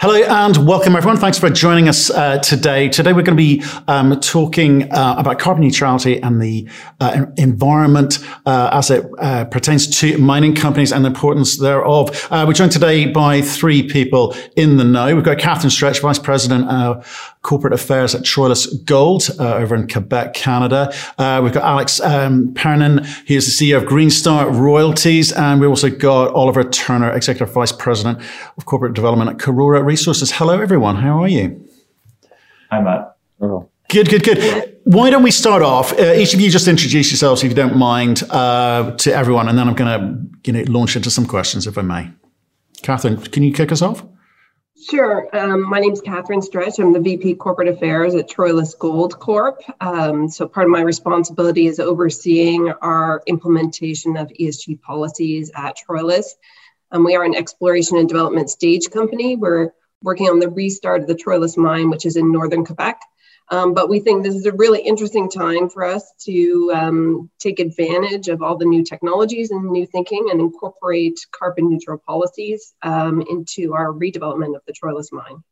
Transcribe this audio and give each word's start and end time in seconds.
Hello 0.00 0.14
and 0.14 0.66
welcome, 0.66 0.96
everyone. 0.96 1.18
Thanks 1.18 1.38
for 1.38 1.50
joining 1.50 1.86
us 1.86 2.08
uh, 2.08 2.38
today. 2.38 2.88
Today, 2.88 3.12
we're 3.12 3.20
going 3.20 3.36
to 3.36 3.42
be 3.42 3.62
um, 3.86 4.18
talking 4.20 4.90
uh, 4.90 5.16
about 5.18 5.38
carbon 5.38 5.62
neutrality 5.62 6.22
and 6.22 6.40
the 6.40 6.66
uh, 7.00 7.26
environment 7.36 8.18
uh, 8.46 8.70
as 8.72 8.90
it 8.90 9.04
uh, 9.18 9.44
pertains 9.44 9.86
to 10.00 10.16
mining 10.16 10.54
companies 10.54 10.90
and 10.90 11.04
the 11.04 11.08
importance 11.08 11.58
thereof. 11.58 12.28
Uh, 12.30 12.46
we're 12.48 12.54
joined 12.54 12.72
today 12.72 13.04
by 13.04 13.42
three 13.42 13.82
people 13.82 14.34
in 14.56 14.78
the 14.78 14.84
know. 14.84 15.14
We've 15.14 15.22
got 15.22 15.36
Catherine 15.36 15.68
Stretch, 15.68 16.00
Vice 16.00 16.18
President 16.18 16.66
of 16.70 17.36
corporate 17.42 17.72
affairs 17.72 18.14
at 18.14 18.22
Troilus 18.22 18.68
Gold 18.84 19.28
uh, 19.38 19.54
over 19.54 19.74
in 19.74 19.88
Quebec, 19.88 20.34
Canada. 20.34 20.92
Uh, 21.18 21.40
we've 21.42 21.52
got 21.52 21.64
Alex 21.64 22.00
um, 22.00 22.54
he 23.26 23.36
is 23.36 23.58
the 23.58 23.72
CEO 23.72 23.78
of 23.78 23.84
Greenstar 23.84 24.50
Royalties, 24.54 25.32
and 25.32 25.60
we 25.60 25.66
also 25.66 25.88
got 25.88 26.32
Oliver 26.32 26.64
Turner, 26.64 27.10
Executive 27.10 27.52
Vice 27.52 27.72
President 27.72 28.18
of 28.56 28.66
Corporate 28.66 28.94
Development 28.94 29.30
at 29.30 29.38
Karora 29.38 29.89
Resources. 29.90 30.30
Hello, 30.30 30.60
everyone. 30.60 30.94
How 30.94 31.20
are 31.20 31.26
you? 31.26 31.68
Hi, 32.70 32.80
Matt. 32.80 33.16
Hello. 33.40 33.68
Good, 33.88 34.08
good, 34.08 34.22
good. 34.22 34.78
Why 34.84 35.10
don't 35.10 35.24
we 35.24 35.32
start 35.32 35.62
off? 35.62 35.92
Uh, 35.92 36.12
each 36.12 36.32
of 36.32 36.40
you 36.40 36.48
just 36.48 36.68
introduce 36.68 37.10
yourselves, 37.10 37.42
if 37.42 37.48
you 37.48 37.56
don't 37.56 37.76
mind, 37.76 38.22
uh, 38.30 38.94
to 38.98 39.12
everyone, 39.12 39.48
and 39.48 39.58
then 39.58 39.66
I'm 39.66 39.74
going 39.74 39.90
to 39.90 40.52
you 40.52 40.52
know, 40.52 40.70
launch 40.70 40.94
into 40.94 41.10
some 41.10 41.26
questions, 41.26 41.66
if 41.66 41.76
I 41.76 41.82
may. 41.82 42.08
Catherine, 42.84 43.16
can 43.16 43.42
you 43.42 43.52
kick 43.52 43.72
us 43.72 43.82
off? 43.82 44.04
Sure. 44.80 45.26
Um, 45.36 45.68
my 45.68 45.80
name 45.80 45.90
is 45.90 46.00
Catherine 46.00 46.40
Stretch. 46.40 46.78
I'm 46.78 46.92
the 46.92 47.00
VP 47.00 47.34
Corporate 47.34 47.66
Affairs 47.66 48.14
at 48.14 48.30
Troilus 48.30 48.78
Gold 48.78 49.18
Corp. 49.18 49.60
Um, 49.80 50.28
so 50.28 50.46
part 50.46 50.66
of 50.66 50.70
my 50.70 50.82
responsibility 50.82 51.66
is 51.66 51.80
overseeing 51.80 52.72
our 52.80 53.24
implementation 53.26 54.16
of 54.16 54.28
ESG 54.38 54.80
policies 54.82 55.50
at 55.56 55.74
Troilus. 55.76 56.26
Um, 56.92 57.04
we 57.04 57.16
are 57.16 57.24
an 57.24 57.34
exploration 57.34 57.96
and 57.96 58.08
development 58.08 58.50
stage 58.50 58.88
company. 58.90 59.34
We're 59.34 59.72
working 60.02 60.28
on 60.28 60.38
the 60.38 60.48
restart 60.48 61.02
of 61.02 61.06
the 61.06 61.14
Troilus 61.14 61.56
mine, 61.56 61.90
which 61.90 62.06
is 62.06 62.16
in 62.16 62.32
northern 62.32 62.64
Quebec. 62.64 63.00
Um, 63.50 63.74
but 63.74 63.88
we 63.88 63.98
think 63.98 64.22
this 64.22 64.36
is 64.36 64.46
a 64.46 64.52
really 64.52 64.80
interesting 64.80 65.28
time 65.28 65.68
for 65.68 65.84
us 65.84 66.12
to 66.20 66.70
um, 66.72 67.30
take 67.40 67.58
advantage 67.58 68.28
of 68.28 68.42
all 68.42 68.56
the 68.56 68.64
new 68.64 68.84
technologies 68.84 69.50
and 69.50 69.70
new 69.70 69.86
thinking 69.86 70.28
and 70.30 70.40
incorporate 70.40 71.18
carbon 71.32 71.68
neutral 71.68 71.98
policies 71.98 72.74
um, 72.82 73.22
into 73.22 73.74
our 73.74 73.92
redevelopment 73.92 74.54
of 74.54 74.62
the 74.66 74.72
Troilus 74.72 75.10
mine. 75.10 75.42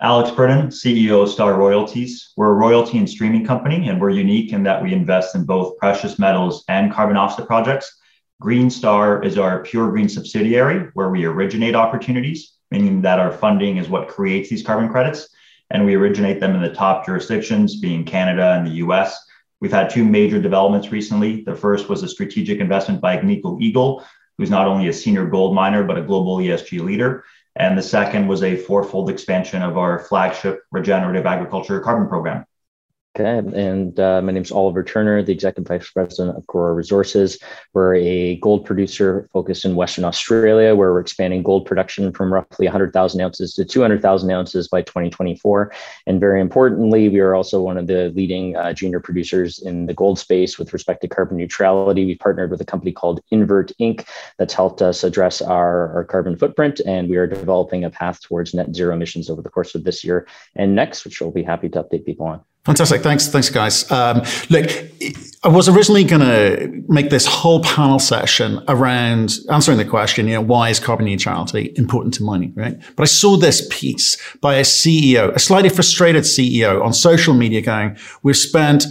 Alex 0.00 0.30
Pernin, 0.30 0.68
CEO 0.68 1.22
of 1.22 1.28
Star 1.28 1.54
Royalties. 1.54 2.32
We're 2.36 2.50
a 2.50 2.54
royalty 2.54 2.98
and 2.98 3.08
streaming 3.08 3.46
company, 3.46 3.88
and 3.88 4.00
we're 4.00 4.10
unique 4.10 4.52
in 4.52 4.62
that 4.64 4.82
we 4.82 4.92
invest 4.92 5.34
in 5.34 5.44
both 5.44 5.76
precious 5.76 6.18
metals 6.18 6.64
and 6.68 6.92
carbon 6.92 7.16
offset 7.16 7.46
projects. 7.46 7.96
Green 8.40 8.70
Star 8.70 9.22
is 9.22 9.38
our 9.38 9.62
pure 9.62 9.90
green 9.90 10.08
subsidiary 10.08 10.90
where 10.94 11.10
we 11.10 11.24
originate 11.24 11.76
opportunities, 11.76 12.53
meaning 12.74 13.02
that 13.02 13.20
our 13.20 13.30
funding 13.30 13.76
is 13.76 13.88
what 13.88 14.08
creates 14.08 14.50
these 14.50 14.64
carbon 14.64 14.88
credits 14.88 15.28
and 15.70 15.84
we 15.84 15.94
originate 15.94 16.40
them 16.40 16.54
in 16.54 16.62
the 16.62 16.74
top 16.74 17.06
jurisdictions, 17.06 17.76
being 17.76 18.04
Canada 18.04 18.54
and 18.54 18.66
the 18.66 18.76
US. 18.84 19.16
We've 19.60 19.72
had 19.72 19.90
two 19.90 20.04
major 20.04 20.40
developments 20.40 20.90
recently. 20.90 21.42
The 21.42 21.54
first 21.54 21.88
was 21.88 22.02
a 22.02 22.08
strategic 22.08 22.58
investment 22.58 23.00
by 23.00 23.16
Agnico 23.16 23.60
Eagle, 23.60 24.04
who's 24.36 24.50
not 24.50 24.66
only 24.66 24.88
a 24.88 24.92
senior 24.92 25.26
gold 25.26 25.54
miner, 25.54 25.84
but 25.84 25.98
a 25.98 26.02
global 26.02 26.38
ESG 26.38 26.80
leader. 26.84 27.24
And 27.56 27.78
the 27.78 27.82
second 27.82 28.26
was 28.26 28.42
a 28.42 28.56
fourfold 28.56 29.08
expansion 29.08 29.62
of 29.62 29.78
our 29.78 30.00
flagship 30.00 30.64
regenerative 30.72 31.26
agriculture 31.26 31.80
carbon 31.80 32.08
program. 32.08 32.44
Okay, 33.16 33.38
and 33.38 34.00
uh, 34.00 34.20
my 34.22 34.32
name 34.32 34.42
is 34.42 34.50
Oliver 34.50 34.82
Turner, 34.82 35.22
the 35.22 35.30
Executive 35.30 35.68
Vice 35.68 35.88
President 35.88 36.36
of 36.36 36.44
Karora 36.48 36.74
Resources. 36.74 37.38
We're 37.72 37.94
a 37.94 38.38
gold 38.38 38.66
producer 38.66 39.28
focused 39.32 39.64
in 39.64 39.76
Western 39.76 40.04
Australia, 40.04 40.74
where 40.74 40.92
we're 40.92 40.98
expanding 40.98 41.44
gold 41.44 41.64
production 41.64 42.12
from 42.12 42.32
roughly 42.32 42.66
100,000 42.66 43.20
ounces 43.20 43.54
to 43.54 43.64
200,000 43.64 44.32
ounces 44.32 44.66
by 44.66 44.82
2024. 44.82 45.72
And 46.08 46.18
very 46.18 46.40
importantly, 46.40 47.08
we 47.08 47.20
are 47.20 47.36
also 47.36 47.62
one 47.62 47.78
of 47.78 47.86
the 47.86 48.10
leading 48.16 48.56
uh, 48.56 48.72
junior 48.72 48.98
producers 48.98 49.60
in 49.60 49.86
the 49.86 49.94
gold 49.94 50.18
space 50.18 50.58
with 50.58 50.72
respect 50.72 51.00
to 51.02 51.08
carbon 51.08 51.36
neutrality. 51.36 52.04
We've 52.04 52.18
partnered 52.18 52.50
with 52.50 52.62
a 52.62 52.66
company 52.66 52.90
called 52.90 53.20
Invert 53.30 53.70
Inc. 53.80 54.08
that's 54.38 54.54
helped 54.54 54.82
us 54.82 55.04
address 55.04 55.40
our, 55.40 55.94
our 55.94 56.02
carbon 56.02 56.36
footprint, 56.36 56.80
and 56.84 57.08
we 57.08 57.16
are 57.16 57.28
developing 57.28 57.84
a 57.84 57.90
path 57.90 58.20
towards 58.22 58.54
net 58.54 58.74
zero 58.74 58.92
emissions 58.92 59.30
over 59.30 59.40
the 59.40 59.50
course 59.50 59.76
of 59.76 59.84
this 59.84 60.02
year 60.02 60.26
and 60.56 60.74
next, 60.74 61.04
which 61.04 61.20
we'll 61.20 61.30
be 61.30 61.44
happy 61.44 61.68
to 61.68 61.80
update 61.80 62.04
people 62.04 62.26
on. 62.26 62.40
Fantastic. 62.64 63.02
Thanks. 63.02 63.28
Thanks, 63.28 63.50
guys. 63.50 63.90
Um, 63.90 64.22
look, 64.48 64.70
I 65.42 65.48
was 65.48 65.68
originally 65.68 66.04
going 66.04 66.22
to 66.22 66.82
make 66.88 67.10
this 67.10 67.26
whole 67.26 67.62
panel 67.62 67.98
session 67.98 68.64
around 68.68 69.34
answering 69.50 69.76
the 69.76 69.84
question, 69.84 70.26
you 70.26 70.34
know, 70.34 70.40
why 70.40 70.70
is 70.70 70.80
carbon 70.80 71.04
neutrality 71.04 71.74
important 71.76 72.14
to 72.14 72.22
mining, 72.22 72.54
right? 72.56 72.80
But 72.96 73.02
I 73.02 73.06
saw 73.06 73.36
this 73.36 73.68
piece 73.70 74.16
by 74.40 74.54
a 74.54 74.62
CEO, 74.62 75.34
a 75.34 75.38
slightly 75.38 75.68
frustrated 75.68 76.22
CEO 76.22 76.82
on 76.82 76.94
social 76.94 77.34
media 77.34 77.60
going, 77.60 77.98
we've 78.22 78.36
spent 78.36 78.86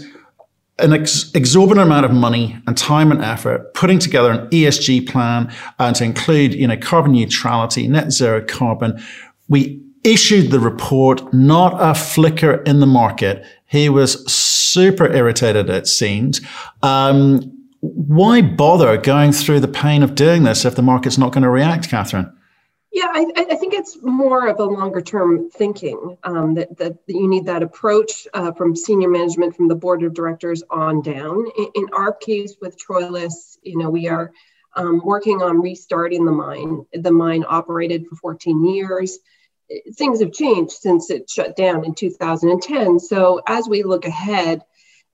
an 0.77 0.93
ex- 0.93 1.31
exorbitant 1.33 1.87
amount 1.87 2.05
of 2.05 2.11
money 2.11 2.55
and 2.67 2.77
time 2.77 3.11
and 3.11 3.23
effort 3.23 3.73
putting 3.73 3.97
together 3.97 4.31
an 4.31 4.47
ESG 4.49 5.09
plan 5.09 5.51
uh, 5.79 5.91
to 5.93 6.03
include, 6.03 6.53
you 6.53 6.67
know, 6.67 6.77
carbon 6.77 7.13
neutrality, 7.13 7.87
net 7.87 8.11
zero 8.11 8.43
carbon. 8.45 9.01
We 9.49 9.83
issued 10.03 10.51
the 10.51 10.59
report, 10.59 11.33
not 11.33 11.75
a 11.79 11.97
flicker 11.97 12.61
in 12.63 12.79
the 12.79 12.85
market. 12.85 13.45
He 13.73 13.89
was 13.89 14.23
super 14.31 15.11
irritated, 15.11 15.67
it 15.67 15.87
seemed. 15.87 16.39
Um, 16.83 17.39
why 17.79 18.43
bother 18.43 18.97
going 18.97 19.31
through 19.31 19.61
the 19.61 19.67
pain 19.67 20.03
of 20.03 20.13
doing 20.13 20.43
this 20.43 20.63
if 20.63 20.75
the 20.75 20.83
market's 20.83 21.17
not 21.17 21.31
going 21.31 21.41
to 21.41 21.49
react, 21.49 21.89
Catherine? 21.89 22.31
Yeah, 22.91 23.07
I, 23.11 23.25
I, 23.35 23.55
think 23.55 23.73
it's 23.73 23.97
more 24.03 24.47
of 24.47 24.59
a 24.59 24.63
longer 24.63 25.01
term 25.01 25.49
thinking 25.49 26.15
um, 26.23 26.53
that, 26.53 26.77
that, 26.77 26.99
you 27.07 27.27
need 27.27 27.47
that 27.47 27.63
approach 27.63 28.27
uh, 28.35 28.51
from 28.51 28.75
senior 28.75 29.09
management, 29.09 29.55
from 29.55 29.67
the 29.67 29.75
board 29.75 30.03
of 30.03 30.13
directors 30.13 30.61
on 30.69 31.01
down. 31.01 31.43
In, 31.57 31.67
in 31.73 31.87
our 31.93 32.13
case 32.13 32.55
with 32.61 32.77
Troilus, 32.77 33.57
you 33.63 33.79
know, 33.79 33.89
we 33.89 34.07
are 34.07 34.31
um, 34.75 35.01
working 35.03 35.41
on 35.41 35.59
restarting 35.59 36.25
the 36.25 36.31
mine. 36.31 36.85
The 36.93 37.11
mine 37.11 37.43
operated 37.47 38.05
for 38.05 38.17
14 38.17 38.65
years 38.65 39.17
things 39.95 40.21
have 40.21 40.31
changed 40.31 40.71
since 40.71 41.09
it 41.09 41.29
shut 41.29 41.55
down 41.55 41.85
in 41.85 41.93
2010. 41.93 42.99
So 42.99 43.41
as 43.47 43.67
we 43.67 43.83
look 43.83 44.05
ahead, 44.05 44.61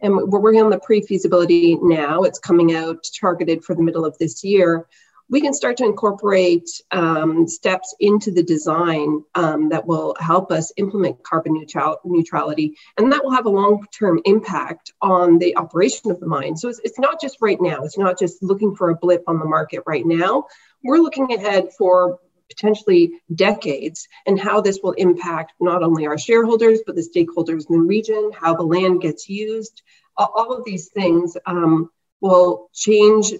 and 0.01 0.15
we're 0.15 0.39
working 0.39 0.61
on 0.61 0.69
the 0.69 0.79
pre-feasibility 0.79 1.77
now, 1.81 2.23
it's 2.23 2.39
coming 2.39 2.73
out 2.73 3.05
targeted 3.19 3.63
for 3.63 3.75
the 3.75 3.83
middle 3.83 4.05
of 4.05 4.17
this 4.17 4.43
year. 4.43 4.87
We 5.31 5.41
can 5.41 5.53
start 5.53 5.77
to 5.77 5.85
incorporate 5.85 6.67
um, 6.89 7.47
steps 7.47 7.93
into 7.99 8.31
the 8.31 8.41
design 8.41 9.23
um, 9.35 9.69
that 9.69 9.85
will 9.85 10.15
help 10.19 10.51
us 10.51 10.71
implement 10.77 11.21
carbon 11.21 11.53
neutral- 11.53 11.99
neutrality, 12.03 12.75
and 12.97 13.11
that 13.11 13.23
will 13.23 13.31
have 13.31 13.45
a 13.45 13.49
long-term 13.49 14.21
impact 14.25 14.93
on 15.01 15.37
the 15.37 15.55
operation 15.55 16.09
of 16.09 16.19
the 16.19 16.25
mine. 16.25 16.57
So 16.57 16.67
it's, 16.69 16.79
it's 16.83 16.97
not 16.97 17.21
just 17.21 17.37
right 17.41 17.61
now. 17.61 17.83
It's 17.83 17.97
not 17.97 18.17
just 18.17 18.41
looking 18.41 18.75
for 18.75 18.89
a 18.89 18.95
blip 18.95 19.23
on 19.27 19.37
the 19.37 19.45
market 19.45 19.83
right 19.85 20.05
now. 20.05 20.45
We're 20.83 20.97
looking 20.97 21.31
ahead 21.31 21.67
for 21.77 22.19
potentially 22.49 23.11
decades, 23.35 24.07
and 24.25 24.39
how 24.39 24.61
this 24.61 24.79
will 24.83 24.93
impact 24.93 25.53
not 25.59 25.83
only 25.83 26.07
our 26.07 26.17
shareholders, 26.17 26.79
but 26.85 26.95
the 26.95 27.01
stakeholders 27.01 27.69
in 27.69 27.77
the 27.77 27.85
region, 27.85 28.31
how 28.33 28.55
the 28.55 28.63
land 28.63 29.01
gets 29.01 29.29
used. 29.29 29.81
All 30.17 30.51
of 30.53 30.65
these 30.65 30.89
things 30.89 31.37
um, 31.45 31.89
will 32.19 32.69
change 32.73 33.33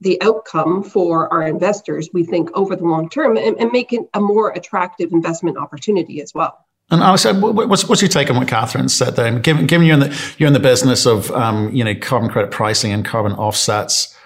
the 0.00 0.20
outcome 0.22 0.82
for 0.82 1.32
our 1.32 1.46
investors, 1.46 2.08
we 2.12 2.24
think, 2.24 2.50
over 2.54 2.76
the 2.76 2.84
long 2.84 3.08
term 3.08 3.36
and, 3.36 3.58
and 3.58 3.72
make 3.72 3.92
it 3.92 4.08
a 4.14 4.20
more 4.20 4.50
attractive 4.50 5.12
investment 5.12 5.56
opportunity 5.56 6.20
as 6.22 6.32
well. 6.34 6.66
And 6.90 7.02
Alex, 7.02 7.24
what's, 7.24 7.88
what's 7.88 8.02
your 8.02 8.08
take 8.08 8.30
on 8.30 8.36
what 8.36 8.48
Catherine 8.48 8.88
said 8.88 9.14
there? 9.14 9.38
Given, 9.38 9.66
given 9.66 9.86
you're 9.86 9.94
in 9.94 10.00
the 10.00 10.34
you're 10.38 10.48
in 10.48 10.52
the 10.52 10.60
business 10.60 11.06
of 11.06 11.30
um, 11.30 11.72
you 11.72 11.84
know 11.84 11.94
carbon 11.94 12.28
credit 12.28 12.50
pricing 12.50 12.90
and 12.92 13.04
carbon 13.04 13.32
offsets, 13.32 14.16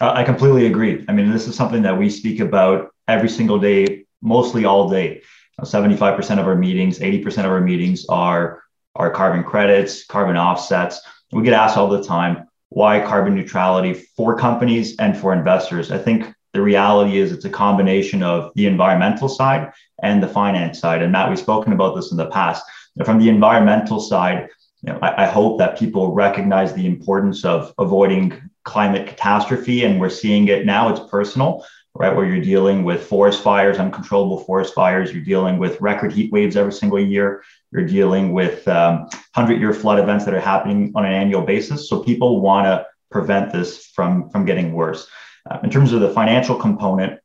I 0.00 0.22
completely 0.22 0.66
agree. 0.66 1.04
I 1.08 1.12
mean, 1.12 1.30
this 1.32 1.48
is 1.48 1.56
something 1.56 1.82
that 1.82 1.98
we 1.98 2.08
speak 2.08 2.38
about 2.38 2.94
every 3.08 3.28
single 3.28 3.58
day, 3.58 4.04
mostly 4.22 4.64
all 4.64 4.88
day. 4.88 5.22
75% 5.60 6.38
of 6.38 6.46
our 6.46 6.54
meetings, 6.54 7.00
80% 7.00 7.38
of 7.38 7.50
our 7.50 7.60
meetings 7.60 8.06
are, 8.08 8.62
are 8.94 9.10
carbon 9.10 9.42
credits, 9.42 10.04
carbon 10.06 10.36
offsets. 10.36 11.00
We 11.32 11.42
get 11.42 11.54
asked 11.54 11.76
all 11.76 11.88
the 11.88 12.04
time, 12.04 12.48
why 12.68 13.00
carbon 13.00 13.34
neutrality 13.34 13.94
for 13.94 14.36
companies 14.36 14.96
and 14.98 15.16
for 15.16 15.32
investors? 15.32 15.90
I 15.90 15.98
think 15.98 16.32
the 16.52 16.60
reality 16.60 17.18
is 17.18 17.32
it's 17.32 17.44
a 17.44 17.50
combination 17.50 18.22
of 18.22 18.52
the 18.54 18.66
environmental 18.66 19.28
side 19.28 19.72
and 20.02 20.22
the 20.22 20.28
finance 20.28 20.78
side. 20.78 21.02
And 21.02 21.10
Matt, 21.10 21.28
we've 21.28 21.38
spoken 21.38 21.72
about 21.72 21.96
this 21.96 22.12
in 22.12 22.16
the 22.16 22.26
past. 22.26 22.64
From 23.04 23.18
the 23.18 23.28
environmental 23.28 24.00
side, 24.00 24.48
you 24.82 24.92
know, 24.92 24.98
I, 25.02 25.24
I 25.24 25.26
hope 25.26 25.58
that 25.58 25.78
people 25.78 26.12
recognize 26.12 26.72
the 26.72 26.86
importance 26.86 27.44
of 27.44 27.72
avoiding 27.78 28.40
climate 28.64 29.08
catastrophe. 29.08 29.84
And 29.84 30.00
we're 30.00 30.10
seeing 30.10 30.48
it 30.48 30.66
now, 30.66 30.88
it's 30.88 31.10
personal 31.10 31.64
right? 31.98 32.14
Where 32.14 32.24
you're 32.24 32.40
dealing 32.40 32.84
with 32.84 33.04
forest 33.04 33.42
fires, 33.42 33.78
uncontrollable 33.78 34.38
forest 34.44 34.72
fires, 34.72 35.12
you're 35.12 35.24
dealing 35.24 35.58
with 35.58 35.80
record 35.80 36.12
heat 36.12 36.32
waves 36.32 36.56
every 36.56 36.72
single 36.72 37.00
year, 37.00 37.42
you're 37.72 37.86
dealing 37.86 38.32
with 38.32 38.66
um, 38.68 39.00
100 39.34 39.60
year 39.60 39.74
flood 39.74 39.98
events 39.98 40.24
that 40.24 40.32
are 40.32 40.40
happening 40.40 40.92
on 40.94 41.04
an 41.04 41.12
annual 41.12 41.42
basis. 41.42 41.88
So 41.88 42.02
people 42.04 42.40
want 42.40 42.66
to 42.66 42.86
prevent 43.10 43.52
this 43.52 43.86
from, 43.86 44.30
from 44.30 44.44
getting 44.44 44.72
worse. 44.72 45.08
Uh, 45.50 45.58
in 45.64 45.70
terms 45.70 45.92
of 45.92 46.00
the 46.00 46.10
financial 46.10 46.54
component, 46.54 47.20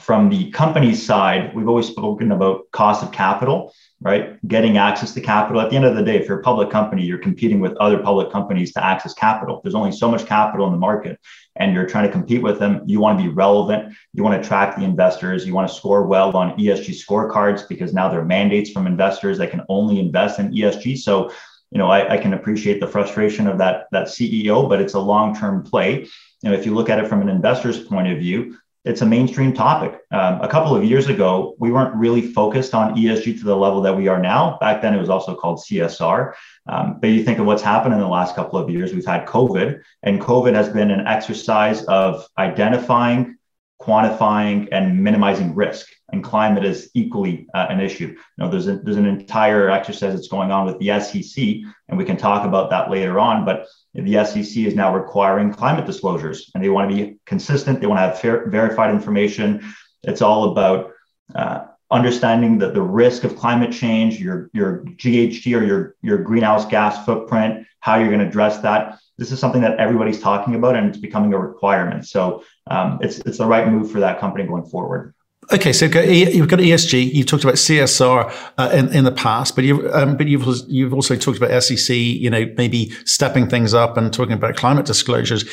from 0.00 0.30
the 0.30 0.50
company 0.52 0.94
side, 0.94 1.54
we've 1.54 1.68
always 1.68 1.86
spoken 1.86 2.32
about 2.32 2.70
cost 2.70 3.02
of 3.02 3.12
capital, 3.12 3.72
right? 4.00 4.38
Getting 4.46 4.76
access 4.76 5.14
to 5.14 5.20
capital. 5.20 5.60
At 5.60 5.70
the 5.70 5.76
end 5.76 5.86
of 5.86 5.96
the 5.96 6.02
day, 6.02 6.16
if 6.16 6.28
you're 6.28 6.40
a 6.40 6.42
public 6.42 6.70
company, 6.70 7.02
you're 7.02 7.18
competing 7.18 7.60
with 7.60 7.76
other 7.78 7.98
public 7.98 8.30
companies 8.30 8.72
to 8.74 8.84
access 8.84 9.14
capital. 9.14 9.60
There's 9.62 9.74
only 9.74 9.92
so 9.92 10.10
much 10.10 10.26
capital 10.26 10.66
in 10.66 10.72
the 10.72 10.78
market, 10.78 11.18
and 11.56 11.72
you're 11.72 11.86
trying 11.86 12.06
to 12.06 12.12
compete 12.12 12.42
with 12.42 12.58
them. 12.58 12.82
You 12.86 13.00
want 13.00 13.18
to 13.18 13.24
be 13.24 13.30
relevant. 13.30 13.94
You 14.12 14.22
want 14.22 14.40
to 14.40 14.46
attract 14.46 14.78
the 14.78 14.84
investors. 14.84 15.46
You 15.46 15.54
want 15.54 15.68
to 15.68 15.74
score 15.74 16.06
well 16.06 16.36
on 16.36 16.58
ESG 16.58 17.04
scorecards 17.04 17.66
because 17.68 17.94
now 17.94 18.08
there 18.08 18.20
are 18.20 18.24
mandates 18.24 18.70
from 18.70 18.86
investors 18.86 19.38
that 19.38 19.50
can 19.50 19.62
only 19.68 19.98
invest 19.98 20.38
in 20.38 20.52
ESG. 20.52 20.98
So, 20.98 21.32
you 21.70 21.78
know, 21.78 21.88
I, 21.88 22.14
I 22.14 22.18
can 22.18 22.34
appreciate 22.34 22.80
the 22.80 22.86
frustration 22.86 23.46
of 23.46 23.58
that 23.58 23.86
that 23.92 24.08
CEO, 24.08 24.68
but 24.68 24.80
it's 24.80 24.94
a 24.94 25.00
long-term 25.00 25.64
play. 25.64 26.06
You 26.42 26.50
know, 26.50 26.52
if 26.52 26.66
you 26.66 26.74
look 26.74 26.90
at 26.90 26.98
it 26.98 27.08
from 27.08 27.22
an 27.22 27.30
investor's 27.30 27.82
point 27.82 28.08
of 28.08 28.18
view, 28.18 28.58
it's 28.86 29.02
a 29.02 29.06
mainstream 29.06 29.52
topic. 29.52 30.00
Um, 30.12 30.40
a 30.40 30.48
couple 30.48 30.74
of 30.74 30.84
years 30.84 31.08
ago, 31.08 31.56
we 31.58 31.72
weren't 31.72 31.94
really 31.96 32.22
focused 32.22 32.72
on 32.72 32.94
ESG 32.94 33.38
to 33.40 33.44
the 33.44 33.56
level 33.56 33.80
that 33.82 33.96
we 33.96 34.06
are 34.06 34.20
now. 34.20 34.58
Back 34.60 34.80
then, 34.80 34.94
it 34.94 34.98
was 34.98 35.10
also 35.10 35.34
called 35.34 35.58
CSR. 35.58 36.34
Um, 36.68 36.98
but 37.00 37.08
you 37.08 37.24
think 37.24 37.40
of 37.40 37.46
what's 37.46 37.62
happened 37.62 37.94
in 37.94 38.00
the 38.00 38.06
last 38.06 38.36
couple 38.36 38.58
of 38.60 38.70
years, 38.70 38.94
we've 38.94 39.04
had 39.04 39.26
COVID, 39.26 39.82
and 40.04 40.20
COVID 40.20 40.54
has 40.54 40.68
been 40.68 40.92
an 40.92 41.04
exercise 41.04 41.82
of 41.84 42.26
identifying, 42.38 43.35
quantifying, 43.80 44.68
and 44.72 45.02
minimizing 45.02 45.54
risk. 45.54 45.88
And 46.12 46.22
climate 46.22 46.64
is 46.64 46.90
equally 46.94 47.46
uh, 47.54 47.66
an 47.68 47.80
issue. 47.80 48.08
You 48.08 48.16
know, 48.38 48.48
there's, 48.48 48.68
a, 48.68 48.76
there's 48.76 48.96
an 48.96 49.06
entire 49.06 49.70
exercise 49.70 50.14
that's 50.14 50.28
going 50.28 50.50
on 50.50 50.66
with 50.66 50.78
the 50.78 51.00
SEC, 51.00 51.44
and 51.88 51.98
we 51.98 52.04
can 52.04 52.16
talk 52.16 52.46
about 52.46 52.70
that 52.70 52.90
later 52.90 53.18
on. 53.18 53.44
But 53.44 53.66
the 53.94 54.24
SEC 54.24 54.56
is 54.64 54.74
now 54.74 54.94
requiring 54.94 55.52
climate 55.52 55.86
disclosures, 55.86 56.50
and 56.54 56.62
they 56.62 56.68
want 56.68 56.90
to 56.90 56.96
be 56.96 57.18
consistent. 57.26 57.80
They 57.80 57.86
want 57.86 57.98
to 57.98 58.02
have 58.02 58.20
fair, 58.20 58.48
verified 58.48 58.94
information. 58.94 59.74
It's 60.02 60.22
all 60.22 60.52
about 60.52 60.92
uh, 61.34 61.66
understanding 61.90 62.58
that 62.58 62.74
the 62.74 62.82
risk 62.82 63.24
of 63.24 63.36
climate 63.36 63.72
change, 63.72 64.20
your 64.20 64.50
your 64.52 64.84
GHG 64.84 65.58
or 65.58 65.64
your 65.64 65.96
your 66.02 66.18
greenhouse 66.18 66.66
gas 66.66 67.04
footprint, 67.04 67.66
how 67.80 67.96
you're 67.96 68.08
going 68.08 68.20
to 68.20 68.26
address 68.26 68.58
that. 68.58 68.98
This 69.18 69.32
is 69.32 69.38
something 69.38 69.62
that 69.62 69.78
everybody's 69.78 70.20
talking 70.20 70.54
about, 70.54 70.76
and 70.76 70.88
it's 70.88 70.98
becoming 70.98 71.32
a 71.32 71.38
requirement. 71.38 72.06
So 72.06 72.44
um, 72.66 72.98
it's 73.00 73.18
it's 73.20 73.38
the 73.38 73.46
right 73.46 73.68
move 73.68 73.90
for 73.90 74.00
that 74.00 74.18
company 74.20 74.44
going 74.46 74.66
forward. 74.66 75.14
Okay, 75.52 75.72
so 75.72 75.86
you've 75.86 76.48
got 76.48 76.58
ESG. 76.58 77.14
You've 77.14 77.26
talked 77.26 77.44
about 77.44 77.54
CSR 77.54 78.32
uh, 78.58 78.70
in 78.72 78.92
in 78.92 79.04
the 79.04 79.12
past, 79.12 79.54
but 79.54 79.64
you 79.64 79.88
um, 79.92 80.16
but 80.16 80.26
you've 80.26 80.44
you've 80.66 80.92
also 80.92 81.14
talked 81.14 81.38
about 81.38 81.62
SEC. 81.62 81.96
You 81.96 82.30
know, 82.30 82.52
maybe 82.56 82.90
stepping 83.04 83.48
things 83.48 83.72
up 83.72 83.96
and 83.96 84.12
talking 84.12 84.32
about 84.32 84.56
climate 84.56 84.86
disclosures. 84.86 85.44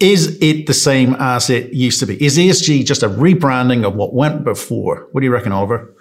Is 0.00 0.38
it 0.40 0.66
the 0.68 0.74
same 0.74 1.16
as 1.18 1.50
it 1.50 1.72
used 1.72 1.98
to 2.00 2.06
be? 2.06 2.22
Is 2.24 2.38
ESG 2.38 2.86
just 2.86 3.02
a 3.02 3.08
rebranding 3.08 3.84
of 3.84 3.96
what 3.96 4.14
went 4.14 4.44
before? 4.44 5.08
What 5.10 5.22
do 5.22 5.24
you 5.24 5.32
reckon, 5.32 5.50
Oliver? 5.50 5.92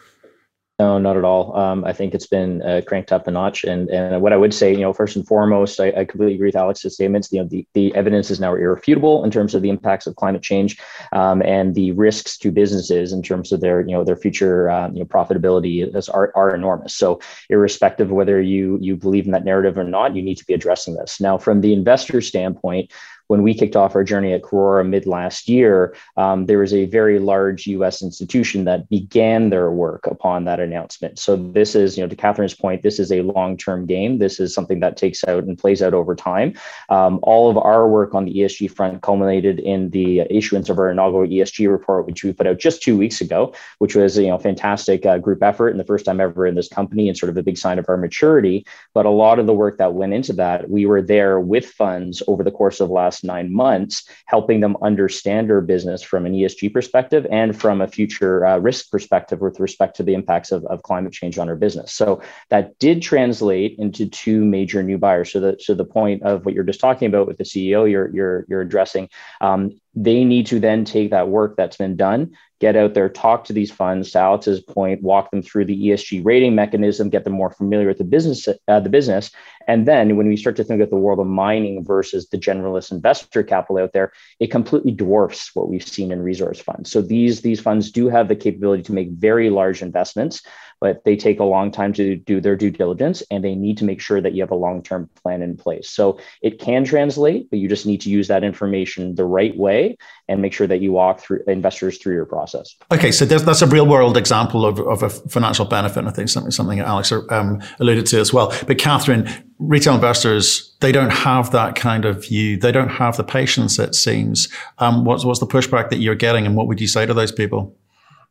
No, 0.77 0.99
not 0.99 1.17
at 1.17 1.23
all. 1.23 1.57
Um, 1.57 1.83
I 1.85 1.91
think 1.91 2.13
it's 2.13 2.27
been 2.27 2.61
uh, 2.61 2.81
cranked 2.85 3.11
up 3.11 3.27
a 3.27 3.31
notch. 3.31 3.63
And 3.63 3.89
and 3.89 4.21
what 4.21 4.31
I 4.31 4.37
would 4.37 4.53
say, 4.53 4.71
you 4.71 4.81
know, 4.81 4.93
first 4.93 5.15
and 5.15 5.25
foremost, 5.25 5.79
I, 5.79 5.87
I, 5.87 6.05
completely 6.05 6.35
agree 6.35 6.49
with 6.49 6.55
Alex's 6.55 6.93
statements. 6.93 7.31
You 7.31 7.41
know, 7.41 7.47
the, 7.47 7.67
the 7.73 7.95
evidence 7.95 8.29
is 8.29 8.39
now 8.39 8.53
irrefutable 8.53 9.23
in 9.23 9.31
terms 9.31 9.55
of 9.55 9.63
the 9.63 9.71
impacts 9.71 10.05
of 10.05 10.15
climate 10.17 10.43
change 10.43 10.79
um, 11.13 11.41
and 11.41 11.73
the 11.73 11.93
risks 11.93 12.37
to 12.37 12.51
businesses 12.51 13.11
in 13.11 13.23
terms 13.23 13.51
of 13.51 13.59
their, 13.59 13.81
you 13.81 13.93
know, 13.93 14.03
their 14.03 14.15
future, 14.15 14.69
uh, 14.69 14.89
you 14.89 14.99
know, 14.99 15.05
profitability 15.05 15.95
is, 15.95 16.09
are, 16.09 16.31
are 16.35 16.53
enormous. 16.53 16.93
So 16.93 17.19
irrespective 17.49 18.09
of 18.09 18.13
whether 18.15 18.39
you 18.39 18.77
you 18.79 18.95
believe 18.95 19.25
in 19.25 19.31
that 19.31 19.45
narrative 19.45 19.79
or 19.79 19.83
not, 19.83 20.15
you 20.15 20.21
need 20.21 20.37
to 20.37 20.45
be 20.45 20.53
addressing 20.53 20.93
this. 20.93 21.19
Now, 21.19 21.39
from 21.39 21.61
the 21.61 21.73
investor 21.73 22.21
standpoint, 22.21 22.91
when 23.27 23.43
we 23.43 23.53
kicked 23.53 23.75
off 23.75 23.95
our 23.95 24.03
journey 24.03 24.33
at 24.33 24.41
Karora 24.41 24.87
mid 24.87 25.05
last 25.05 25.47
year, 25.49 25.95
um, 26.15 26.45
there 26.45 26.59
was 26.59 26.73
a 26.73 26.85
very 26.85 27.19
large 27.19 27.67
US 27.67 28.01
institution 28.01 28.65
that 28.65 28.89
began 28.89 29.49
their 29.49 29.69
work 29.71 30.07
upon 30.07 30.45
that 30.45 30.59
announcement. 30.59 31.19
So 31.19 31.35
this 31.35 31.75
is, 31.75 31.97
you 31.97 32.03
know, 32.03 32.09
to 32.09 32.15
Catherine's 32.15 32.53
point, 32.53 32.83
this 32.83 32.99
is 32.99 33.11
a 33.11 33.21
long-term 33.21 33.85
game. 33.85 34.17
This 34.17 34.39
is 34.39 34.53
something 34.53 34.79
that 34.79 34.97
takes 34.97 35.23
out 35.25 35.43
and 35.43 35.57
plays 35.57 35.81
out 35.81 35.93
over 35.93 36.15
time. 36.15 36.53
Um, 36.89 37.19
all 37.23 37.49
of 37.49 37.57
our 37.57 37.87
work 37.87 38.15
on 38.15 38.25
the 38.25 38.33
ESG 38.33 38.71
front 38.71 39.01
culminated 39.01 39.59
in 39.59 39.89
the 39.89 40.21
issuance 40.29 40.69
of 40.69 40.79
our 40.79 40.89
inaugural 40.89 41.27
ESG 41.27 41.69
report, 41.69 42.05
which 42.07 42.23
we 42.23 42.33
put 42.33 42.47
out 42.47 42.59
just 42.59 42.81
two 42.81 42.97
weeks 42.97 43.21
ago, 43.21 43.53
which 43.79 43.95
was, 43.95 44.17
you 44.17 44.27
know, 44.27 44.37
fantastic 44.37 45.05
uh, 45.05 45.17
group 45.17 45.43
effort 45.43 45.69
and 45.69 45.79
the 45.79 45.85
first 45.85 46.05
time 46.05 46.21
ever 46.21 46.47
in 46.47 46.55
this 46.55 46.69
company 46.69 47.07
and 47.07 47.17
sort 47.17 47.29
of 47.29 47.37
a 47.37 47.43
big 47.43 47.57
sign 47.57 47.79
of 47.79 47.85
our 47.89 47.97
maturity. 47.97 48.65
But 48.93 49.05
a 49.05 49.09
lot 49.09 49.39
of 49.39 49.47
the 49.47 49.53
work 49.53 49.77
that 49.77 49.93
went 49.93 50.13
into 50.13 50.33
that, 50.33 50.69
we 50.69 50.85
were 50.85 51.01
there 51.01 51.39
with 51.39 51.65
funds 51.65 52.23
over 52.27 52.43
the 52.43 52.51
course 52.51 52.79
of 52.79 52.89
last 52.89 53.16
last 53.17 53.23
nine 53.23 53.53
months, 53.53 54.07
helping 54.25 54.61
them 54.61 54.77
understand 54.81 55.51
our 55.51 55.61
business 55.61 56.03
from 56.03 56.25
an 56.25 56.33
ESG 56.33 56.73
perspective 56.73 57.25
and 57.31 57.59
from 57.59 57.81
a 57.81 57.87
future 57.87 58.45
uh, 58.45 58.57
risk 58.57 58.91
perspective 58.91 59.41
with 59.41 59.59
respect 59.59 59.95
to 59.97 60.03
the 60.03 60.13
impacts 60.13 60.51
of, 60.51 60.65
of 60.65 60.83
climate 60.83 61.13
change 61.13 61.37
on 61.37 61.49
our 61.49 61.55
business. 61.55 61.93
So 61.93 62.21
that 62.49 62.77
did 62.79 63.01
translate 63.01 63.75
into 63.79 64.07
two 64.07 64.43
major 64.43 64.83
new 64.83 64.97
buyers. 64.97 65.31
So 65.31 65.39
the 65.39 65.57
so 65.59 65.73
the 65.73 65.85
point 65.85 66.23
of 66.23 66.45
what 66.45 66.53
you're 66.53 66.63
just 66.63 66.79
talking 66.79 67.07
about 67.07 67.27
with 67.27 67.37
the 67.37 67.43
CEO 67.43 67.89
you're 67.89 68.13
you're 68.13 68.45
you're 68.47 68.61
addressing, 68.61 69.09
um, 69.41 69.79
they 70.03 70.23
need 70.23 70.47
to 70.47 70.59
then 70.59 70.85
take 70.85 71.09
that 71.11 71.29
work 71.29 71.55
that's 71.57 71.77
been 71.77 71.95
done 71.95 72.31
get 72.59 72.75
out 72.75 72.93
there, 72.93 73.09
talk 73.09 73.43
to 73.45 73.53
these 73.53 73.71
funds. 73.71 74.11
To 74.11 74.19
Alex's 74.19 74.61
point, 74.61 75.03
walk 75.03 75.31
them 75.31 75.41
through 75.41 75.65
the 75.65 75.87
ESG 75.87 76.25
rating 76.25 76.55
mechanism, 76.55 77.09
get 77.09 77.23
them 77.23 77.33
more 77.33 77.51
familiar 77.51 77.87
with 77.87 77.99
the 77.99 78.03
business, 78.03 78.47
uh, 78.67 78.79
the 78.79 78.89
business, 78.89 79.31
and 79.67 79.85
then 79.87 80.15
when 80.15 80.27
we 80.27 80.37
start 80.37 80.55
to 80.55 80.63
think 80.63 80.81
of 80.81 80.89
the 80.89 80.95
world 80.95 81.19
of 81.19 81.27
mining 81.27 81.83
versus 81.83 82.29
the 82.29 82.37
generalist 82.37 82.91
investor 82.91 83.43
capital 83.43 83.83
out 83.83 83.93
there, 83.93 84.13
it 84.39 84.49
completely 84.49 84.91
dwarfs 84.91 85.51
what 85.53 85.69
we've 85.69 85.87
seen 85.87 86.11
in 86.11 86.21
resource 86.21 86.59
funds. 86.59 86.91
So 86.91 87.01
these 87.01 87.41
these 87.41 87.59
funds 87.59 87.91
do 87.91 88.09
have 88.09 88.27
the 88.27 88.35
capability 88.35 88.83
to 88.83 88.93
make 88.93 89.09
very 89.11 89.49
large 89.49 89.81
investments 89.81 90.41
but 90.79 91.03
they 91.03 91.15
take 91.15 91.39
a 91.39 91.43
long 91.43 91.71
time 91.71 91.93
to 91.93 92.15
do 92.15 92.39
their 92.39 92.55
due 92.55 92.69
diligence 92.69 93.23
and 93.31 93.43
they 93.43 93.55
need 93.55 93.77
to 93.77 93.85
make 93.85 93.99
sure 93.99 94.21
that 94.21 94.33
you 94.33 94.41
have 94.41 94.51
a 94.51 94.55
long-term 94.55 95.09
plan 95.21 95.41
in 95.41 95.57
place. 95.57 95.89
So 95.89 96.19
it 96.41 96.59
can 96.59 96.83
translate, 96.83 97.49
but 97.49 97.59
you 97.59 97.67
just 97.67 97.85
need 97.85 98.01
to 98.01 98.09
use 98.09 98.27
that 98.27 98.43
information 98.43 99.15
the 99.15 99.25
right 99.25 99.55
way 99.57 99.97
and 100.27 100.41
make 100.41 100.53
sure 100.53 100.67
that 100.67 100.81
you 100.81 100.91
walk 100.91 101.19
through 101.19 101.43
investors 101.47 101.97
through 101.97 102.15
your 102.15 102.25
process. 102.25 102.75
Okay, 102.91 103.11
so 103.11 103.25
that's 103.25 103.61
a 103.61 103.67
real 103.67 103.87
world 103.87 104.17
example 104.17 104.65
of, 104.65 104.79
of 104.79 105.03
a 105.03 105.09
financial 105.09 105.65
benefit. 105.65 106.05
I 106.05 106.11
think 106.11 106.29
something 106.29 106.51
something 106.51 106.79
Alex 106.79 107.11
um, 107.29 107.61
alluded 107.79 108.05
to 108.07 108.19
as 108.19 108.33
well. 108.33 108.53
But 108.67 108.77
Catherine, 108.77 109.27
retail 109.59 109.95
investors 109.95 110.75
they 110.79 110.91
don't 110.91 111.11
have 111.11 111.51
that 111.51 111.75
kind 111.75 112.05
of 112.05 112.23
view. 112.23 112.57
They 112.57 112.71
don't 112.71 112.89
have 112.89 113.17
the 113.17 113.23
patience. 113.23 113.79
It 113.79 113.95
seems. 113.95 114.47
Um, 114.77 115.05
what's 115.05 115.25
what's 115.25 115.39
the 115.39 115.47
pushback 115.47 115.89
that 115.89 115.97
you're 115.97 116.15
getting, 116.15 116.45
and 116.45 116.55
what 116.55 116.67
would 116.67 116.79
you 116.79 116.87
say 116.87 117.05
to 117.05 117.13
those 117.13 117.31
people? 117.31 117.75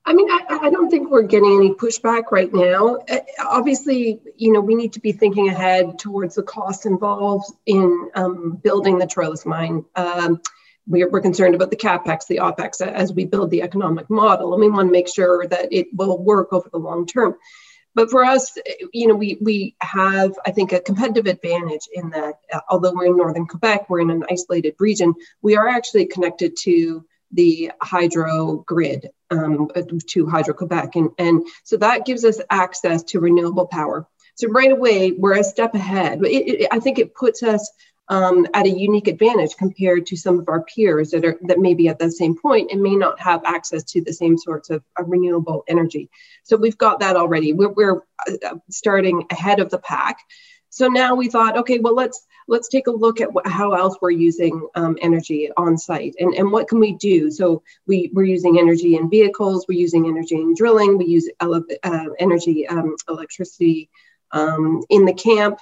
I 0.06 0.14
mean, 0.14 0.30
I, 0.30 0.60
I, 0.62 0.70
don't 0.70 0.88
think 0.88 1.10
we're 1.10 1.22
getting 1.22 1.56
any 1.56 1.74
pushback 1.74 2.30
right 2.30 2.52
now. 2.52 2.98
Uh, 3.10 3.18
obviously, 3.44 4.20
you 4.36 4.52
know, 4.52 4.60
we 4.60 4.76
need 4.76 4.92
to 4.92 5.00
be 5.00 5.10
thinking 5.10 5.48
ahead 5.48 5.98
towards 5.98 6.36
the 6.36 6.44
costs 6.44 6.86
involved 6.86 7.52
in 7.66 8.10
um, 8.14 8.52
building 8.62 8.98
the 8.98 9.06
Troilus 9.06 9.44
mine. 9.44 9.84
Um, 9.96 10.40
we're, 10.86 11.10
we're, 11.10 11.20
concerned 11.20 11.56
about 11.56 11.70
the 11.70 11.76
capex, 11.76 12.28
the 12.28 12.36
opex 12.36 12.80
as 12.80 13.12
we 13.12 13.24
build 13.24 13.50
the 13.50 13.62
economic 13.62 14.08
model, 14.08 14.52
and 14.52 14.60
we 14.60 14.70
want 14.70 14.88
to 14.88 14.92
make 14.92 15.08
sure 15.12 15.44
that 15.48 15.72
it 15.72 15.88
will 15.92 16.22
work 16.22 16.52
over 16.52 16.68
the 16.70 16.78
long 16.78 17.04
term. 17.04 17.34
But 17.96 18.08
for 18.08 18.24
us, 18.24 18.56
you 18.92 19.08
know, 19.08 19.16
we 19.16 19.38
we 19.40 19.74
have, 19.80 20.38
I 20.46 20.52
think, 20.52 20.70
a 20.72 20.80
competitive 20.80 21.26
advantage 21.26 21.88
in 21.92 22.10
that 22.10 22.34
uh, 22.52 22.60
although 22.68 22.92
we're 22.92 23.06
in 23.06 23.16
northern 23.16 23.46
Quebec, 23.46 23.90
we're 23.90 24.00
in 24.00 24.10
an 24.10 24.24
isolated 24.30 24.76
region. 24.78 25.14
We 25.42 25.56
are 25.56 25.66
actually 25.66 26.06
connected 26.06 26.56
to 26.58 27.04
the 27.32 27.72
hydro 27.82 28.64
grid 28.66 29.10
um, 29.30 29.68
to 30.08 30.26
Hydro 30.26 30.54
Quebec. 30.54 30.96
And, 30.96 31.10
and 31.18 31.46
so 31.64 31.76
that 31.78 32.06
gives 32.06 32.24
us 32.24 32.40
access 32.50 33.02
to 33.04 33.20
renewable 33.20 33.66
power. 33.66 34.06
So 34.36 34.48
right 34.48 34.70
away, 34.70 35.12
we're 35.12 35.38
a 35.38 35.44
step 35.44 35.74
ahead. 35.74 36.22
It, 36.24 36.62
it, 36.62 36.68
I 36.70 36.78
think 36.78 36.98
it 36.98 37.14
puts 37.14 37.42
us 37.42 37.70
um, 38.08 38.46
at 38.54 38.66
a 38.66 38.70
unique 38.70 39.08
advantage 39.08 39.56
compared 39.56 40.06
to 40.06 40.16
some 40.16 40.38
of 40.38 40.48
our 40.48 40.62
peers 40.62 41.10
that 41.10 41.24
are 41.24 41.38
that 41.42 41.58
may 41.58 41.74
be 41.74 41.88
at 41.88 41.98
the 41.98 42.10
same 42.10 42.36
point 42.38 42.70
and 42.70 42.80
may 42.80 42.94
not 42.94 43.18
have 43.18 43.42
access 43.44 43.82
to 43.84 44.00
the 44.00 44.12
same 44.12 44.38
sorts 44.38 44.70
of, 44.70 44.84
of 44.96 45.08
renewable 45.08 45.64
energy. 45.66 46.08
So 46.44 46.56
we've 46.56 46.78
got 46.78 47.00
that 47.00 47.16
already. 47.16 47.52
We're, 47.52 47.72
we're 47.72 48.02
uh, 48.28 48.56
starting 48.70 49.24
ahead 49.30 49.58
of 49.58 49.70
the 49.70 49.78
pack. 49.78 50.18
So 50.76 50.88
now 50.88 51.14
we 51.14 51.30
thought, 51.30 51.56
okay, 51.56 51.78
well 51.78 51.94
let's 51.94 52.26
let's 52.48 52.68
take 52.68 52.86
a 52.86 52.90
look 52.90 53.22
at 53.22 53.30
how 53.46 53.72
else 53.72 53.96
we're 54.02 54.10
using 54.10 54.68
um, 54.74 54.98
energy 55.00 55.48
on 55.56 55.78
site 55.78 56.14
and, 56.20 56.34
and 56.34 56.52
what 56.52 56.68
can 56.68 56.78
we 56.78 56.92
do. 56.92 57.30
So 57.30 57.62
we, 57.86 58.10
we're 58.12 58.24
using 58.24 58.58
energy 58.58 58.96
in 58.96 59.08
vehicles, 59.08 59.64
we're 59.66 59.80
using 59.80 60.06
energy 60.06 60.34
in 60.34 60.54
drilling, 60.54 60.98
we 60.98 61.06
use 61.06 61.30
ele- 61.40 61.64
uh, 61.82 62.08
energy, 62.18 62.68
um, 62.68 62.94
electricity 63.08 63.88
um, 64.32 64.82
in 64.90 65.06
the 65.06 65.14
camp. 65.14 65.60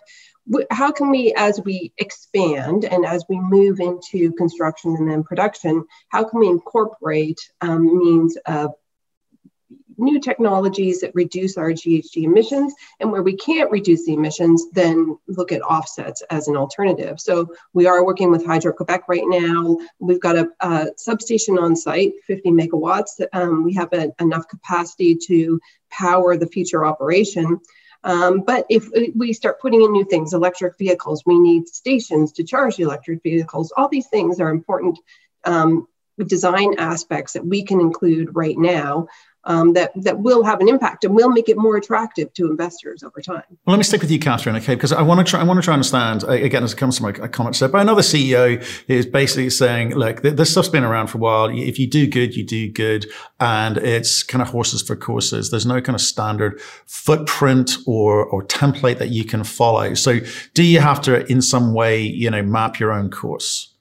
How 0.73 0.91
can 0.91 1.11
we, 1.11 1.33
as 1.37 1.61
we 1.65 1.93
expand 1.97 2.85
and 2.85 3.07
as 3.07 3.25
we 3.29 3.39
move 3.39 3.79
into 3.79 4.33
construction 4.33 4.97
and 4.97 5.09
then 5.09 5.23
production, 5.23 5.85
how 6.09 6.25
can 6.25 6.41
we 6.41 6.49
incorporate 6.49 7.39
um, 7.61 7.99
means 7.99 8.37
of 8.47 8.75
new 9.99 10.21
technologies 10.21 11.01
that 11.01 11.15
reduce 11.15 11.57
our 11.57 11.71
GHG 11.71 12.25
emissions. 12.25 12.75
And 13.01 13.11
where 13.11 13.23
we 13.23 13.37
can't 13.37 13.71
reduce 13.71 14.07
the 14.07 14.15
emissions, 14.15 14.67
then 14.73 15.19
look 15.29 15.53
at 15.53 15.63
offsets 15.63 16.23
as 16.31 16.49
an 16.49 16.57
alternative. 16.57 17.21
So 17.21 17.53
we 17.73 17.87
are 17.87 18.05
working 18.05 18.31
with 18.31 18.45
Hydro 18.45 18.73
Quebec 18.73 19.05
right 19.09 19.25
now. 19.25 19.79
We've 19.99 20.21
got 20.21 20.37
a, 20.37 20.49
a 20.61 20.89
substation 20.97 21.59
on 21.59 21.77
site, 21.77 22.15
50 22.27 22.51
megawatts. 22.51 23.25
Um, 23.33 23.65
we 23.65 23.75
have 23.75 23.93
a, 23.93 24.13
enough 24.21 24.49
capacity 24.49 25.17
to 25.27 25.61
power 25.91 26.37
the 26.37 26.47
future 26.47 26.85
operation. 26.85 27.61
Um, 28.05 28.43
but 28.43 28.67
if 28.69 28.89
we 29.15 29.33
start 29.33 29.61
putting 29.61 29.83
in 29.83 29.93
new 29.93 30.05
things, 30.05 30.35
electric 30.35 30.77
vehicles, 30.79 31.23
we 31.25 31.39
need 31.39 31.69
stations 31.69 32.33
to 32.33 32.45
charge 32.45 32.77
the 32.77 32.83
electric 32.83 33.23
vehicles. 33.23 33.73
All 33.77 33.89
these 33.89 34.09
things 34.09 34.41
are 34.41 34.51
important 34.51 34.99
um, 35.45 35.89
design 36.27 36.75
aspects 36.79 37.33
that 37.33 37.47
we 37.47 37.65
can 37.65 37.81
include 37.81 38.37
right 38.37 38.57
now 38.57 39.09
um, 39.47 39.73
that 39.75 39.93
that 39.97 40.21
will 40.21 40.45
have 40.45 40.61
an 40.61 40.69
impact 40.69 41.05
and 41.05 41.15
will 41.15 41.31
make 41.31 41.49
it 41.49 41.57
more 41.57 41.77
attractive 41.77 42.33
to 42.35 42.47
investors 42.47 43.03
over 43.03 43.21
time. 43.21 43.43
Well, 43.49 43.75
let 43.75 43.77
me 43.77 43.85
stick 43.85 44.01
with 44.01 44.11
you, 44.11 44.19
Catherine, 44.19 44.57
okay? 44.57 44.75
Because 44.75 44.93
I 44.93 45.03
want 45.03 45.25
to 45.25 45.31
try. 45.31 45.41
I 45.41 45.45
want 45.45 45.59
to 45.59 45.63
try 45.63 45.75
and 45.75 45.79
understand 45.79 46.25
again 46.25 46.63
as 46.65 46.73
it 46.73 46.77
comes 46.77 46.97
to 46.97 47.03
my 47.03 47.13
comment 47.13 47.57
said 47.57 47.73
by 47.73 47.83
another 47.83 48.03
CEO 48.03 48.63
is 48.89 49.07
basically 49.07 49.51
saying, 49.51 49.95
look, 49.95 50.23
this 50.23 50.51
stuff's 50.51 50.69
been 50.69 50.85
around 50.85 51.09
for 51.09 51.19
a 51.19 51.21
while. 51.21 51.49
If 51.49 51.79
you 51.79 51.87
do 51.87 52.07
good, 52.07 52.35
you 52.35 52.45
do 52.45 52.71
good, 52.71 53.07
and 53.41 53.79
it's 53.79 54.23
kind 54.23 54.43
of 54.43 54.49
horses 54.49 54.83
for 54.83 54.97
courses. 54.97 55.51
There's 55.51 55.67
no 55.67 55.81
kind 55.81 55.95
of 55.95 56.01
standard 56.01 56.61
footprint 56.87 57.73
or 57.87 58.25
or 58.25 58.45
template 58.45 58.99
that 58.99 59.11
you 59.11 59.25
can 59.25 59.45
follow. 59.45 59.95
So, 59.95 60.21
do 60.55 60.63
you 60.63 60.81
have 60.81 61.01
to, 61.03 61.27
in 61.31 61.43
some 61.43 61.75
way, 61.75 62.01
you 62.01 62.31
know, 62.31 62.43
map 62.43 62.79
your 62.79 62.93
own 62.93 63.11
course? 63.11 63.74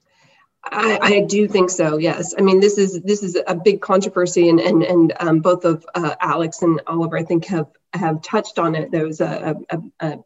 I, 0.66 0.98
I, 1.00 1.20
do 1.20 1.46
think 1.46 1.70
so. 1.70 1.98
Yes, 1.98 2.34
I 2.36 2.40
mean 2.40 2.60
this 2.60 2.78
is 2.78 3.00
this 3.02 3.22
is 3.22 3.36
a 3.46 3.54
big 3.54 3.80
controversy, 3.80 4.48
and 4.48 4.60
and 4.60 4.82
and 4.82 5.12
um, 5.20 5.40
both 5.40 5.64
of 5.64 5.86
uh, 5.94 6.14
Alex 6.20 6.62
and 6.62 6.80
Oliver, 6.86 7.18
I 7.18 7.22
think, 7.22 7.46
have 7.46 7.68
have 7.92 8.22
touched 8.22 8.58
on 8.58 8.74
it. 8.74 8.90
There 8.90 9.06
was 9.06 9.20
a, 9.20 9.56
a, 9.70 9.78
a, 10.00 10.18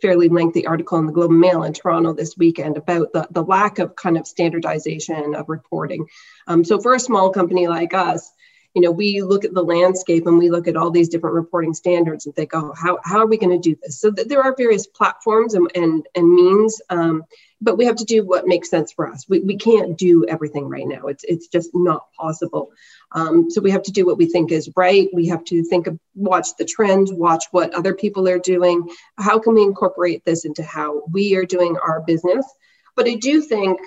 fairly 0.00 0.28
lengthy 0.28 0.66
article 0.66 0.98
in 0.98 1.06
the 1.06 1.12
Globe 1.12 1.30
and 1.30 1.40
Mail 1.40 1.62
in 1.62 1.72
Toronto 1.72 2.12
this 2.12 2.36
weekend 2.36 2.76
about 2.76 3.12
the 3.12 3.26
the 3.30 3.42
lack 3.42 3.78
of 3.78 3.96
kind 3.96 4.16
of 4.16 4.26
standardization 4.26 5.34
of 5.34 5.48
reporting. 5.48 6.06
Um, 6.46 6.64
so 6.64 6.80
for 6.80 6.94
a 6.94 7.00
small 7.00 7.30
company 7.30 7.68
like 7.68 7.94
us, 7.94 8.32
you 8.74 8.82
know, 8.82 8.90
we 8.90 9.22
look 9.22 9.44
at 9.44 9.54
the 9.54 9.62
landscape 9.62 10.26
and 10.26 10.38
we 10.38 10.50
look 10.50 10.68
at 10.68 10.76
all 10.76 10.90
these 10.90 11.08
different 11.08 11.34
reporting 11.34 11.74
standards 11.74 12.26
and 12.26 12.34
think, 12.34 12.50
oh, 12.54 12.72
how, 12.76 12.98
how 13.02 13.18
are 13.18 13.26
we 13.26 13.38
going 13.38 13.50
to 13.50 13.70
do 13.70 13.76
this? 13.82 14.00
So 14.00 14.10
th- 14.10 14.28
there 14.28 14.42
are 14.42 14.54
various 14.56 14.86
platforms 14.86 15.54
and, 15.54 15.70
and, 15.74 16.06
and 16.14 16.32
means, 16.32 16.80
um, 16.90 17.24
but 17.60 17.76
we 17.76 17.84
have 17.86 17.96
to 17.96 18.04
do 18.04 18.24
what 18.24 18.46
makes 18.46 18.70
sense 18.70 18.92
for 18.92 19.10
us. 19.10 19.26
We, 19.28 19.40
we 19.40 19.56
can't 19.56 19.98
do 19.98 20.24
everything 20.26 20.68
right 20.68 20.86
now. 20.86 21.06
It's, 21.06 21.24
it's 21.24 21.48
just 21.48 21.70
not 21.74 22.12
possible. 22.12 22.70
Um, 23.12 23.50
so 23.50 23.60
we 23.60 23.70
have 23.72 23.82
to 23.84 23.92
do 23.92 24.06
what 24.06 24.18
we 24.18 24.26
think 24.26 24.52
is 24.52 24.70
right. 24.76 25.08
We 25.12 25.26
have 25.28 25.44
to 25.44 25.64
think 25.64 25.86
of, 25.86 25.98
watch 26.14 26.48
the 26.56 26.64
trends, 26.64 27.12
watch 27.12 27.44
what 27.50 27.74
other 27.74 27.94
people 27.94 28.28
are 28.28 28.38
doing. 28.38 28.88
How 29.16 29.38
can 29.38 29.54
we 29.54 29.62
incorporate 29.62 30.24
this 30.24 30.44
into 30.44 30.62
how 30.62 31.02
we 31.10 31.34
are 31.36 31.44
doing 31.44 31.76
our 31.82 32.00
business? 32.02 32.46
But 32.94 33.08
I 33.08 33.14
do 33.14 33.40
think 33.40 33.80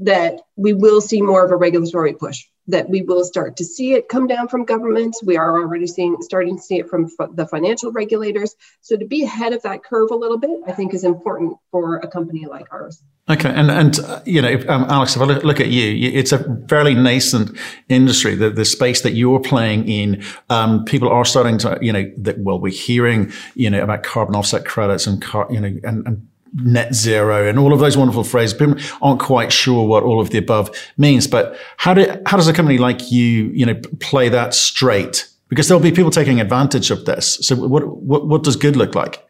that 0.00 0.40
we 0.56 0.72
will 0.72 1.00
see 1.00 1.22
more 1.22 1.44
of 1.44 1.50
a 1.50 1.56
regulatory 1.56 2.12
push 2.14 2.44
that 2.70 2.88
we 2.88 3.02
will 3.02 3.24
start 3.24 3.56
to 3.56 3.64
see 3.64 3.94
it 3.94 4.08
come 4.08 4.26
down 4.26 4.48
from 4.48 4.64
governments. 4.64 5.22
We 5.22 5.36
are 5.36 5.60
already 5.60 5.86
seeing 5.86 6.16
starting 6.20 6.56
to 6.56 6.62
see 6.62 6.78
it 6.78 6.88
from 6.88 7.10
f- 7.20 7.30
the 7.34 7.46
financial 7.46 7.92
regulators. 7.92 8.54
So 8.80 8.96
to 8.96 9.04
be 9.04 9.24
ahead 9.24 9.52
of 9.52 9.62
that 9.62 9.84
curve 9.84 10.10
a 10.10 10.14
little 10.14 10.38
bit, 10.38 10.60
I 10.66 10.72
think 10.72 10.94
is 10.94 11.04
important 11.04 11.56
for 11.70 11.96
a 11.96 12.08
company 12.08 12.46
like 12.46 12.66
ours. 12.70 13.02
Okay, 13.28 13.48
and 13.48 13.70
and 13.70 13.98
uh, 14.00 14.20
you 14.24 14.42
know, 14.42 14.48
if, 14.48 14.68
um, 14.68 14.84
Alex, 14.88 15.14
if 15.14 15.22
I 15.22 15.24
look, 15.24 15.44
look, 15.44 15.60
at 15.60 15.68
you, 15.68 16.10
it's 16.10 16.32
a 16.32 16.66
fairly 16.68 16.94
nascent 16.94 17.56
industry. 17.88 18.34
The 18.34 18.50
the 18.50 18.64
space 18.64 19.02
that 19.02 19.12
you're 19.12 19.38
playing 19.38 19.88
in, 19.88 20.24
um, 20.48 20.84
people 20.84 21.08
are 21.08 21.24
starting 21.24 21.56
to, 21.58 21.78
you 21.80 21.92
know, 21.92 22.10
that 22.18 22.40
well, 22.40 22.58
we're 22.58 22.72
hearing, 22.72 23.32
you 23.54 23.70
know, 23.70 23.82
about 23.84 24.02
carbon 24.02 24.34
offset 24.34 24.64
credits 24.64 25.06
and 25.06 25.22
car, 25.22 25.46
you 25.48 25.60
know, 25.60 25.78
and, 25.84 26.06
and 26.06 26.28
net 26.54 26.94
zero 26.94 27.48
and 27.48 27.58
all 27.58 27.72
of 27.72 27.80
those 27.80 27.96
wonderful 27.96 28.24
phrases. 28.24 28.56
People 28.56 28.76
aren't 29.02 29.20
quite 29.20 29.52
sure 29.52 29.86
what 29.86 30.02
all 30.02 30.20
of 30.20 30.30
the 30.30 30.38
above 30.38 30.70
means, 30.96 31.26
but 31.26 31.56
how 31.76 31.94
do, 31.94 32.06
how 32.26 32.36
does 32.36 32.48
a 32.48 32.52
company 32.52 32.78
like 32.78 33.10
you, 33.10 33.50
you 33.54 33.66
know, 33.66 33.74
play 34.00 34.28
that 34.28 34.54
straight? 34.54 35.28
Because 35.48 35.68
there'll 35.68 35.82
be 35.82 35.92
people 35.92 36.10
taking 36.10 36.40
advantage 36.40 36.90
of 36.90 37.04
this. 37.04 37.38
So 37.42 37.56
what, 37.56 37.86
what, 37.86 38.26
what 38.26 38.42
does 38.42 38.56
good 38.56 38.76
look 38.76 38.94
like? 38.94 39.26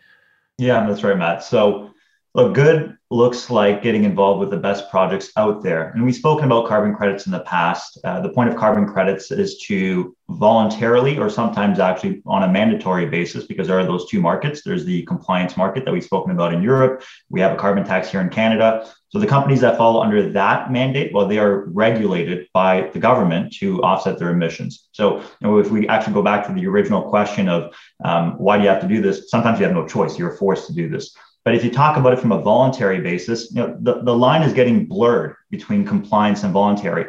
Yeah, 0.58 0.86
that's 0.86 1.02
right, 1.02 1.16
Matt. 1.16 1.42
So 1.42 1.90
look, 2.34 2.54
good 2.54 2.96
looks 3.12 3.50
like 3.50 3.82
getting 3.82 4.04
involved 4.04 4.38
with 4.38 4.50
the 4.50 4.56
best 4.56 4.88
projects 4.88 5.32
out 5.36 5.64
there. 5.64 5.90
And 5.90 6.04
we've 6.04 6.14
spoken 6.14 6.44
about 6.44 6.68
carbon 6.68 6.94
credits 6.94 7.26
in 7.26 7.32
the 7.32 7.40
past. 7.40 7.98
Uh, 8.04 8.20
the 8.20 8.28
point 8.28 8.48
of 8.48 8.56
carbon 8.56 8.86
credits 8.86 9.32
is 9.32 9.58
to 9.62 10.16
voluntarily 10.28 11.18
or 11.18 11.28
sometimes 11.28 11.80
actually 11.80 12.22
on 12.24 12.44
a 12.44 12.48
mandatory 12.48 13.06
basis, 13.06 13.46
because 13.46 13.66
there 13.66 13.80
are 13.80 13.84
those 13.84 14.08
two 14.08 14.20
markets. 14.20 14.62
There's 14.62 14.84
the 14.84 15.02
compliance 15.06 15.56
market 15.56 15.84
that 15.84 15.92
we've 15.92 16.04
spoken 16.04 16.30
about 16.30 16.54
in 16.54 16.62
Europe. 16.62 17.02
We 17.30 17.40
have 17.40 17.52
a 17.52 17.56
carbon 17.56 17.84
tax 17.84 18.08
here 18.08 18.20
in 18.20 18.28
Canada. 18.28 18.88
So 19.08 19.18
the 19.18 19.26
companies 19.26 19.60
that 19.62 19.76
fall 19.76 20.00
under 20.00 20.30
that 20.30 20.70
mandate, 20.70 21.12
well, 21.12 21.26
they 21.26 21.40
are 21.40 21.64
regulated 21.64 22.46
by 22.54 22.90
the 22.92 23.00
government 23.00 23.52
to 23.54 23.82
offset 23.82 24.20
their 24.20 24.30
emissions. 24.30 24.88
So 24.92 25.18
you 25.18 25.26
know, 25.40 25.58
if 25.58 25.68
we 25.72 25.88
actually 25.88 26.14
go 26.14 26.22
back 26.22 26.46
to 26.46 26.52
the 26.52 26.64
original 26.68 27.02
question 27.02 27.48
of 27.48 27.74
um, 28.04 28.38
why 28.38 28.56
do 28.56 28.62
you 28.62 28.68
have 28.68 28.82
to 28.82 28.86
do 28.86 29.02
this? 29.02 29.30
Sometimes 29.30 29.58
you 29.58 29.64
have 29.64 29.74
no 29.74 29.84
choice. 29.84 30.16
You're 30.16 30.36
forced 30.36 30.68
to 30.68 30.74
do 30.74 30.88
this. 30.88 31.12
But 31.44 31.54
if 31.54 31.64
you 31.64 31.70
talk 31.70 31.96
about 31.96 32.12
it 32.12 32.18
from 32.18 32.32
a 32.32 32.40
voluntary 32.40 33.00
basis, 33.00 33.50
you 33.52 33.62
know, 33.62 33.76
the, 33.80 34.02
the 34.02 34.14
line 34.14 34.42
is 34.42 34.52
getting 34.52 34.86
blurred 34.86 35.36
between 35.50 35.86
compliance 35.86 36.42
and 36.42 36.52
voluntary. 36.52 37.06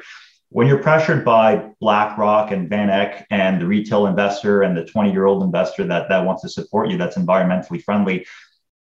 When 0.49 0.67
you're 0.67 0.81
pressured 0.81 1.23
by 1.23 1.69
BlackRock 1.79 2.51
and 2.51 2.69
Van 2.69 2.89
Eck 2.89 3.25
and 3.29 3.61
the 3.61 3.65
retail 3.65 4.05
investor 4.07 4.63
and 4.63 4.75
the 4.75 4.85
20 4.85 5.11
year 5.11 5.25
old 5.25 5.43
investor 5.43 5.85
that, 5.85 6.09
that 6.09 6.25
wants 6.25 6.41
to 6.43 6.49
support 6.49 6.89
you, 6.89 6.97
that's 6.97 7.17
environmentally 7.17 7.81
friendly, 7.81 8.25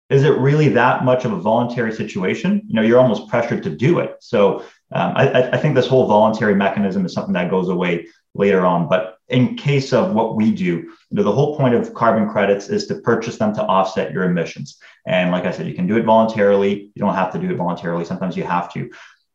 is 0.09 0.23
it 0.23 0.37
really 0.37 0.67
that 0.67 1.05
much 1.05 1.23
of 1.23 1.31
a 1.31 1.39
voluntary 1.39 1.93
situation? 1.93 2.61
You 2.67 2.75
know, 2.75 2.81
you're 2.81 2.99
almost 2.99 3.29
pressured 3.29 3.63
to 3.63 3.69
do 3.69 3.99
it. 3.99 4.17
So 4.19 4.65
um, 4.91 5.13
I, 5.15 5.49
I 5.51 5.57
think 5.57 5.75
this 5.75 5.87
whole 5.87 6.05
voluntary 6.07 6.53
mechanism 6.53 7.05
is 7.05 7.13
something 7.13 7.33
that 7.33 7.49
goes 7.49 7.69
away 7.69 8.07
later 8.35 8.65
on. 8.65 8.89
But 8.89 9.17
in 9.31 9.55
case 9.55 9.93
of 9.93 10.13
what 10.13 10.35
we 10.35 10.51
do, 10.51 10.63
you 10.65 10.93
know, 11.11 11.23
the 11.23 11.31
whole 11.31 11.57
point 11.57 11.73
of 11.73 11.93
carbon 11.93 12.29
credits 12.29 12.69
is 12.69 12.85
to 12.87 12.95
purchase 12.95 13.37
them 13.37 13.53
to 13.55 13.63
offset 13.63 14.11
your 14.11 14.23
emissions. 14.23 14.77
And 15.07 15.31
like 15.31 15.45
I 15.45 15.51
said, 15.51 15.67
you 15.67 15.73
can 15.73 15.87
do 15.87 15.97
it 15.97 16.03
voluntarily. 16.03 16.91
You 16.93 16.99
don't 16.99 17.15
have 17.15 17.31
to 17.33 17.39
do 17.39 17.49
it 17.49 17.55
voluntarily. 17.55 18.05
Sometimes 18.05 18.35
you 18.35 18.43
have 18.43 18.71
to. 18.73 18.89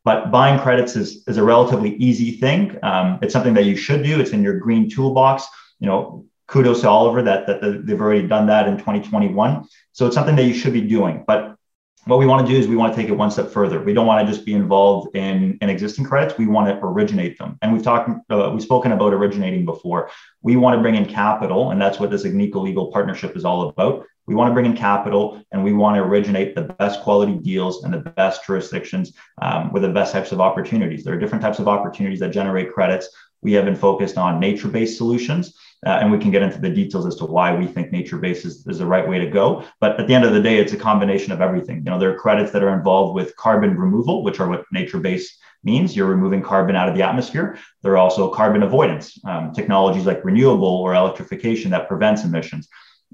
But 0.04 0.30
buying 0.30 0.60
credits 0.60 0.94
is, 0.94 1.24
is 1.26 1.36
a 1.36 1.42
relatively 1.42 1.96
easy 1.96 2.32
thing. 2.32 2.78
Um, 2.82 3.18
it's 3.22 3.32
something 3.32 3.54
that 3.54 3.64
you 3.64 3.74
should 3.74 4.04
do. 4.04 4.20
It's 4.20 4.30
in 4.30 4.42
your 4.42 4.58
green 4.60 4.88
toolbox. 4.88 5.46
You 5.80 5.88
know, 5.88 6.26
kudos 6.46 6.82
to 6.82 6.88
Oliver 6.88 7.22
that, 7.22 7.46
that 7.46 7.86
they've 7.86 8.00
already 8.00 8.28
done 8.28 8.46
that 8.46 8.68
in 8.68 8.76
2021. 8.76 9.64
So 9.92 10.06
it's 10.06 10.14
something 10.14 10.36
that 10.36 10.44
you 10.44 10.54
should 10.54 10.72
be 10.72 10.82
doing. 10.82 11.24
But 11.26 11.55
what 12.04 12.18
we 12.18 12.26
want 12.26 12.46
to 12.46 12.52
do 12.52 12.58
is 12.58 12.68
we 12.68 12.76
want 12.76 12.94
to 12.94 13.00
take 13.00 13.08
it 13.08 13.14
one 13.14 13.30
step 13.30 13.50
further. 13.50 13.80
We 13.80 13.92
don't 13.92 14.06
want 14.06 14.24
to 14.24 14.32
just 14.32 14.46
be 14.46 14.54
involved 14.54 15.16
in, 15.16 15.58
in 15.60 15.68
existing 15.68 16.04
credits. 16.04 16.38
We 16.38 16.46
want 16.46 16.68
to 16.68 16.86
originate 16.86 17.36
them. 17.36 17.58
And 17.62 17.72
we've 17.72 17.82
talked, 17.82 18.08
uh, 18.30 18.50
we've 18.52 18.62
spoken 18.62 18.92
about 18.92 19.12
originating 19.12 19.64
before. 19.64 20.10
We 20.40 20.54
want 20.56 20.76
to 20.76 20.82
bring 20.82 20.94
in 20.94 21.06
capital, 21.06 21.72
and 21.72 21.82
that's 21.82 21.98
what 21.98 22.10
this 22.10 22.24
Agnico 22.24 22.68
Eagle 22.68 22.92
partnership 22.92 23.36
is 23.36 23.44
all 23.44 23.68
about. 23.68 24.06
We 24.26 24.34
want 24.34 24.50
to 24.50 24.54
bring 24.54 24.66
in 24.66 24.76
capital 24.76 25.42
and 25.52 25.62
we 25.62 25.72
want 25.72 25.96
to 25.96 26.02
originate 26.02 26.54
the 26.54 26.62
best 26.62 27.00
quality 27.02 27.34
deals 27.34 27.84
and 27.84 27.94
the 27.94 27.98
best 27.98 28.44
jurisdictions 28.44 29.12
um, 29.40 29.72
with 29.72 29.82
the 29.82 29.88
best 29.88 30.12
types 30.12 30.32
of 30.32 30.40
opportunities. 30.40 31.04
There 31.04 31.14
are 31.14 31.18
different 31.18 31.42
types 31.42 31.60
of 31.60 31.68
opportunities 31.68 32.20
that 32.20 32.30
generate 32.30 32.72
credits. 32.72 33.08
We 33.42 33.52
have 33.52 33.64
been 33.64 33.76
focused 33.76 34.18
on 34.18 34.40
nature 34.40 34.68
based 34.68 34.96
solutions. 34.96 35.54
Uh, 35.84 35.98
and 36.00 36.10
we 36.10 36.18
can 36.18 36.30
get 36.30 36.42
into 36.42 36.58
the 36.58 36.70
details 36.70 37.06
as 37.06 37.16
to 37.16 37.26
why 37.26 37.54
we 37.54 37.66
think 37.66 37.92
nature 37.92 38.16
based 38.16 38.44
is, 38.44 38.66
is 38.66 38.78
the 38.78 38.86
right 38.86 39.06
way 39.06 39.18
to 39.18 39.26
go. 39.26 39.64
But 39.80 40.00
at 40.00 40.06
the 40.06 40.14
end 40.14 40.24
of 40.24 40.32
the 40.32 40.40
day, 40.40 40.58
it's 40.58 40.72
a 40.72 40.76
combination 40.76 41.32
of 41.32 41.40
everything. 41.40 41.78
You 41.78 41.90
know, 41.90 41.98
there 41.98 42.10
are 42.10 42.18
credits 42.18 42.50
that 42.52 42.62
are 42.62 42.74
involved 42.74 43.14
with 43.14 43.36
carbon 43.36 43.76
removal, 43.76 44.24
which 44.24 44.40
are 44.40 44.48
what 44.48 44.64
nature 44.72 44.98
based 44.98 45.38
means. 45.64 45.94
You're 45.94 46.06
removing 46.06 46.42
carbon 46.42 46.76
out 46.76 46.88
of 46.88 46.94
the 46.94 47.02
atmosphere. 47.02 47.58
There 47.82 47.92
are 47.92 47.98
also 47.98 48.30
carbon 48.30 48.62
avoidance 48.62 49.18
um, 49.24 49.52
technologies 49.52 50.06
like 50.06 50.24
renewable 50.24 50.66
or 50.66 50.94
electrification 50.94 51.70
that 51.72 51.88
prevents 51.88 52.24
emissions. 52.24 52.68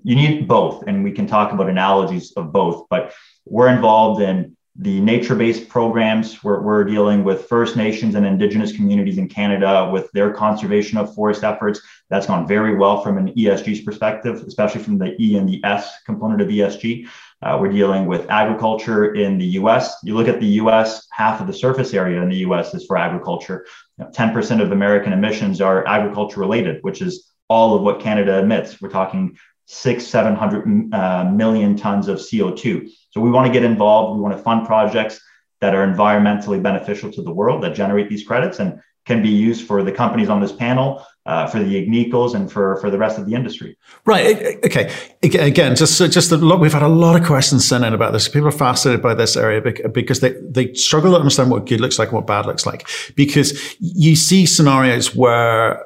You 0.04 0.14
need 0.14 0.49
both, 0.49 0.85
and 0.87 1.04
we 1.04 1.12
can 1.12 1.26
talk 1.26 1.52
about 1.52 1.69
analogies 1.69 2.33
of 2.37 2.52
both. 2.52 2.87
But 2.88 3.12
we're 3.45 3.69
involved 3.69 4.23
in 4.23 4.57
the 4.76 5.00
nature 5.00 5.35
based 5.35 5.69
programs. 5.69 6.43
We're, 6.43 6.62
we're 6.62 6.85
dealing 6.85 7.25
with 7.25 7.47
First 7.47 7.76
Nations 7.76 8.14
and 8.14 8.25
Indigenous 8.25 8.75
communities 8.75 9.19
in 9.19 9.29
Canada 9.29 9.91
with 9.93 10.11
their 10.12 10.33
conservation 10.33 10.97
of 10.97 11.14
forest 11.14 11.45
efforts. 11.45 11.81
That's 12.09 12.26
gone 12.26 12.47
very 12.47 12.75
well 12.75 13.02
from 13.02 13.19
an 13.19 13.35
ESG's 13.35 13.83
perspective, 13.83 14.43
especially 14.47 14.83
from 14.83 14.97
the 14.97 15.14
E 15.21 15.37
and 15.37 15.47
the 15.47 15.62
S 15.62 15.93
component 16.07 16.41
of 16.41 16.49
ESG. 16.49 17.07
Uh, 17.43 17.59
we're 17.61 17.73
dealing 17.73 18.07
with 18.07 18.31
agriculture 18.31 19.14
in 19.14 19.37
the 19.37 19.47
US. 19.59 19.97
You 20.05 20.14
look 20.14 20.29
at 20.29 20.41
the 20.41 20.47
US, 20.47 21.07
half 21.11 21.41
of 21.41 21.47
the 21.47 21.52
surface 21.52 21.93
area 21.93 22.23
in 22.23 22.31
the 22.31 22.37
US 22.37 22.73
is 22.73 22.87
for 22.87 22.97
agriculture. 22.97 23.67
You 23.99 24.05
know, 24.05 24.11
10% 24.11 24.62
of 24.62 24.73
American 24.73 25.12
emissions 25.12 25.61
are 25.61 25.87
agriculture 25.87 26.41
related, 26.41 26.79
which 26.83 27.02
is 27.02 27.31
all 27.49 27.75
of 27.75 27.83
what 27.83 28.00
Canada 28.00 28.38
emits. 28.38 28.81
We're 28.81 28.88
talking 28.88 29.37
six, 29.73 30.07
700 30.07 30.93
uh, 30.95 31.25
million 31.33 31.75
tons 31.75 32.07
of 32.07 32.19
CO2. 32.19 32.91
So 33.11 33.21
we 33.21 33.31
want 33.31 33.47
to 33.47 33.52
get 33.52 33.64
involved. 33.64 34.17
We 34.17 34.23
want 34.23 34.37
to 34.37 34.43
fund 34.43 34.67
projects 34.67 35.19
that 35.61 35.75
are 35.75 35.87
environmentally 35.87 36.62
beneficial 36.62 37.11
to 37.12 37.23
the 37.23 37.33
world 37.33 37.62
that 37.62 37.75
generate 37.75 38.11
these 38.11 38.23
credits 38.23 38.59
and 38.59 38.81
can 39.07 39.23
be 39.23 39.31
used 39.31 39.67
for 39.67 39.83
the 39.83 39.91
companies 39.91 40.29
on 40.29 40.41
this 40.41 40.52
panel 40.52 41.05
uh, 41.25 41.47
for 41.47 41.59
the 41.59 41.87
Agnicos 41.87 42.35
and 42.35 42.52
for 42.52 42.76
for 42.76 42.91
the 42.91 42.99
rest 42.99 43.19
of 43.19 43.26
the 43.26 43.35
industry. 43.35 43.76
Right. 44.05 44.59
Okay. 44.64 44.93
Again, 45.23 45.75
just 45.75 45.99
just 46.12 46.31
a 46.33 46.37
lot. 46.37 46.61
We've 46.61 46.73
had 46.73 46.83
a 46.83 46.88
lot 46.88 47.19
of 47.19 47.26
questions 47.26 47.67
sent 47.67 47.85
in 47.85 47.95
about 47.95 48.12
this. 48.12 48.29
People 48.29 48.49
are 48.49 48.52
fascinated 48.52 49.02
by 49.02 49.14
this 49.14 49.37
area 49.37 49.61
because 49.61 50.21
they 50.21 50.35
they 50.43 50.75
struggle 50.75 51.12
to 51.12 51.19
understand 51.19 51.50
what 51.50 51.67
good 51.67 51.81
looks 51.81 51.99
like 51.99 52.09
and 52.09 52.17
what 52.17 52.26
bad 52.26 52.45
looks 52.45 52.67
like. 52.67 52.87
Because 53.17 53.76
you 53.81 54.17
see 54.17 54.47
scenarios 54.47 55.17
where 55.17 55.85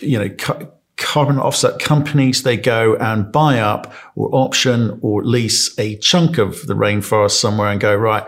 you 0.00 0.18
know 0.18 0.28
carbon 1.02 1.38
offset 1.38 1.78
companies, 1.78 2.42
they 2.42 2.56
go 2.56 2.96
and 2.96 3.30
buy 3.30 3.58
up 3.58 3.92
or 4.14 4.28
option 4.32 4.98
or 5.02 5.24
lease 5.24 5.78
a 5.78 5.96
chunk 5.96 6.38
of 6.38 6.66
the 6.66 6.74
rainforest 6.74 7.32
somewhere 7.32 7.68
and 7.68 7.80
go, 7.80 7.94
right, 7.94 8.24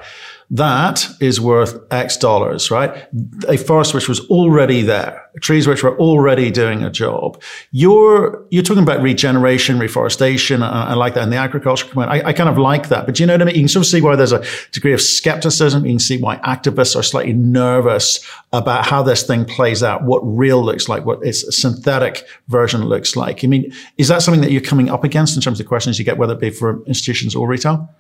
that 0.55 1.09
is 1.21 1.41
worth 1.41 1.81
X 1.91 2.17
dollars, 2.17 2.71
right? 2.71 3.09
A 3.49 3.57
forest 3.57 3.93
which 3.93 4.09
was 4.09 4.21
already 4.29 4.83
there, 4.83 5.29
trees 5.41 5.67
which 5.67 5.83
were 5.83 5.99
already 5.99 6.53
doing 6.53 6.85
a 6.85 6.91
job. 6.91 7.43
You're, 7.73 8.47
you're 8.51 8.63
talking 8.63 8.85
about 8.85 9.03
regeneration, 9.03 9.81
reforestation. 9.81 10.63
I, 10.63 10.91
I 10.91 10.95
like 10.95 11.15
that. 11.15 11.25
And 11.25 11.33
the 11.33 11.39
agriculture 11.39 11.87
component, 11.87 12.13
I, 12.13 12.29
I, 12.29 12.33
kind 12.33 12.49
of 12.49 12.57
like 12.57 12.89
that. 12.91 13.05
But 13.05 13.19
you 13.19 13.27
know 13.27 13.35
what 13.35 13.43
I 13.43 13.47
mean? 13.47 13.57
You 13.57 13.63
can 13.63 13.69
sort 13.69 13.85
of 13.85 13.91
see 13.91 14.01
why 14.01 14.15
there's 14.15 14.31
a 14.31 14.45
degree 14.71 14.93
of 14.93 15.01
skepticism. 15.01 15.85
You 15.85 15.95
can 15.95 15.99
see 15.99 16.21
why 16.21 16.37
activists 16.37 16.95
are 16.95 17.03
slightly 17.03 17.33
nervous 17.33 18.25
about 18.53 18.87
how 18.87 19.03
this 19.03 19.25
thing 19.25 19.45
plays 19.45 19.83
out, 19.83 20.05
what 20.05 20.21
real 20.21 20.65
looks 20.65 20.89
like, 20.89 21.05
what 21.05 21.19
its 21.27 21.61
synthetic 21.61 22.25
version 22.47 22.85
looks 22.85 23.17
like. 23.17 23.43
I 23.43 23.49
mean, 23.49 23.73
is 23.99 24.07
that 24.07 24.23
something 24.23 24.43
that 24.43 24.53
you're 24.53 24.61
coming 24.61 24.89
up 24.89 25.03
against 25.03 25.35
in 25.35 25.43
terms 25.43 25.59
of 25.59 25.67
questions 25.67 25.99
you 25.99 26.05
get, 26.05 26.17
whether 26.17 26.35
it 26.35 26.41
be 26.41 26.51
for 26.51 26.85
institutions 26.85 27.35
or 27.35 27.49
retail? 27.49 27.93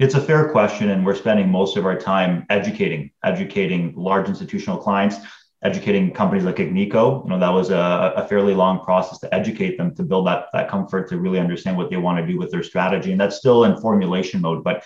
It's 0.00 0.14
a 0.14 0.20
fair 0.20 0.48
question, 0.48 0.88
and 0.88 1.04
we're 1.04 1.14
spending 1.14 1.50
most 1.50 1.76
of 1.76 1.84
our 1.84 1.94
time 1.94 2.46
educating, 2.48 3.10
educating 3.22 3.92
large 3.94 4.30
institutional 4.30 4.78
clients, 4.78 5.16
educating 5.62 6.10
companies 6.14 6.44
like 6.44 6.56
Agnico. 6.56 7.22
You 7.22 7.28
know, 7.28 7.38
that 7.38 7.50
was 7.50 7.68
a, 7.68 8.14
a 8.16 8.26
fairly 8.26 8.54
long 8.54 8.82
process 8.82 9.18
to 9.18 9.34
educate 9.34 9.76
them 9.76 9.94
to 9.96 10.02
build 10.02 10.26
that 10.26 10.46
that 10.54 10.70
comfort 10.70 11.10
to 11.10 11.18
really 11.18 11.38
understand 11.38 11.76
what 11.76 11.90
they 11.90 11.98
want 11.98 12.18
to 12.18 12.26
do 12.26 12.38
with 12.38 12.50
their 12.50 12.62
strategy, 12.62 13.12
and 13.12 13.20
that's 13.20 13.36
still 13.36 13.64
in 13.64 13.78
formulation 13.78 14.40
mode. 14.40 14.64
But 14.64 14.84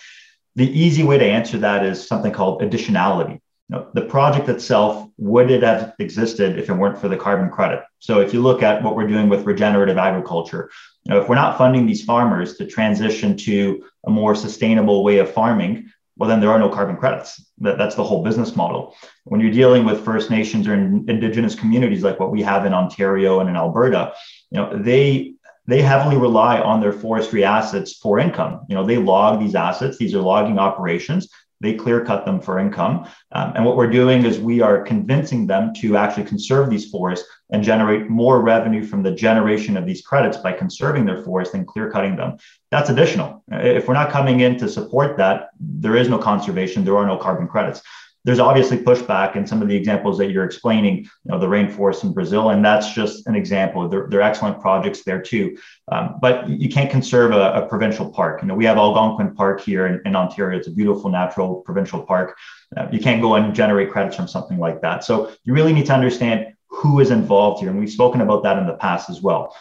the 0.57 0.69
easy 0.77 1.03
way 1.03 1.17
to 1.17 1.25
answer 1.25 1.57
that 1.59 1.85
is 1.85 2.05
something 2.05 2.33
called 2.33 2.61
additionality. 2.61 3.39
You 3.69 3.77
know, 3.77 3.87
the 3.93 4.01
project 4.01 4.49
itself 4.49 5.09
would 5.17 5.49
it 5.49 5.63
have 5.63 5.93
existed 5.97 6.59
if 6.59 6.69
it 6.69 6.73
weren't 6.73 6.99
for 6.99 7.07
the 7.07 7.17
carbon 7.17 7.49
credit? 7.49 7.83
So 7.99 8.19
if 8.19 8.33
you 8.33 8.41
look 8.41 8.61
at 8.61 8.83
what 8.83 8.97
we're 8.97 9.07
doing 9.07 9.29
with 9.29 9.45
regenerative 9.45 9.97
agriculture, 9.97 10.69
you 11.05 11.13
know, 11.13 11.21
if 11.21 11.29
we're 11.29 11.35
not 11.35 11.57
funding 11.57 11.85
these 11.85 12.03
farmers 12.03 12.57
to 12.57 12.67
transition 12.67 13.37
to 13.37 13.83
a 14.07 14.09
more 14.09 14.35
sustainable 14.35 15.03
way 15.03 15.17
of 15.19 15.31
farming, 15.31 15.91
well, 16.17 16.29
then 16.29 16.39
there 16.39 16.51
are 16.51 16.59
no 16.59 16.69
carbon 16.69 16.95
credits. 16.95 17.43
That, 17.59 17.77
that's 17.77 17.95
the 17.95 18.03
whole 18.03 18.23
business 18.23 18.55
model. 18.55 18.95
When 19.25 19.41
you're 19.41 19.51
dealing 19.51 19.85
with 19.85 20.05
First 20.05 20.29
Nations 20.29 20.67
or 20.67 20.73
Indigenous 20.73 21.55
communities 21.55 22.03
like 22.03 22.19
what 22.19 22.31
we 22.31 22.41
have 22.41 22.65
in 22.65 22.73
Ontario 22.73 23.39
and 23.39 23.49
in 23.49 23.55
Alberta, 23.55 24.13
you 24.51 24.59
know, 24.59 24.81
they 24.81 25.33
they 25.67 25.81
heavily 25.81 26.15
rely 26.15 26.59
on 26.59 26.79
their 26.79 26.93
forestry 26.93 27.43
assets 27.43 27.97
for 27.97 28.19
income. 28.19 28.61
You 28.69 28.75
know, 28.75 28.85
they 28.85 28.97
log 28.97 29.39
these 29.39 29.55
assets; 29.55 29.97
these 29.97 30.13
are 30.13 30.21
logging 30.21 30.59
operations, 30.59 31.27
they 31.61 31.73
clear 31.73 32.03
cut 32.03 32.25
them 32.25 32.39
for 32.41 32.59
income. 32.59 33.07
Um, 33.31 33.53
and 33.55 33.65
what 33.65 33.77
we're 33.77 33.89
doing 33.89 34.25
is 34.25 34.39
we 34.39 34.61
are 34.61 34.81
convincing 34.81 35.47
them 35.47 35.73
to 35.75 35.97
actually 35.97 36.25
conserve 36.25 36.69
these 36.69 36.89
forests 36.89 37.27
and 37.51 37.63
generate 37.63 38.09
more 38.09 38.41
revenue 38.41 38.83
from 38.83 39.03
the 39.03 39.11
generation 39.11 39.77
of 39.77 39.85
these 39.85 40.01
credits 40.01 40.37
by 40.37 40.51
conserving 40.51 41.05
their 41.05 41.23
forests 41.23 41.53
than 41.53 41.65
clear 41.65 41.89
cutting 41.89 42.15
them. 42.15 42.37
That's 42.71 42.89
additional. 42.89 43.43
If 43.51 43.87
we're 43.87 43.93
not 43.93 44.11
coming 44.11 44.41
in 44.41 44.57
to 44.57 44.67
support 44.67 45.17
that, 45.17 45.49
there 45.59 45.95
is 45.95 46.09
no 46.09 46.17
conservation, 46.17 46.83
there 46.83 46.97
are 46.97 47.07
no 47.07 47.17
carbon 47.17 47.47
credits 47.47 47.81
there's 48.25 48.39
obviously 48.39 48.77
pushback 48.77 49.35
in 49.35 49.45
some 49.45 49.61
of 49.61 49.67
the 49.67 49.75
examples 49.75 50.17
that 50.17 50.31
you're 50.31 50.43
explaining, 50.43 50.97
you 50.97 51.09
know, 51.25 51.39
the 51.39 51.45
rainforest 51.45 52.03
in 52.03 52.11
Brazil, 52.11 52.49
and 52.49 52.65
that's 52.65 52.91
just 52.91 53.27
an 53.27 53.35
example. 53.35 53.87
They're, 53.87 54.07
they're 54.09 54.21
excellent 54.21 54.59
projects 54.59 55.03
there 55.03 55.21
too. 55.21 55.57
Um, 55.91 56.15
but 56.19 56.49
you 56.49 56.67
can't 56.67 56.89
conserve 56.89 57.31
a, 57.31 57.53
a, 57.53 57.67
provincial 57.67 58.09
park. 58.09 58.41
You 58.41 58.47
know, 58.47 58.55
we 58.55 58.65
have 58.65 58.77
Algonquin 58.77 59.35
Park 59.35 59.61
here 59.61 59.85
in, 59.85 60.01
in 60.05 60.15
Ontario. 60.15 60.57
It's 60.57 60.67
a 60.67 60.71
beautiful 60.71 61.11
natural 61.11 61.61
provincial 61.61 62.01
park. 62.01 62.35
Uh, 62.75 62.87
you 62.91 62.99
can't 62.99 63.21
go 63.21 63.35
and 63.35 63.53
generate 63.53 63.91
credits 63.91 64.15
from 64.15 64.27
something 64.27 64.57
like 64.57 64.81
that. 64.81 65.03
So 65.03 65.31
you 65.43 65.53
really 65.53 65.71
need 65.73 65.85
to 65.85 65.93
understand 65.93 66.47
who 66.67 66.99
is 66.99 67.11
involved 67.11 67.61
here. 67.61 67.69
And 67.69 67.79
we've 67.79 67.91
spoken 67.91 68.21
about 68.21 68.41
that 68.41 68.57
in 68.57 68.65
the 68.65 68.73
past 68.73 69.09
as 69.09 69.21
well. 69.21 69.55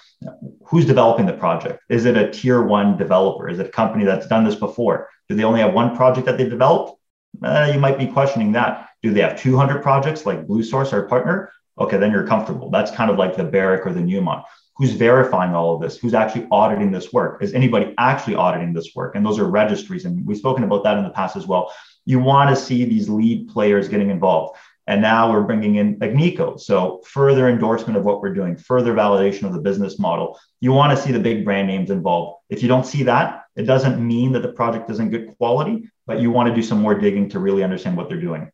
Who's 0.64 0.86
developing 0.86 1.26
the 1.26 1.34
project? 1.34 1.82
Is 1.90 2.06
it 2.06 2.16
a 2.16 2.30
tier 2.30 2.62
one 2.62 2.96
developer? 2.96 3.46
Is 3.46 3.58
it 3.58 3.66
a 3.66 3.70
company 3.70 4.06
that's 4.06 4.26
done 4.26 4.44
this 4.44 4.54
before? 4.54 5.10
Do 5.28 5.36
they 5.36 5.44
only 5.44 5.60
have 5.60 5.74
one 5.74 5.94
project 5.94 6.26
that 6.26 6.38
they 6.38 6.48
developed? 6.48 6.98
Uh, 7.42 7.70
you 7.72 7.78
might 7.78 7.98
be 7.98 8.06
questioning 8.06 8.52
that. 8.52 8.88
Do 9.02 9.12
they 9.12 9.20
have 9.20 9.40
200 9.40 9.82
projects 9.82 10.26
like 10.26 10.46
Blue 10.46 10.62
Source, 10.62 10.92
our 10.92 11.02
partner? 11.02 11.52
Okay, 11.78 11.96
then 11.96 12.10
you're 12.10 12.26
comfortable. 12.26 12.70
That's 12.70 12.90
kind 12.90 13.10
of 13.10 13.18
like 13.18 13.36
the 13.36 13.44
Barrick 13.44 13.86
or 13.86 13.92
the 13.92 14.00
Newmont. 14.00 14.44
Who's 14.76 14.92
verifying 14.92 15.54
all 15.54 15.74
of 15.74 15.80
this? 15.80 15.96
Who's 15.98 16.14
actually 16.14 16.48
auditing 16.50 16.90
this 16.90 17.12
work? 17.12 17.42
Is 17.42 17.52
anybody 17.52 17.94
actually 17.98 18.34
auditing 18.34 18.72
this 18.72 18.94
work? 18.94 19.14
And 19.14 19.24
those 19.24 19.38
are 19.38 19.48
registries. 19.48 20.04
And 20.04 20.26
we've 20.26 20.36
spoken 20.36 20.64
about 20.64 20.84
that 20.84 20.98
in 20.98 21.04
the 21.04 21.10
past 21.10 21.36
as 21.36 21.46
well. 21.46 21.72
You 22.04 22.18
want 22.18 22.50
to 22.50 22.56
see 22.56 22.84
these 22.84 23.08
lead 23.08 23.48
players 23.48 23.88
getting 23.88 24.10
involved. 24.10 24.56
And 24.86 25.00
now 25.00 25.32
we're 25.32 25.42
bringing 25.42 25.76
in 25.76 25.98
Agnico. 26.00 26.60
So 26.60 27.02
further 27.06 27.48
endorsement 27.48 27.96
of 27.96 28.04
what 28.04 28.20
we're 28.20 28.34
doing, 28.34 28.56
further 28.56 28.94
validation 28.94 29.44
of 29.44 29.52
the 29.52 29.60
business 29.60 29.98
model. 29.98 30.38
You 30.60 30.72
want 30.72 30.96
to 30.96 31.02
see 31.02 31.12
the 31.12 31.20
big 31.20 31.44
brand 31.44 31.68
names 31.68 31.90
involved. 31.90 32.42
If 32.50 32.62
you 32.62 32.68
don't 32.68 32.84
see 32.84 33.04
that, 33.04 33.44
it 33.56 33.62
doesn't 33.62 34.04
mean 34.04 34.32
that 34.32 34.42
the 34.42 34.52
project 34.52 34.90
isn't 34.90 35.10
good 35.10 35.36
quality, 35.38 35.90
but 36.06 36.20
you 36.20 36.30
want 36.30 36.48
to 36.48 36.54
do 36.54 36.62
some 36.62 36.80
more 36.80 36.94
digging 36.94 37.28
to 37.30 37.38
really 37.38 37.62
understand 37.62 37.96
what 37.96 38.08
they're 38.08 38.20
doing. 38.20 38.50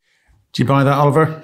Do 0.53 0.63
you 0.63 0.67
buy 0.67 0.85
that, 0.85 0.95
Oliver? 0.95 1.43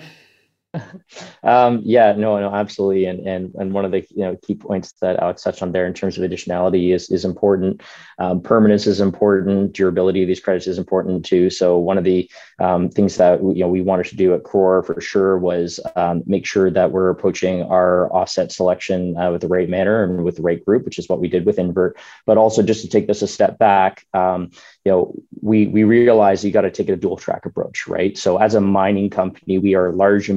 um, 1.43 1.81
yeah, 1.85 2.13
no, 2.13 2.39
no, 2.39 2.55
absolutely. 2.55 3.07
And 3.07 3.27
and 3.27 3.55
and 3.55 3.73
one 3.73 3.85
of 3.85 3.93
the 3.93 4.07
you 4.11 4.25
know 4.25 4.37
key 4.37 4.55
points 4.55 4.93
that 5.01 5.19
Alex 5.19 5.43
touched 5.43 5.63
on 5.63 5.73
there 5.73 5.87
in 5.87 5.95
terms 5.95 6.19
of 6.19 6.29
additionality 6.29 6.95
is 6.95 7.11
is 7.11 7.25
important. 7.25 7.83
Um, 8.19 8.41
permanence 8.41 8.87
is 8.87 9.01
important. 9.01 9.73
Durability 9.73 10.23
of 10.23 10.29
these 10.29 10.41
credits 10.41 10.67
is 10.67 10.79
important 10.79 11.25
too. 11.25 11.51
So 11.51 11.79
one 11.79 11.99
of 11.99 12.05
the 12.05 12.31
um, 12.59 12.89
things 12.89 13.17
that 13.17 13.41
you 13.43 13.61
know 13.61 13.69
we 13.69 13.83
wanted 13.83 14.07
to 14.07 14.17
do 14.17 14.35
at 14.35 14.43
Karora 14.43 14.85
for 14.85 15.01
sure 15.01 15.39
was 15.39 15.81
um, 15.97 16.23
make 16.27 16.47
sure 16.47 16.71
that 16.71 16.91
we're 16.93 17.11
approaching 17.11 17.63
our 17.63 18.13
offset 18.13 18.53
selection 18.53 19.17
uh, 19.17 19.31
with 19.31 19.43
the 19.43 19.49
right 19.49 19.69
manner 19.69 20.03
and 20.03 20.25
with 20.25 20.37
the 20.37 20.43
right 20.43 20.65
group, 20.65 20.85
which 20.85 20.99
is 20.99 21.09
what 21.09 21.21
we 21.21 21.29
did 21.29 21.47
with 21.47 21.59
Invert. 21.59 21.97
But 22.25 22.39
also 22.39 22.63
just 22.63 22.83
to 22.83 22.89
take 22.89 23.07
this 23.07 23.23
a 23.23 23.29
step 23.29 23.59
back, 23.59 24.07
um, 24.15 24.51
you 24.85 24.93
know, 24.93 25.15
we 25.43 25.67
we 25.67 25.85
realize 25.85 26.45
you 26.45 26.53
got 26.53 26.63
to 26.63 26.71
take 26.71 26.89
a 26.89 26.97
dual 26.97 27.17
track 27.17 27.47
approach, 27.47 27.87
right? 27.87 28.17
So 28.17 28.39
as 28.39 28.55
a 28.55 28.61
mining 28.61 29.11
company, 29.11 29.59
we 29.59 29.75
are 29.75 29.89
a 29.89 29.93
large 29.93 30.31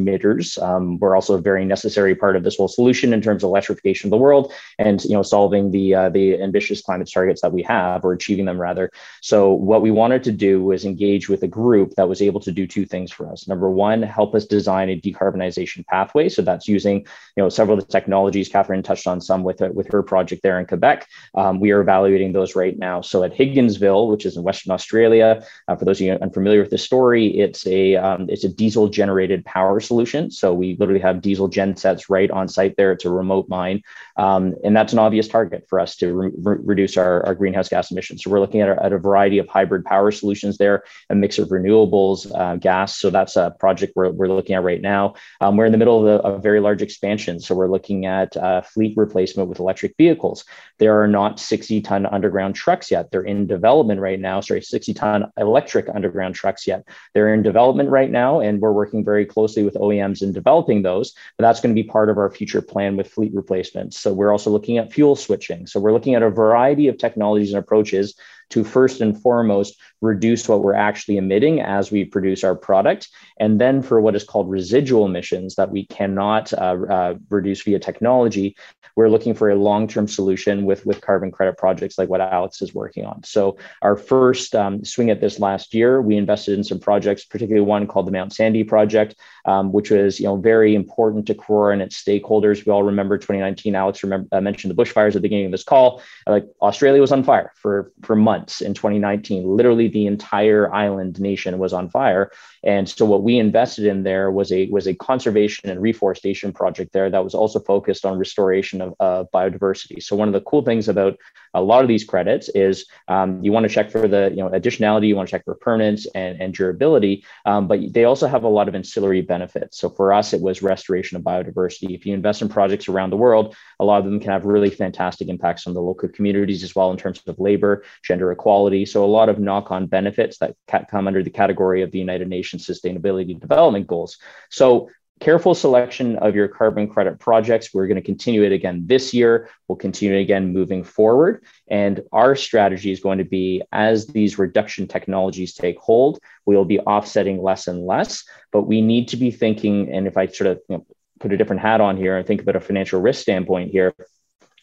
um, 0.62 1.00
we're 1.00 1.16
also 1.16 1.36
a 1.36 1.42
very 1.42 1.66
necessary 1.66 2.16
part 2.16 2.36
of 2.36 2.44
this 2.44 2.58
whole 2.58 2.68
solution 2.68 3.14
in 3.14 3.22
terms 3.22 3.44
of 3.44 3.48
electrification 3.48 4.08
of 4.08 4.12
the 4.12 4.18
world 4.18 4.54
and 4.78 5.04
you 5.04 5.12
know 5.12 5.24
solving 5.24 5.72
the 5.72 5.96
uh, 5.96 6.10
the 6.10 6.42
ambitious 6.42 6.82
climate 6.82 7.10
targets 7.12 7.42
that 7.42 7.52
we 7.52 7.64
have 7.64 8.06
or 8.06 8.14
achieving 8.14 8.46
them 8.46 8.60
rather. 8.60 8.92
So 9.22 9.52
what 9.54 9.82
we 9.82 9.92
wanted 9.92 10.24
to 10.26 10.32
do 10.32 10.64
was 10.64 10.86
engage 10.86 11.30
with 11.30 11.44
a 11.44 11.48
group 11.48 11.96
that 11.96 12.10
was 12.10 12.22
able 12.22 12.42
to 12.42 12.52
do 12.52 12.68
two 12.68 12.86
things 12.86 13.12
for 13.12 13.32
us. 13.32 13.48
Number 13.48 13.70
one, 13.70 14.02
help 14.02 14.36
us 14.36 14.46
design 14.46 14.90
a 14.90 15.00
decarbonization 15.00 15.86
pathway. 15.86 16.30
So 16.30 16.42
that's 16.42 16.68
using 16.68 16.98
you 17.36 17.44
know 17.44 17.50
several 17.50 17.78
of 17.78 17.86
the 17.86 17.92
technologies 17.92 18.50
Catherine 18.50 18.84
touched 18.84 19.08
on 19.08 19.22
some 19.22 19.44
with 19.44 19.62
with 19.78 19.88
her 19.92 20.04
project 20.04 20.44
there 20.44 20.60
in 20.60 20.66
Quebec. 20.66 21.08
Um, 21.36 21.60
we 21.60 21.72
are 21.72 21.82
evaluating 21.82 22.34
those 22.34 22.56
right 22.56 22.78
now. 22.78 23.02
So 23.02 23.24
at 23.24 23.34
Higginsville, 23.34 24.10
which 24.12 24.26
is 24.26 24.38
in 24.38 24.44
Western 24.44 24.72
Australia, 24.72 25.44
uh, 25.68 25.76
for 25.76 25.86
those 25.86 26.00
of 26.00 26.06
you 26.08 26.14
unfamiliar 26.14 26.62
with 26.62 26.72
the 26.72 26.78
story, 26.78 27.28
it's 27.40 27.66
a 27.68 27.96
um, 27.96 28.28
it's 28.30 28.44
a 28.44 28.50
diesel 28.50 28.88
generated 28.90 29.46
power 29.46 29.80
solution 29.80 30.19
solution. 30.20 30.32
So 30.32 30.54
we 30.54 30.76
literally 30.80 31.02
have 31.02 31.22
diesel 31.22 31.48
gen 31.48 31.76
sets 31.76 32.10
right 32.10 32.30
on 32.32 32.48
site 32.48 32.76
there. 32.78 32.92
It's 32.92 33.06
a 33.06 33.10
remote 33.10 33.50
mine. 33.50 33.82
Um, 34.18 34.56
and 34.64 34.76
that's 34.76 34.94
an 34.94 35.00
obvious 35.00 35.28
target 35.28 35.66
for 35.70 35.80
us 35.80 35.96
to 35.98 36.14
re- 36.14 36.32
reduce 36.36 36.98
our, 36.98 37.26
our, 37.26 37.36
greenhouse 37.36 37.70
gas 37.70 37.92
emissions. 37.92 38.24
So 38.24 38.30
we're 38.30 38.40
looking 38.40 38.62
at 38.62 38.70
a, 38.70 38.84
at 38.84 38.94
a, 38.94 38.98
variety 38.98 39.38
of 39.40 39.48
hybrid 39.48 39.86
power 39.86 40.12
solutions 40.12 40.58
there, 40.58 40.84
a 41.10 41.16
mix 41.16 41.40
of 41.40 41.50
renewables, 41.50 42.30
uh, 42.38 42.58
gas. 42.58 42.98
So 42.98 43.10
that's 43.10 43.38
a 43.38 43.56
project 43.60 43.94
we're, 43.96 44.10
we're 44.10 44.28
looking 44.28 44.56
at 44.56 44.64
right 44.64 44.82
now. 44.82 45.16
Um, 45.40 45.56
we're 45.56 45.66
in 45.66 45.72
the 45.72 45.78
middle 45.78 46.00
of 46.00 46.26
a, 46.26 46.36
a, 46.36 46.40
very 46.40 46.60
large 46.60 46.82
expansion. 46.82 47.40
So 47.40 47.56
we're 47.56 47.70
looking 47.70 48.06
at 48.06 48.36
uh, 48.36 48.62
fleet 48.62 48.98
replacement 48.98 49.48
with 49.48 49.60
electric 49.60 49.96
vehicles. 49.98 50.44
There 50.80 51.02
are 51.02 51.08
not 51.08 51.40
60 51.40 51.82
ton 51.82 52.06
underground 52.06 52.56
trucks 52.56 52.92
yet. 52.92 53.12
They're 53.12 53.22
in 53.22 53.48
development 53.48 54.02
right 54.02 54.20
now. 54.20 54.42
Sorry, 54.42 54.62
60 54.62 54.94
ton 54.94 55.32
electric 55.38 55.88
underground 55.88 56.36
trucks 56.36 56.68
yet. 56.68 56.84
They're 57.14 57.34
in 57.34 57.42
development 57.42 57.90
right 57.90 58.12
now. 58.12 58.42
And 58.42 58.60
we're 58.60 58.74
working 58.74 59.06
very 59.06 59.26
closely 59.26 59.64
with 59.64 59.76
OEMs 59.76 59.99
OEMs 60.00 60.22
in 60.22 60.32
developing 60.32 60.82
those, 60.82 61.14
but 61.38 61.44
that's 61.44 61.62
going 61.62 61.76
to 61.76 61.82
be 61.82 61.88
part 61.88 62.10
of 62.10 62.18
our 62.18 62.30
future 62.30 62.62
plan 62.62 62.98
with 62.98 63.12
fleet 63.12 63.34
replacements. 63.34 64.00
So 64.00 64.14
we're 64.14 64.32
also 64.32 64.50
looking 64.50 64.78
at 64.78 64.92
fuel 64.92 65.16
switching. 65.16 65.68
So 65.68 65.80
we're 65.80 65.94
looking 65.94 66.16
at 66.16 66.24
a 66.24 66.30
variety 66.30 66.88
of 66.88 66.98
technologies 66.98 67.54
and 67.54 67.60
approaches 67.60 68.16
to 68.50 68.64
first 68.64 69.02
and 69.02 69.20
foremost 69.22 69.80
reduce 70.02 70.48
what 70.48 70.62
we're 70.62 70.74
actually 70.74 71.18
emitting 71.18 71.62
as 71.62 71.92
we 71.92 72.06
produce 72.06 72.44
our 72.44 72.56
product. 72.56 73.10
And 73.40 73.60
then 73.60 73.82
for 73.82 74.00
what 74.00 74.16
is 74.16 74.24
called 74.24 74.50
residual 74.50 75.06
emissions 75.06 75.56
that 75.56 75.72
we 75.72 75.86
cannot 75.86 76.54
uh, 76.54 76.78
uh, 76.90 77.14
reduce 77.30 77.62
via 77.64 77.80
technology, 77.80 78.56
we're 78.96 79.10
looking 79.10 79.34
for 79.34 79.50
a 79.50 79.56
long-term 79.56 80.08
solution 80.08 80.66
with, 80.66 80.86
with 80.86 81.02
carbon 81.02 81.32
credit 81.32 81.58
projects 81.58 81.98
like 81.98 82.10
what 82.10 82.22
Alex 82.22 82.62
is 82.62 82.74
working 82.74 83.06
on. 83.06 83.24
So 83.24 83.58
our 83.82 83.96
first 83.96 84.56
um, 84.56 84.84
swing 84.84 85.10
at 85.10 85.22
this 85.22 85.40
last 85.40 85.74
year, 85.74 86.02
we 86.02 86.18
invested 86.18 86.58
in 86.58 86.64
some 86.64 86.80
projects, 86.80 87.26
particularly 87.26 87.66
one 87.66 87.88
called 87.88 88.08
the 88.08 88.12
Mount 88.12 88.34
Sandy 88.34 88.64
project, 88.64 89.16
um, 89.46 89.72
which 89.72 89.92
was 89.92 90.20
you 90.20 90.26
know 90.26 90.36
very 90.36 90.76
important 90.76 91.28
to 91.28 91.34
Karora 91.34 91.74
and 91.74 91.82
its 91.82 92.02
stakeholders. 92.02 92.66
We 92.66 92.72
all 92.72 92.84
remember 92.84 93.18
2019. 93.18 93.76
Alex 93.76 94.04
remember, 94.04 94.28
uh, 94.32 94.42
mentioned 94.42 94.76
the 94.76 94.84
bushfires 94.84 95.10
at 95.10 95.14
the 95.14 95.20
beginning 95.22 95.46
of 95.46 95.52
this 95.52 95.64
call. 95.64 96.02
Like 96.28 96.46
Australia 96.62 97.02
was 97.02 97.12
on 97.12 97.24
fire 97.24 97.54
for 97.56 97.92
for 98.02 98.16
months 98.16 98.39
in 98.62 98.74
2019. 98.74 99.46
Literally, 99.46 99.88
the 99.88 100.08
entire 100.08 100.74
island 100.74 101.20
nation 101.20 101.58
was 101.58 101.74
on 101.74 101.90
fire. 101.90 102.32
And 102.64 102.88
so 102.90 103.06
what 103.06 103.24
we 103.24 103.40
invested 103.40 103.86
in 103.86 104.04
there 104.04 104.32
was 104.32 104.52
a 104.52 104.68
was 104.70 104.88
a 104.88 104.94
conservation 104.94 105.70
and 105.70 105.82
reforestation 105.82 106.52
project 106.52 106.94
there 106.94 107.10
that 107.10 107.24
was 107.24 107.34
also 107.34 107.60
focused 107.60 108.06
on 108.06 108.18
restoration 108.18 108.82
of 108.82 108.94
uh, 109.00 109.24
biodiversity. 109.34 110.04
So 110.04 110.16
one 110.16 110.28
of 110.28 110.34
the 110.34 110.42
cool 110.42 110.64
things 110.64 110.90
about 110.90 111.18
a 111.54 111.62
lot 111.62 111.82
of 111.82 111.88
these 111.88 112.04
credits 112.04 112.50
is 112.50 112.86
um, 113.08 113.44
you 113.44 113.52
want 113.52 113.64
to 113.66 113.74
check 113.74 113.92
for 113.92 114.08
the 114.08 114.30
you 114.32 114.44
know 114.44 114.50
additionality, 114.50 115.08
you 115.08 115.16
want 115.16 115.30
to 115.30 115.32
check 115.32 115.46
for 115.46 115.56
permanence 115.56 116.06
and, 116.14 116.42
and 116.42 116.54
durability, 116.54 117.24
um, 117.46 117.68
but 117.68 117.80
they 117.94 118.04
also 118.04 118.28
have 118.28 118.44
a 118.44 118.48
lot 118.48 118.68
of 118.68 118.76
ancillary 118.76 119.22
benefits. 119.22 119.78
So 119.78 119.90
for 119.90 120.14
us, 120.14 120.34
it 120.34 120.42
was 120.42 120.62
restoration 120.62 121.18
of 121.18 121.24
biodiversity. 121.24 121.96
If 121.96 122.06
you 122.06 122.14
invest 122.14 122.42
in 122.42 122.50
projects 122.50 122.88
around 122.88 123.10
the 123.10 123.18
world, 123.18 123.56
a 123.80 123.86
lot 123.86 124.00
of 124.00 124.06
them 124.06 124.20
can 124.20 124.32
have 124.32 124.46
really 124.46 124.70
fantastic 124.70 125.28
impacts 125.28 125.66
on 125.66 125.74
the 125.74 125.82
local 125.82 126.10
communities 126.10 126.64
as 126.64 126.76
well 126.76 126.92
in 126.92 126.98
terms 126.98 127.22
of 127.26 127.40
labor, 127.40 127.84
gender 128.04 128.29
equality. 128.32 128.86
So 128.86 129.04
a 129.04 129.08
lot 129.08 129.30
of 129.30 129.40
knock-on 129.40 129.88
benefits 129.88 130.38
that 130.40 130.56
come 130.90 131.08
under 131.08 131.24
the 131.24 131.30
category 131.30 131.82
of 131.82 131.92
the 131.92 132.00
United 132.00 132.28
Nations 132.28 132.66
Sustainability 132.66 133.40
Development 133.40 133.88
Goals. 133.88 134.18
So 134.50 134.90
careful 135.20 135.54
selection 135.54 136.16
of 136.18 136.34
your 136.36 136.48
carbon 136.48 136.88
credit 136.88 137.20
projects. 137.20 137.74
We're 137.74 137.88
going 137.88 137.98
to 137.98 138.02
continue 138.02 138.44
it 138.44 138.52
again 138.52 138.84
this 138.86 139.14
year. 139.14 139.50
We'll 139.68 139.76
continue 139.76 140.16
it 140.16 140.22
again 140.22 140.54
moving 140.54 140.84
forward. 140.84 141.44
And 141.68 142.02
our 142.12 142.36
strategy 142.36 142.92
is 142.92 143.02
going 143.02 143.18
to 143.18 143.26
be 143.26 143.62
as 143.72 144.08
these 144.08 144.40
reduction 144.40 144.88
technologies 144.88 145.54
take 145.54 145.78
hold, 145.78 146.20
we'll 146.46 146.66
be 146.66 146.80
offsetting 146.80 147.42
less 147.42 147.68
and 147.68 147.86
less. 147.86 148.24
But 148.52 148.64
we 148.64 148.82
need 148.82 149.10
to 149.10 149.18
be 149.18 149.32
thinking, 149.32 149.94
and 149.94 150.08
if 150.08 150.18
I 150.18 150.28
sort 150.28 150.52
of 150.52 150.62
you 150.70 150.78
know, 150.78 150.86
put 151.20 151.34
a 151.34 151.38
different 151.38 151.62
hat 151.62 151.82
on 151.82 151.98
here 151.98 152.18
and 152.18 152.26
think 152.26 152.42
about 152.42 152.56
a 152.56 152.62
financial 152.62 153.02
risk 153.02 153.22
standpoint 153.22 153.72
here, 153.72 153.94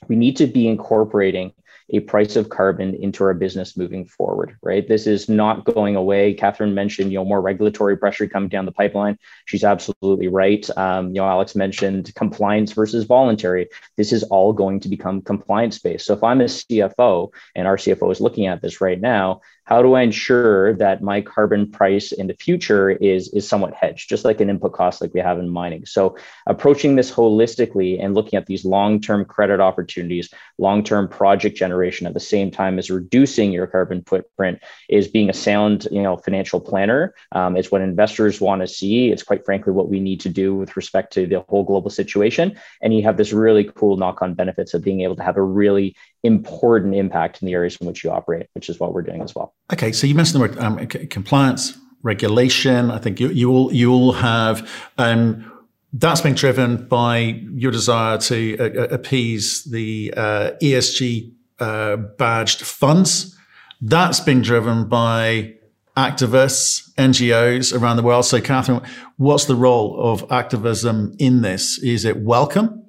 we 0.09 0.17
need 0.17 0.39
to 0.39 0.47
be 0.47 0.69
incorporating 0.69 1.53
a 1.91 2.01
price 2.01 2.37
of 2.37 2.49
carbon 2.49 2.95
into 2.95 3.23
our 3.25 3.35
business 3.35 3.77
moving 3.77 4.07
forward, 4.07 4.57
right? 4.63 4.89
This 4.89 5.07
is 5.07 5.29
not 5.29 5.65
going 5.65 5.95
away. 5.97 6.35
Catherine 6.35 6.75
mentioned, 6.75 7.13
you 7.13 7.19
know, 7.19 7.25
more 7.25 7.41
regulatory 7.41 7.97
pressure 7.97 8.27
coming 8.27 8.49
down 8.49 8.67
the 8.67 8.73
pipeline. 8.73 9.19
She's 9.45 9.65
absolutely 9.65 10.29
right. 10.29 10.69
Um, 10.77 11.09
you 11.09 11.21
know, 11.21 11.27
Alex 11.27 11.55
mentioned 11.55 12.13
compliance 12.15 12.73
versus 12.73 13.05
voluntary. 13.05 13.69
This 13.97 14.13
is 14.13 14.25
all 14.25 14.53
going 14.53 14.81
to 14.81 14.89
become 14.89 15.23
compliance 15.23 15.79
based. 15.79 16.07
So 16.07 16.15
if 16.15 16.25
I'm 16.25 16.41
a 16.41 16.45
CFO 16.45 17.33
and 17.55 17.67
our 17.67 17.77
CFO 17.77 18.11
is 18.11 18.21
looking 18.21 18.47
at 18.47 18.63
this 18.63 18.81
right 18.81 19.01
now, 19.01 19.41
how 19.67 19.83
do 19.83 19.95
I 19.95 20.03
ensure 20.03 20.75
that 20.75 21.03
my 21.03 21.21
carbon 21.21 21.71
price 21.71 22.13
in 22.13 22.29
the 22.29 22.35
future 22.35 22.91
is, 22.91 23.29
is 23.35 23.49
somewhat 23.49 23.75
hedged, 23.75 24.09
just 24.09 24.25
like 24.25 24.41
an 24.41 24.49
input 24.49 24.73
cost 24.73 25.01
like 25.01 25.13
we 25.13 25.21
have 25.21 25.41
in 25.41 25.49
mining? 25.49 25.85
So 25.87 26.17
approaching 26.47 26.95
this 26.95 27.11
holistically 27.11 28.03
and 28.03 28.15
looking 28.15 28.37
at 28.37 28.47
these 28.47 28.65
long-term 28.65 29.25
credit 29.25 29.61
opportunities, 29.61 30.33
long-term 30.59 31.09
project 31.09 31.57
generation 31.57 32.07
at 32.07 32.15
the 32.15 32.21
same 32.21 32.53
time 32.53 32.79
as 32.79 32.91
reducing 32.91 33.51
your 33.51 33.67
carbon 33.67 34.03
footprint 34.07 34.61
is 34.89 35.09
being 35.09 35.31
a 35.31 35.35
sound, 35.35 35.89
you 35.91 36.01
know, 36.01 36.17
financial 36.17 36.61
planner. 36.61 37.15
Um, 37.33 37.57
it's 37.57 37.73
what 37.73 37.81
investors 37.81 38.41
want 38.41 38.63
to 38.63 38.69
see. 38.69 39.11
It's 39.11 39.25
quite 39.25 39.45
frankly 39.45 39.73
what 39.73 39.89
we 39.89 39.99
need 39.99 40.21
to 40.21 40.29
do 40.29 40.55
with 40.55 40.77
respect 40.77 41.13
to 41.15 41.27
the 41.27 41.41
whole 41.49 41.65
global 41.65 41.91
situation. 41.91 42.57
And 42.81 42.95
you 42.95 43.03
have 43.03 43.17
this 43.17 43.33
really 43.33 43.65
cool 43.75 43.97
knock-on 43.97 44.35
benefits 44.35 44.75
of 44.75 44.85
being 44.85 45.01
able 45.01 45.17
to 45.17 45.25
have 45.25 45.37
a 45.37 45.43
really 45.43 45.97
important 46.27 46.95
impact 46.95 47.41
in 47.43 47.47
the 47.47 47.55
areas 47.55 47.77
in 47.81 47.87
which 47.87 48.05
you 48.05 48.11
operate, 48.11 48.49
which 48.55 48.69
is 48.69 48.79
what 48.79 48.93
we're 48.93 49.03
doing 49.03 49.23
as 49.23 49.35
well. 49.35 49.55
Okay, 49.73 49.93
so 49.93 50.07
you 50.07 50.15
mentioned 50.15 50.43
the 50.43 50.49
word 50.49 50.59
um, 50.59 50.87
compliance, 50.87 51.79
regulation. 52.03 52.91
I 52.91 52.99
think 52.99 53.21
you, 53.21 53.29
you 53.29 53.51
all 53.51 53.73
you 53.73 53.93
all 53.93 54.13
have. 54.13 54.69
Um, 54.99 55.53
that's 55.93 56.21
been 56.21 56.35
driven 56.35 56.87
by 56.89 57.41
your 57.55 57.73
desire 57.73 58.19
to 58.19 58.59
uh, 58.59 58.89
appease 58.89 59.65
the 59.65 60.13
uh, 60.17 60.51
ESG 60.63 61.33
uh, 61.59 61.97
badged 61.97 62.63
funds. 62.63 63.37
That's 63.81 64.21
been 64.21 64.43
driven 64.43 64.89
by 64.89 65.55
activists, 65.97 66.93
NGOs 66.95 67.79
around 67.79 67.97
the 67.97 68.03
world. 68.03 68.25
So, 68.27 68.41
Catherine, 68.41 68.83
what's 69.17 69.47
the 69.47 69.55
role 69.55 69.99
of 69.99 70.31
activism 70.31 71.15
in 71.19 71.43
this? 71.43 71.79
Is 71.79 72.05
it 72.05 72.19
welcome? 72.19 72.85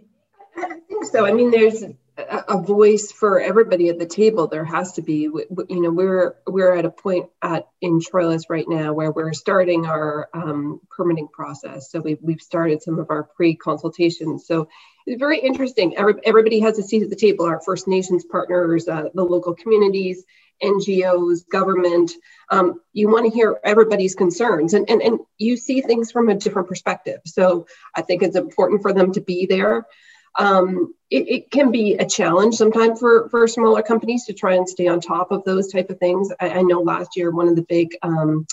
I 0.57 0.79
think 0.87 1.05
so. 1.05 1.25
I 1.25 1.31
mean, 1.31 1.51
there's 1.51 1.83
a 2.17 2.59
voice 2.59 3.11
for 3.11 3.39
everybody 3.39 3.89
at 3.89 3.99
the 3.99 4.05
table. 4.05 4.47
There 4.47 4.65
has 4.65 4.93
to 4.93 5.01
be 5.01 5.21
you 5.21 5.47
know 5.69 5.91
we're 5.91 6.35
we're 6.47 6.75
at 6.75 6.85
a 6.85 6.89
point 6.89 7.29
at 7.41 7.67
in 7.81 7.99
Troilus 7.99 8.43
right 8.49 8.67
now 8.67 8.93
where 8.93 9.11
we're 9.11 9.33
starting 9.33 9.85
our 9.85 10.27
um, 10.33 10.81
permitting 10.89 11.27
process. 11.27 11.91
So 11.91 11.99
we've, 11.99 12.17
we've 12.21 12.41
started 12.41 12.81
some 12.81 12.97
of 12.97 13.11
our 13.11 13.23
pre-consultations. 13.23 14.47
So 14.47 14.67
it's 15.05 15.19
very 15.19 15.39
interesting. 15.39 15.95
Every, 15.95 16.15
everybody 16.25 16.59
has 16.61 16.79
a 16.79 16.83
seat 16.83 17.03
at 17.03 17.09
the 17.09 17.15
table. 17.15 17.45
Our 17.45 17.61
first 17.61 17.87
nations 17.87 18.25
partners 18.25 18.87
uh, 18.87 19.09
the 19.13 19.23
local 19.23 19.53
communities 19.53 20.23
ngos 20.63 21.47
government 21.47 22.13
um, 22.49 22.81
you 22.91 23.07
want 23.09 23.25
to 23.25 23.35
hear 23.37 23.59
everybody's 23.63 24.15
concerns. 24.15 24.73
And, 24.73 24.89
and 24.89 25.03
and 25.03 25.19
you 25.37 25.55
see 25.55 25.81
things 25.81 26.11
from 26.11 26.29
a 26.29 26.35
different 26.35 26.67
perspective. 26.67 27.21
So 27.25 27.67
i 27.95 28.01
think 28.01 28.23
it's 28.23 28.35
important 28.35 28.81
for 28.81 28.91
them 28.91 29.11
to 29.13 29.21
be 29.21 29.45
there 29.45 29.85
um, 30.37 30.93
it, 31.09 31.29
it, 31.29 31.51
can 31.51 31.71
be 31.71 31.95
a 31.95 32.05
challenge 32.05 32.55
sometimes 32.55 32.99
for, 32.99 33.29
for 33.29 33.47
smaller 33.47 33.81
companies 33.81 34.25
to 34.25 34.33
try 34.33 34.55
and 34.55 34.67
stay 34.67 34.87
on 34.87 34.99
top 34.99 35.31
of 35.31 35.43
those 35.45 35.71
type 35.71 35.89
of 35.89 35.99
things. 35.99 36.31
I, 36.39 36.49
I 36.49 36.61
know 36.61 36.81
last 36.81 37.15
year 37.15 37.31
one 37.31 37.47
of 37.47 37.55
the 37.55 37.63
big 37.63 37.95
um, 38.01 38.45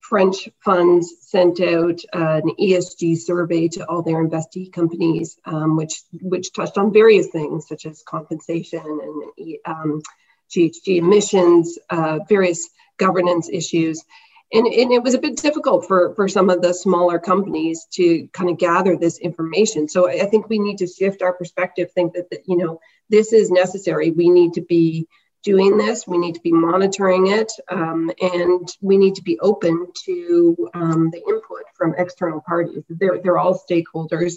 French 0.00 0.48
funds 0.64 1.14
sent 1.20 1.60
out 1.60 2.00
uh, 2.12 2.40
an 2.44 2.54
ESG 2.60 3.16
survey 3.16 3.68
to 3.68 3.88
all 3.88 4.02
their 4.02 4.16
investee 4.16 4.70
companies, 4.70 5.38
um, 5.46 5.76
which 5.76 6.02
which 6.20 6.52
touched 6.52 6.76
on 6.76 6.92
various 6.92 7.28
things 7.28 7.66
such 7.68 7.86
as 7.86 8.02
compensation 8.02 8.80
and 8.84 9.56
um, 9.64 10.02
GHG 10.50 10.98
emissions, 10.98 11.78
uh, 11.88 12.18
various 12.28 12.68
governance 12.98 13.48
issues 13.50 14.04
and, 14.52 14.66
and 14.66 14.92
it 14.92 15.02
was 15.02 15.14
a 15.14 15.18
bit 15.18 15.36
difficult 15.36 15.86
for, 15.86 16.14
for 16.14 16.28
some 16.28 16.50
of 16.50 16.60
the 16.60 16.74
smaller 16.74 17.18
companies 17.18 17.86
to 17.92 18.28
kind 18.32 18.50
of 18.50 18.58
gather 18.58 18.96
this 18.96 19.18
information. 19.18 19.88
So 19.88 20.08
I 20.08 20.26
think 20.26 20.48
we 20.48 20.58
need 20.58 20.78
to 20.78 20.86
shift 20.86 21.22
our 21.22 21.32
perspective, 21.32 21.90
think 21.92 22.14
that, 22.14 22.30
that 22.30 22.42
you 22.46 22.56
know, 22.56 22.80
this 23.08 23.32
is 23.32 23.50
necessary. 23.50 24.10
We 24.10 24.28
need 24.28 24.54
to 24.54 24.60
be 24.60 25.08
doing 25.42 25.76
this. 25.76 26.06
We 26.06 26.18
need 26.18 26.34
to 26.34 26.40
be 26.40 26.52
monitoring 26.52 27.28
it, 27.28 27.50
um, 27.68 28.10
and 28.20 28.68
we 28.80 28.96
need 28.96 29.16
to 29.16 29.22
be 29.22 29.40
open 29.40 29.88
to 30.04 30.70
um, 30.74 31.10
the 31.10 31.18
input 31.18 31.64
from 31.74 31.94
external 31.98 32.40
parties. 32.40 32.84
They're 32.88 33.18
they're 33.18 33.38
all 33.38 33.58
stakeholders. 33.58 34.34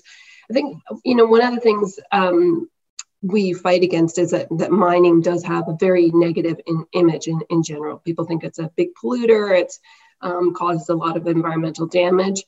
I 0.50 0.54
think 0.54 0.82
you 1.04 1.16
know 1.16 1.26
one 1.26 1.42
of 1.42 1.54
the 1.54 1.62
things 1.62 2.00
um, 2.12 2.70
we 3.22 3.54
fight 3.54 3.84
against 3.84 4.18
is 4.18 4.32
that, 4.32 4.48
that 4.58 4.72
mining 4.72 5.22
does 5.22 5.44
have 5.44 5.68
a 5.68 5.78
very 5.80 6.12
negative 6.12 6.60
in, 6.68 6.86
image 6.94 7.28
in, 7.28 7.42
in 7.50 7.64
general. 7.64 7.98
People 7.98 8.26
think 8.26 8.44
it's 8.44 8.60
a 8.60 8.72
big 8.76 8.90
polluter. 9.02 9.58
It's 9.58 9.80
um, 10.22 10.54
causes 10.54 10.90
a 10.90 10.96
lot 10.96 11.18
of 11.18 11.28
environmental 11.28 11.88
damage. 11.88 12.44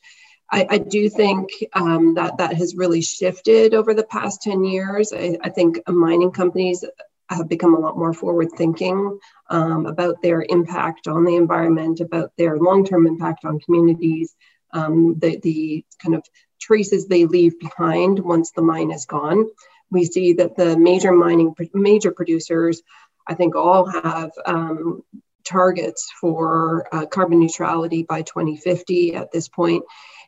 I, 0.50 0.68
I 0.70 0.78
do 0.78 1.10
think 1.10 1.50
um, 1.74 2.16
that 2.16 2.38
that 2.38 2.56
has 2.56 2.76
really 2.76 3.02
shifted 3.02 3.74
over 3.74 3.94
the 3.94 4.06
past 4.06 4.42
10 4.44 4.64
years. 4.64 5.12
I, 5.14 5.38
I, 5.44 5.50
think 5.50 5.80
mining 5.90 6.32
companies 6.32 6.86
have 7.30 7.50
become 7.50 7.76
a 7.76 7.80
lot 7.80 7.98
more 7.98 8.14
forward 8.14 8.50
thinking 8.56 9.20
um, 9.50 9.86
about 9.86 10.22
their 10.22 10.46
impact 10.48 11.08
on 11.08 11.26
the 11.26 11.36
environment, 11.36 12.00
about 12.00 12.32
their 12.38 12.58
long 12.58 12.86
term 12.86 13.08
impact 13.08 13.44
on 13.44 13.60
communities, 13.60 14.36
um, 14.72 15.20
the, 15.20 15.38
the 15.40 15.86
kind 16.02 16.16
of 16.16 16.24
traces 16.60 17.08
they 17.08 17.26
leave 17.26 17.60
behind 17.60 18.20
once 18.20 18.52
the 18.52 18.62
mine 18.62 18.92
is 18.92 19.06
gone. 19.06 19.46
We 19.90 20.06
see 20.06 20.34
that 20.34 20.56
the 20.56 20.78
major 20.78 21.12
mining, 21.12 21.54
major 21.74 22.12
producers, 22.12 22.82
I 23.26 23.34
think 23.34 23.56
all 23.56 23.86
have 23.86 24.32
um, 24.46 25.04
targets 25.48 26.12
for 26.20 26.88
uh, 26.94 27.06
carbon 27.06 27.40
neutrality 27.40 28.04
by 28.04 28.22
2050 28.22 29.16
at 29.16 29.32
this 29.32 29.48
point. 29.48 29.84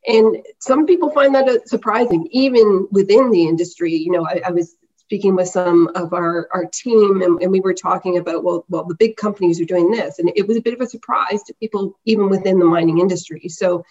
And 0.08 0.38
some 0.60 0.86
people 0.86 1.12
find 1.12 1.36
that 1.36 1.50
uh, 1.50 1.60
surprising, 1.66 2.28
even 2.32 2.88
within 2.92 3.32
the 3.32 3.44
industry. 3.44 3.94
You 3.94 4.12
know, 4.12 4.26
I, 4.26 4.42
I 4.46 4.52
was 4.52 4.76
speaking 4.98 5.36
with 5.36 5.50
some 5.50 5.90
of 5.96 6.14
our, 6.14 6.48
our 6.54 6.66
team 6.72 7.22
and, 7.24 7.42
and, 7.42 7.52
we 7.52 7.60
were 7.60 7.74
talking 7.74 8.20
about, 8.20 8.44
well, 8.44 8.64
well, 8.70 8.86
the 8.86 8.94
big 8.96 9.18
companies 9.18 9.60
are 9.60 9.66
doing 9.66 9.90
this. 9.90 10.20
And 10.20 10.32
it 10.36 10.48
was 10.48 10.56
a 10.56 10.62
bit 10.62 10.76
of 10.76 10.82
a 10.82 10.88
surprise 10.88 11.42
to 11.44 11.54
people 11.56 11.98
even 12.06 12.30
within 12.30 12.60
the 12.60 12.66
mining 12.66 13.00
industry. 13.00 13.50
So 13.50 13.84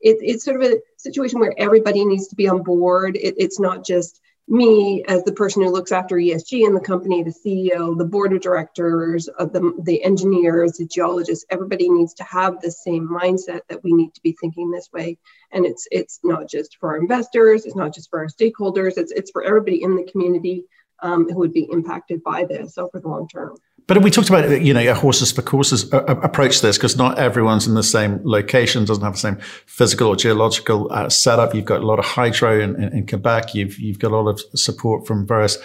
it, 0.00 0.18
it's 0.20 0.44
sort 0.44 0.60
of 0.60 0.70
a 0.70 0.80
situation 0.96 1.38
where 1.38 1.54
everybody 1.56 2.04
needs 2.04 2.26
to 2.28 2.34
be 2.34 2.48
on 2.48 2.64
board. 2.64 3.16
It, 3.16 3.36
it's 3.38 3.60
not 3.60 3.86
just 3.86 4.20
me 4.46 5.02
as 5.08 5.24
the 5.24 5.32
person 5.32 5.62
who 5.62 5.70
looks 5.70 5.92
after 5.92 6.16
ESG 6.16 6.66
in 6.66 6.74
the 6.74 6.80
company, 6.80 7.22
the 7.22 7.30
CEO, 7.30 7.96
the 7.96 8.04
board 8.04 8.32
of 8.32 8.42
directors, 8.42 9.26
of 9.28 9.52
the, 9.52 9.72
the 9.82 10.02
engineers, 10.04 10.72
the 10.72 10.86
geologists, 10.86 11.46
everybody 11.50 11.88
needs 11.88 12.14
to 12.14 12.24
have 12.24 12.60
the 12.60 12.70
same 12.70 13.08
mindset 13.08 13.60
that 13.68 13.82
we 13.82 13.92
need 13.92 14.12
to 14.14 14.22
be 14.22 14.36
thinking 14.38 14.70
this 14.70 14.90
way. 14.92 15.18
And 15.52 15.64
it's 15.64 15.88
it's 15.90 16.20
not 16.22 16.48
just 16.48 16.76
for 16.78 16.90
our 16.90 16.98
investors, 16.98 17.64
it's 17.64 17.76
not 17.76 17.94
just 17.94 18.10
for 18.10 18.18
our 18.20 18.26
stakeholders, 18.28 18.98
it's 18.98 19.12
it's 19.12 19.30
for 19.30 19.42
everybody 19.42 19.82
in 19.82 19.96
the 19.96 20.04
community 20.04 20.66
um, 21.00 21.28
who 21.28 21.38
would 21.38 21.52
be 21.52 21.68
impacted 21.70 22.22
by 22.22 22.44
this 22.44 22.76
over 22.76 23.00
the 23.00 23.08
long 23.08 23.28
term. 23.28 23.56
But 23.86 24.02
we 24.02 24.10
talked 24.10 24.30
about, 24.30 24.62
you 24.62 24.72
know, 24.72 24.80
a 24.80 24.94
horses 24.94 25.30
for 25.30 25.42
courses 25.42 25.92
approach 25.92 26.62
this 26.62 26.78
because 26.78 26.96
not 26.96 27.18
everyone's 27.18 27.66
in 27.66 27.74
the 27.74 27.82
same 27.82 28.18
location, 28.24 28.86
doesn't 28.86 29.04
have 29.04 29.14
the 29.14 29.18
same 29.18 29.36
physical 29.66 30.08
or 30.08 30.16
geological 30.16 30.90
uh, 30.90 31.10
setup. 31.10 31.54
You've 31.54 31.66
got 31.66 31.82
a 31.82 31.86
lot 31.86 31.98
of 31.98 32.06
hydro 32.06 32.60
in, 32.60 32.76
in, 32.82 32.98
in, 32.98 33.06
Quebec. 33.06 33.54
You've, 33.54 33.78
you've 33.78 33.98
got 33.98 34.12
a 34.12 34.16
lot 34.16 34.28
of 34.28 34.40
support 34.58 35.06
from 35.06 35.26
various 35.26 35.58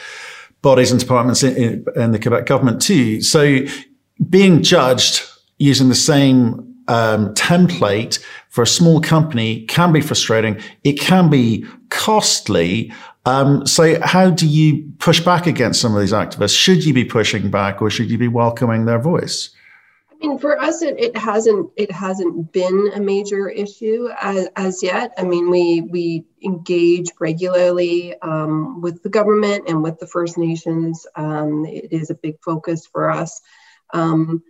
bodies 0.61 0.91
and 0.91 0.99
departments 0.99 1.43
in, 1.43 1.85
in 1.95 2.11
the 2.11 2.19
Quebec 2.19 2.45
government 2.45 2.81
too. 2.81 3.21
So 3.21 3.59
being 4.29 4.63
judged 4.63 5.23
using 5.57 5.87
the 5.87 5.95
same 5.95 6.69
um, 6.89 7.33
template 7.35 8.21
for 8.49 8.63
a 8.63 8.67
small 8.67 8.99
company 8.99 9.61
can 9.67 9.93
be 9.93 10.01
frustrating. 10.01 10.59
It 10.83 10.99
can 10.99 11.29
be 11.29 11.65
costly. 11.89 12.91
Um, 13.25 13.65
so 13.67 13.99
how 14.01 14.29
do 14.29 14.47
you 14.47 14.91
push 14.99 15.19
back 15.19 15.45
against 15.45 15.81
some 15.81 15.93
of 15.93 15.99
these 15.99 16.13
activists? 16.13 16.57
Should 16.57 16.85
you 16.85 16.93
be 16.93 17.05
pushing 17.05 17.51
back 17.51 17.81
or 17.81 17.89
should 17.89 18.09
you 18.09 18.17
be 18.17 18.27
welcoming 18.27 18.85
their 18.85 18.99
voice? 18.99 19.49
I 20.11 20.27
mean, 20.27 20.37
for 20.37 20.59
us, 20.59 20.81
it, 20.81 20.99
it 20.99 21.15
hasn't 21.15 21.69
it 21.77 21.91
hasn't 21.91 22.51
been 22.51 22.91
a 22.93 22.99
major 22.99 23.47
issue 23.49 24.09
as, 24.19 24.49
as 24.57 24.83
yet. 24.83 25.13
I 25.17 25.23
mean, 25.23 25.49
we 25.49 25.81
we 25.81 26.25
engage 26.43 27.09
regularly 27.19 28.19
um, 28.21 28.81
with 28.81 29.01
the 29.01 29.09
government 29.09 29.69
and 29.69 29.81
with 29.81 29.99
the 29.99 30.07
First 30.07 30.37
Nations. 30.37 31.05
Um, 31.15 31.65
it 31.65 31.93
is 31.93 32.09
a 32.09 32.15
big 32.15 32.35
focus 32.43 32.85
for 32.85 33.09
us. 33.09 33.39
Um, 33.93 34.43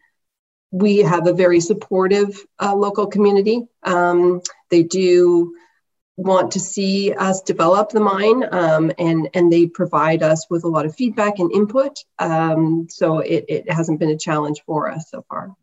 we 0.72 0.98
have 1.00 1.28
a 1.28 1.34
very 1.34 1.60
supportive 1.60 2.44
uh, 2.60 2.76
local 2.76 3.08
community. 3.08 3.68
Um, 3.84 4.42
they 4.70 4.84
do 4.84 5.56
want 6.20 6.52
to 6.52 6.60
see 6.60 7.14
us 7.14 7.42
develop 7.42 7.90
the 7.90 8.00
mine 8.00 8.44
um, 8.52 8.92
and 8.98 9.30
and 9.34 9.52
they 9.52 9.68
provide 9.68 10.22
us 10.24 10.46
with 10.50 10.64
a 10.64 10.68
lot 10.68 10.86
of 10.86 10.96
feedback 10.96 11.40
and 11.40 11.52
input. 11.52 12.04
Um, 12.20 12.88
so 12.90 13.20
it, 13.20 13.46
it 13.48 13.72
hasn't 13.72 14.00
been 14.00 14.10
a 14.10 14.18
challenge 14.18 14.62
for 14.66 14.90
us 14.90 15.10
so 15.10 15.26
far. 15.30 15.54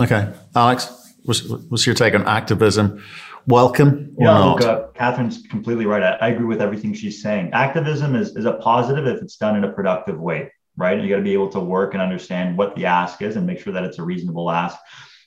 Okay. 0.00 0.32
Alex 0.54 0.98
what's, 1.24 1.48
what's 1.48 1.86
your 1.86 1.94
take 1.94 2.14
on 2.14 2.26
activism? 2.26 3.02
Welcome 3.46 4.14
yeah 4.18 4.38
look, 4.38 4.60
uh, 4.62 4.86
catherine's 4.94 5.42
completely 5.48 5.84
right. 5.84 6.02
I, 6.02 6.26
I, 6.26 6.28
agree 6.28 6.46
with 6.46 6.62
everything 6.62 6.94
she's 6.94 7.20
saying. 7.20 7.50
Activism 7.52 8.14
is, 8.14 8.36
is 8.36 8.44
a 8.44 8.52
positive 8.52 9.06
if 9.06 9.20
it's 9.20 9.36
done 9.36 9.56
in 9.56 9.64
a 9.64 9.72
productive 9.72 10.20
way 10.20 10.50
right? 10.76 11.00
You 11.00 11.08
got 11.08 11.16
to 11.16 11.22
be 11.22 11.34
able 11.34 11.50
to 11.50 11.60
work 11.60 11.92
and 11.94 12.02
understand 12.02 12.56
what 12.56 12.74
the 12.76 12.86
ask 12.86 13.20
is 13.22 13.36
and 13.36 13.46
make 13.46 13.60
sure 13.60 13.72
that 13.72 13.84
it's 13.84 13.98
a 13.98 14.02
reasonable 14.02 14.50
ask 14.50 14.78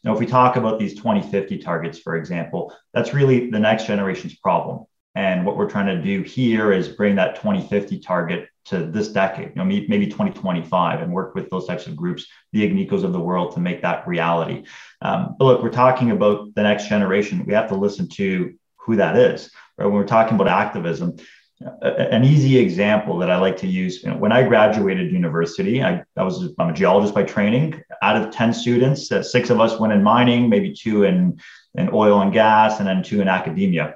now, 0.06 0.14
if 0.14 0.20
we 0.20 0.28
talk 0.28 0.56
about 0.56 0.78
these 0.78 0.94
2050 0.94 1.58
targets, 1.58 1.98
for 1.98 2.16
example, 2.16 2.72
that's 2.94 3.12
really 3.12 3.50
the 3.50 3.60
next 3.60 3.88
generation's 3.88 4.36
problem. 4.36 4.86
And 5.16 5.46
what 5.46 5.58
we're 5.58 5.70
trying 5.70 5.88
to 5.88 6.00
do 6.00 6.22
here 6.22 6.72
is 6.72 6.88
bring 6.88 7.16
that 7.16 7.36
2050 7.36 8.00
target 8.00 8.48
to 8.66 8.86
this 8.86 9.08
decade, 9.08 9.50
you 9.50 9.56
know, 9.56 9.66
maybe 9.66 10.06
2025, 10.06 11.02
and 11.02 11.12
work 11.12 11.34
with 11.34 11.50
those 11.50 11.66
types 11.66 11.88
of 11.88 11.96
groups, 11.96 12.28
the 12.52 12.70
Agnicos 12.70 13.04
of 13.04 13.14
the 13.14 13.20
world, 13.20 13.54
to 13.54 13.60
make 13.60 13.82
that 13.82 14.08
reality. 14.08 14.64
Um, 15.02 15.36
but 15.40 15.46
look, 15.46 15.64
we're 15.64 15.70
talking 15.70 16.12
about 16.12 16.54
the 16.54 16.64
next 16.64 16.88
generation. 16.88 17.44
We 17.46 17.54
have 17.54 17.70
to 17.70 17.76
listen 17.76 18.08
to 18.10 18.54
who 18.78 18.98
that 18.98 19.16
is. 19.18 19.50
Right? 19.78 19.86
When 19.86 19.96
we're 19.96 20.06
talking 20.06 20.36
about 20.36 20.48
activism, 20.48 21.16
an 21.62 22.26
easy 22.26 22.58
example 22.58 23.18
that 23.20 23.32
I 23.32 23.38
like 23.38 23.58
to 23.58 23.68
use 23.68 24.04
you 24.04 24.10
know, 24.10 24.18
when 24.18 24.32
I 24.32 24.44
graduated 24.44 25.12
university, 25.12 25.82
I, 25.82 26.04
I, 26.18 26.24
was 26.24 26.54
I'm 26.60 26.70
a 26.70 26.74
geologist 26.74 27.16
by 27.16 27.24
training. 27.24 27.82
Out 28.02 28.22
of 28.22 28.34
10 28.34 28.54
students, 28.54 29.12
uh, 29.12 29.24
six 29.24 29.50
of 29.50 29.62
us 29.62 29.80
went 29.80 29.94
in 29.94 30.04
mining, 30.04 30.50
maybe 30.50 30.74
two 30.74 31.04
in, 31.04 31.40
in 31.76 31.90
oil 31.94 32.22
and 32.22 32.34
gas, 32.34 32.80
and 32.80 32.88
then 32.88 33.04
two 33.04 33.22
in 33.22 33.30
academia. 33.30 33.96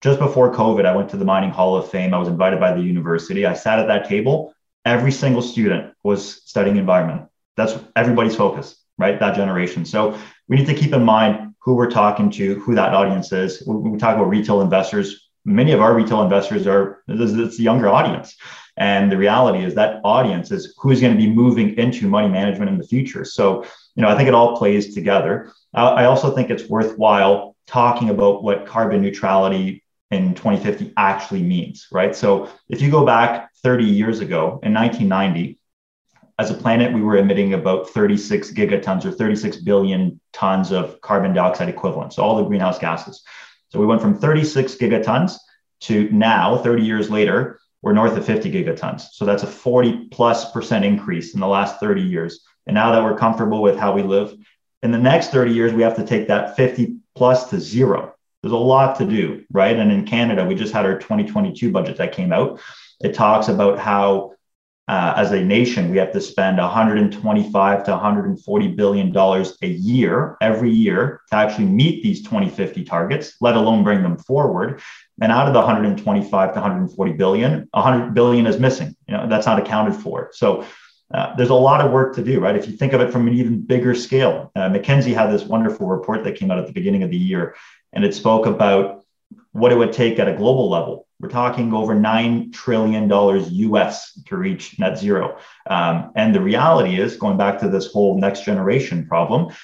Just 0.00 0.18
before 0.18 0.52
COVID, 0.52 0.84
I 0.84 0.96
went 0.96 1.10
to 1.10 1.16
the 1.16 1.24
Mining 1.24 1.50
Hall 1.50 1.76
of 1.76 1.88
Fame. 1.90 2.12
I 2.12 2.18
was 2.18 2.28
invited 2.28 2.58
by 2.58 2.72
the 2.72 2.82
university. 2.82 3.46
I 3.46 3.54
sat 3.54 3.78
at 3.78 3.86
that 3.86 4.08
table. 4.08 4.52
Every 4.84 5.12
single 5.12 5.42
student 5.42 5.94
was 6.02 6.42
studying 6.44 6.76
environment. 6.76 7.28
That's 7.56 7.78
everybody's 7.94 8.34
focus, 8.34 8.82
right? 8.98 9.20
That 9.20 9.36
generation. 9.36 9.84
So 9.84 10.18
we 10.48 10.56
need 10.56 10.66
to 10.66 10.74
keep 10.74 10.92
in 10.92 11.04
mind 11.04 11.54
who 11.60 11.74
we're 11.74 11.90
talking 11.90 12.30
to, 12.32 12.58
who 12.60 12.74
that 12.74 12.94
audience 12.94 13.30
is. 13.32 13.62
We 13.66 13.98
talk 13.98 14.16
about 14.16 14.30
retail 14.30 14.62
investors, 14.62 15.29
many 15.44 15.72
of 15.72 15.80
our 15.80 15.94
retail 15.94 16.22
investors 16.22 16.66
are 16.66 17.02
it's 17.08 17.58
a 17.58 17.62
younger 17.62 17.88
audience. 17.88 18.36
And 18.76 19.10
the 19.12 19.16
reality 19.16 19.64
is 19.64 19.74
that 19.74 20.00
audience 20.04 20.50
is 20.50 20.74
who's 20.78 21.00
going 21.00 21.12
to 21.12 21.18
be 21.18 21.30
moving 21.30 21.76
into 21.76 22.08
money 22.08 22.28
management 22.28 22.70
in 22.70 22.78
the 22.78 22.86
future. 22.86 23.24
So 23.24 23.64
you 23.94 24.02
know 24.02 24.08
i 24.08 24.16
think 24.16 24.28
it 24.28 24.34
all 24.34 24.56
plays 24.56 24.94
together. 24.94 25.52
Uh, 25.74 25.94
I 25.94 26.04
also 26.06 26.34
think 26.34 26.50
it's 26.50 26.68
worthwhile 26.68 27.56
talking 27.66 28.10
about 28.10 28.42
what 28.42 28.66
carbon 28.66 29.02
neutrality 29.02 29.84
in 30.10 30.34
2050 30.34 30.92
actually 30.96 31.42
means 31.42 31.86
right? 31.92 32.14
So 32.16 32.48
if 32.68 32.80
you 32.80 32.90
go 32.90 33.04
back 33.04 33.50
30 33.62 33.84
years 33.84 34.20
ago 34.20 34.60
in 34.62 34.72
1990 34.74 35.58
as 36.40 36.50
a 36.50 36.54
planet 36.54 36.92
we 36.94 37.02
were 37.02 37.18
emitting 37.18 37.52
about 37.52 37.90
36 37.90 38.52
gigatons 38.52 39.04
or 39.04 39.12
36 39.12 39.58
billion 39.58 40.18
tons 40.32 40.72
of 40.72 40.98
carbon 41.02 41.34
dioxide 41.34 41.68
equivalent 41.68 42.14
so 42.14 42.22
all 42.22 42.36
the 42.36 42.44
greenhouse 42.44 42.78
gases 42.78 43.22
so 43.70 43.80
we 43.80 43.86
went 43.86 44.02
from 44.02 44.18
36 44.18 44.74
gigatons 44.74 45.38
to 45.82 46.10
now, 46.10 46.58
30 46.58 46.82
years 46.82 47.10
later, 47.10 47.58
we're 47.82 47.92
north 47.92 48.16
of 48.16 48.26
50 48.26 48.52
gigatons. 48.52 49.08
So 49.12 49.24
that's 49.24 49.42
a 49.42 49.46
40 49.46 50.08
plus 50.08 50.50
percent 50.52 50.84
increase 50.84 51.34
in 51.34 51.40
the 51.40 51.46
last 51.46 51.80
30 51.80 52.02
years. 52.02 52.40
And 52.66 52.74
now 52.74 52.92
that 52.92 53.02
we're 53.02 53.16
comfortable 53.16 53.62
with 53.62 53.78
how 53.78 53.92
we 53.92 54.02
live, 54.02 54.34
in 54.82 54.90
the 54.92 54.98
next 54.98 55.30
30 55.30 55.52
years, 55.52 55.72
we 55.72 55.82
have 55.82 55.96
to 55.96 56.04
take 56.04 56.28
that 56.28 56.56
50 56.56 56.96
plus 57.14 57.48
to 57.50 57.60
zero. 57.60 58.14
There's 58.42 58.52
a 58.52 58.56
lot 58.56 58.96
to 58.98 59.06
do, 59.06 59.44
right? 59.50 59.76
And 59.76 59.92
in 59.92 60.06
Canada, 60.06 60.44
we 60.44 60.54
just 60.54 60.72
had 60.72 60.86
our 60.86 60.98
2022 60.98 61.70
budget 61.70 61.96
that 61.98 62.12
came 62.12 62.32
out. 62.32 62.60
It 63.00 63.14
talks 63.14 63.48
about 63.48 63.78
how 63.78 64.32
uh, 64.90 65.14
as 65.16 65.30
a 65.30 65.40
nation, 65.40 65.88
we 65.88 65.98
have 65.98 66.10
to 66.10 66.20
spend 66.20 66.58
125 66.58 67.84
to 67.84 67.90
140 67.92 68.68
billion 68.74 69.12
dollars 69.12 69.56
a 69.62 69.68
year, 69.68 70.36
every 70.40 70.72
year, 70.72 71.20
to 71.30 71.36
actually 71.36 71.66
meet 71.66 72.02
these 72.02 72.24
2050 72.24 72.82
targets, 72.82 73.36
let 73.40 73.54
alone 73.54 73.84
bring 73.84 74.02
them 74.02 74.18
forward. 74.18 74.82
And 75.22 75.30
out 75.30 75.46
of 75.46 75.52
the 75.52 75.60
125 75.60 76.54
to 76.54 76.60
140 76.60 77.12
billion, 77.12 77.68
100 77.70 78.14
billion 78.14 78.48
is 78.48 78.58
missing. 78.58 78.96
You 79.06 79.16
know 79.16 79.28
that's 79.28 79.46
not 79.46 79.60
accounted 79.60 79.94
for. 79.94 80.30
So 80.32 80.64
uh, 81.14 81.36
there's 81.36 81.50
a 81.50 81.54
lot 81.54 81.80
of 81.80 81.92
work 81.92 82.16
to 82.16 82.24
do, 82.24 82.40
right? 82.40 82.56
If 82.56 82.66
you 82.66 82.76
think 82.76 82.92
of 82.92 83.00
it 83.00 83.12
from 83.12 83.28
an 83.28 83.34
even 83.34 83.60
bigger 83.60 83.94
scale, 83.94 84.50
uh, 84.56 84.70
McKinsey 84.70 85.14
had 85.14 85.30
this 85.30 85.44
wonderful 85.44 85.86
report 85.86 86.24
that 86.24 86.34
came 86.34 86.50
out 86.50 86.58
at 86.58 86.66
the 86.66 86.72
beginning 86.72 87.04
of 87.04 87.10
the 87.10 87.16
year, 87.16 87.54
and 87.92 88.04
it 88.04 88.12
spoke 88.12 88.46
about 88.46 89.04
what 89.52 89.72
it 89.72 89.76
would 89.76 89.92
take 89.92 90.18
at 90.18 90.28
a 90.28 90.34
global 90.34 90.70
level 90.70 91.06
we're 91.20 91.28
talking 91.28 91.74
over 91.74 91.94
$9 91.94 92.52
trillion 92.52 93.10
US 93.10 94.18
to 94.26 94.36
reach 94.36 94.78
net 94.78 94.98
zero. 94.98 95.38
Um, 95.68 96.12
and 96.16 96.34
the 96.34 96.40
reality 96.40 96.98
is, 96.98 97.16
going 97.16 97.36
back 97.36 97.58
to 97.58 97.68
this 97.68 97.92
whole 97.92 98.18
next 98.18 98.44
generation 98.44 99.06
problem, 99.06 99.54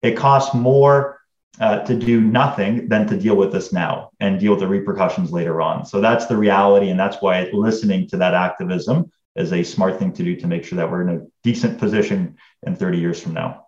it 0.00 0.16
costs 0.16 0.54
more 0.54 1.20
uh, 1.60 1.80
to 1.80 1.94
do 1.94 2.20
nothing 2.20 2.88
than 2.88 3.06
to 3.08 3.18
deal 3.18 3.36
with 3.36 3.52
this 3.52 3.74
now 3.74 4.10
and 4.20 4.40
deal 4.40 4.52
with 4.52 4.60
the 4.60 4.66
repercussions 4.66 5.30
later 5.30 5.60
on. 5.60 5.84
So 5.84 6.00
that's 6.00 6.26
the 6.26 6.36
reality. 6.36 6.88
And 6.88 6.98
that's 6.98 7.20
why 7.20 7.50
listening 7.52 8.08
to 8.08 8.16
that 8.16 8.32
activism 8.32 9.12
is 9.36 9.52
a 9.52 9.62
smart 9.62 9.98
thing 9.98 10.14
to 10.14 10.24
do 10.24 10.34
to 10.36 10.46
make 10.46 10.64
sure 10.64 10.76
that 10.76 10.90
we're 10.90 11.06
in 11.06 11.16
a 11.16 11.26
decent 11.42 11.78
position 11.78 12.36
in 12.66 12.74
30 12.74 12.98
years 12.98 13.20
from 13.20 13.34
now. 13.34 13.66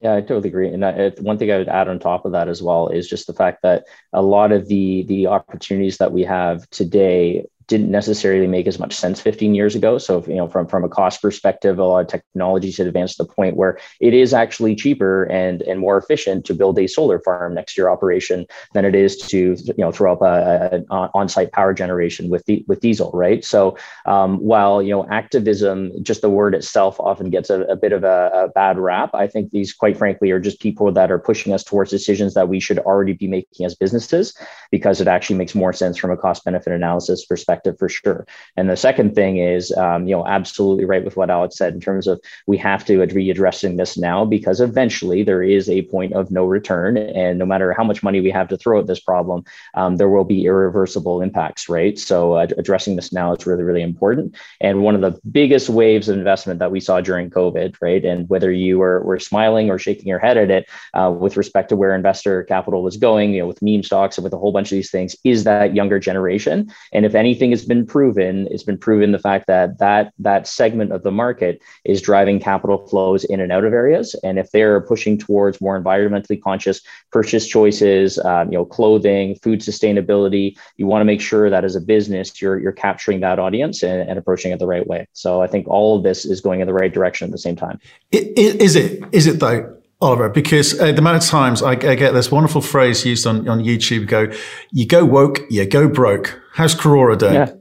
Yeah, 0.00 0.14
I 0.16 0.20
totally 0.20 0.48
agree. 0.48 0.68
And 0.68 0.84
I, 0.84 1.10
one 1.20 1.38
thing 1.38 1.50
I 1.50 1.56
would 1.58 1.68
add 1.68 1.88
on 1.88 1.98
top 1.98 2.26
of 2.26 2.32
that 2.32 2.48
as 2.48 2.62
well 2.62 2.88
is 2.88 3.08
just 3.08 3.26
the 3.26 3.32
fact 3.32 3.62
that 3.62 3.84
a 4.12 4.20
lot 4.20 4.52
of 4.52 4.68
the 4.68 5.04
the 5.04 5.28
opportunities 5.28 5.96
that 5.98 6.12
we 6.12 6.22
have 6.24 6.68
today 6.70 7.46
didn't 7.66 7.90
necessarily 7.90 8.46
make 8.46 8.66
as 8.66 8.78
much 8.78 8.94
sense 8.94 9.20
15 9.20 9.54
years 9.54 9.74
ago. 9.74 9.96
So, 9.98 10.22
you 10.26 10.34
know, 10.34 10.48
from, 10.48 10.66
from 10.66 10.84
a 10.84 10.88
cost 10.88 11.22
perspective, 11.22 11.78
a 11.78 11.84
lot 11.84 12.00
of 12.00 12.08
technologies 12.08 12.76
had 12.76 12.86
advanced 12.86 13.16
to 13.16 13.24
the 13.24 13.32
point 13.32 13.56
where 13.56 13.78
it 14.00 14.12
is 14.12 14.34
actually 14.34 14.74
cheaper 14.74 15.24
and, 15.24 15.62
and 15.62 15.80
more 15.80 15.96
efficient 15.96 16.44
to 16.46 16.54
build 16.54 16.78
a 16.78 16.86
solar 16.86 17.20
farm 17.20 17.54
next 17.54 17.74
to 17.74 17.80
your 17.80 17.90
operation 17.90 18.46
than 18.74 18.84
it 18.84 18.94
is 18.94 19.26
to, 19.28 19.56
you 19.56 19.74
know, 19.78 19.92
throw 19.92 20.12
up 20.12 20.20
an 20.22 20.84
on-site 20.90 21.52
power 21.52 21.72
generation 21.72 22.28
with 22.28 22.44
the, 22.44 22.64
with 22.68 22.80
diesel, 22.80 23.10
right? 23.14 23.44
So 23.44 23.78
um, 24.04 24.38
while, 24.38 24.82
you 24.82 24.90
know, 24.90 25.06
activism, 25.08 25.92
just 26.02 26.20
the 26.20 26.30
word 26.30 26.54
itself 26.54 27.00
often 27.00 27.30
gets 27.30 27.48
a, 27.48 27.62
a 27.62 27.76
bit 27.76 27.92
of 27.92 28.04
a, 28.04 28.30
a 28.34 28.48
bad 28.48 28.78
rap, 28.78 29.10
I 29.14 29.26
think 29.26 29.50
these, 29.50 29.72
quite 29.72 29.96
frankly, 29.96 30.30
are 30.32 30.40
just 30.40 30.60
people 30.60 30.92
that 30.92 31.10
are 31.10 31.18
pushing 31.18 31.52
us 31.52 31.64
towards 31.64 31.90
decisions 31.90 32.34
that 32.34 32.48
we 32.48 32.60
should 32.60 32.78
already 32.80 33.14
be 33.14 33.26
making 33.26 33.64
as 33.64 33.74
businesses 33.74 34.36
because 34.70 35.00
it 35.00 35.08
actually 35.08 35.36
makes 35.36 35.54
more 35.54 35.72
sense 35.72 35.96
from 35.96 36.10
a 36.10 36.16
cost 36.16 36.44
benefit 36.44 36.72
analysis 36.72 37.24
perspective 37.24 37.53
perspective 37.54 37.78
for 37.78 37.88
sure. 37.88 38.26
And 38.56 38.68
the 38.68 38.76
second 38.76 39.14
thing 39.14 39.38
is, 39.38 39.72
um, 39.76 40.06
you 40.06 40.14
know, 40.14 40.26
absolutely 40.26 40.84
right 40.84 41.04
with 41.04 41.16
what 41.16 41.30
Alex 41.30 41.56
said 41.56 41.74
in 41.74 41.80
terms 41.80 42.06
of 42.06 42.20
we 42.46 42.58
have 42.58 42.84
to 42.86 43.06
be 43.06 43.30
addressing 43.30 43.76
this 43.76 43.96
now 43.96 44.24
because 44.24 44.60
eventually 44.60 45.22
there 45.22 45.42
is 45.42 45.68
a 45.68 45.82
point 45.82 46.12
of 46.14 46.30
no 46.30 46.44
return. 46.44 46.96
And 46.96 47.38
no 47.38 47.46
matter 47.46 47.72
how 47.72 47.84
much 47.84 48.02
money 48.02 48.20
we 48.20 48.30
have 48.30 48.48
to 48.48 48.56
throw 48.56 48.80
at 48.80 48.86
this 48.86 49.00
problem, 49.00 49.44
um, 49.74 49.96
there 49.96 50.08
will 50.08 50.24
be 50.24 50.46
irreversible 50.46 51.22
impacts, 51.22 51.68
right? 51.68 51.98
So 51.98 52.34
uh, 52.34 52.46
addressing 52.58 52.96
this 52.96 53.12
now 53.12 53.34
is 53.34 53.46
really, 53.46 53.62
really 53.62 53.82
important. 53.82 54.34
And 54.60 54.82
one 54.82 54.94
of 54.94 55.00
the 55.00 55.20
biggest 55.30 55.68
waves 55.68 56.08
of 56.08 56.18
investment 56.18 56.58
that 56.58 56.72
we 56.72 56.80
saw 56.80 57.00
during 57.00 57.30
COVID, 57.30 57.76
right? 57.80 58.04
And 58.04 58.28
whether 58.28 58.50
you 58.50 58.78
were, 58.78 59.02
were 59.02 59.18
smiling 59.20 59.70
or 59.70 59.78
shaking 59.78 60.08
your 60.08 60.18
head 60.18 60.36
at 60.36 60.50
it 60.50 60.68
uh, 60.94 61.10
with 61.10 61.36
respect 61.36 61.68
to 61.68 61.76
where 61.76 61.94
investor 61.94 62.42
capital 62.44 62.82
was 62.82 62.96
going, 62.96 63.34
you 63.34 63.40
know, 63.40 63.46
with 63.46 63.62
meme 63.62 63.82
stocks 63.82 64.18
and 64.18 64.24
with 64.24 64.32
a 64.32 64.38
whole 64.38 64.52
bunch 64.52 64.68
of 64.72 64.76
these 64.76 64.90
things, 64.90 65.16
is 65.24 65.44
that 65.44 65.74
younger 65.74 65.98
generation. 65.98 66.72
And 66.92 67.04
if 67.04 67.14
anything 67.14 67.43
has 67.50 67.64
been 67.64 67.86
proven, 67.86 68.48
it's 68.50 68.62
been 68.62 68.78
proven 68.78 69.12
the 69.12 69.18
fact 69.18 69.46
that 69.46 69.78
that 69.78 70.12
that 70.18 70.46
segment 70.46 70.92
of 70.92 71.02
the 71.02 71.10
market 71.10 71.62
is 71.84 72.00
driving 72.00 72.40
capital 72.40 72.86
flows 72.86 73.24
in 73.24 73.40
and 73.40 73.52
out 73.52 73.64
of 73.64 73.72
areas. 73.72 74.14
And 74.22 74.38
if 74.38 74.50
they're 74.50 74.80
pushing 74.80 75.18
towards 75.18 75.60
more 75.60 75.80
environmentally 75.80 76.40
conscious 76.40 76.80
purchase 77.10 77.46
choices, 77.46 78.18
um, 78.18 78.50
you 78.50 78.58
know, 78.58 78.64
clothing, 78.64 79.36
food 79.36 79.60
sustainability, 79.60 80.56
you 80.76 80.86
want 80.86 81.00
to 81.00 81.06
make 81.06 81.20
sure 81.20 81.50
that 81.50 81.64
as 81.64 81.76
a 81.76 81.80
business 81.80 82.40
you're 82.40 82.58
you're 82.58 82.72
capturing 82.72 83.20
that 83.20 83.38
audience 83.38 83.82
and, 83.82 84.08
and 84.08 84.18
approaching 84.18 84.52
it 84.52 84.58
the 84.58 84.66
right 84.66 84.86
way. 84.86 85.06
So 85.12 85.42
I 85.42 85.46
think 85.46 85.68
all 85.68 85.96
of 85.96 86.02
this 86.02 86.24
is 86.24 86.40
going 86.40 86.60
in 86.60 86.66
the 86.66 86.74
right 86.74 86.92
direction 86.92 87.26
at 87.26 87.32
the 87.32 87.38
same 87.38 87.56
time. 87.56 87.78
Is 88.10 88.76
it? 88.76 89.04
Is 89.12 89.26
it 89.26 89.40
though? 89.40 89.83
Oliver, 90.04 90.28
because 90.28 90.78
uh, 90.78 90.92
the 90.92 90.98
amount 90.98 91.16
of 91.16 91.28
times 91.28 91.62
I, 91.62 91.72
I, 91.72 91.94
get 91.94 92.12
this 92.12 92.30
wonderful 92.30 92.60
phrase 92.60 93.04
used 93.06 93.26
on, 93.26 93.48
on 93.48 93.60
YouTube 93.60 94.06
go, 94.06 94.30
you 94.70 94.86
go 94.86 95.04
woke, 95.04 95.40
you 95.50 95.66
go 95.66 95.88
broke. 95.88 96.40
How's 96.52 96.74
Karora 96.74 97.18
doing? 97.18 97.34
Yeah. 97.34 97.52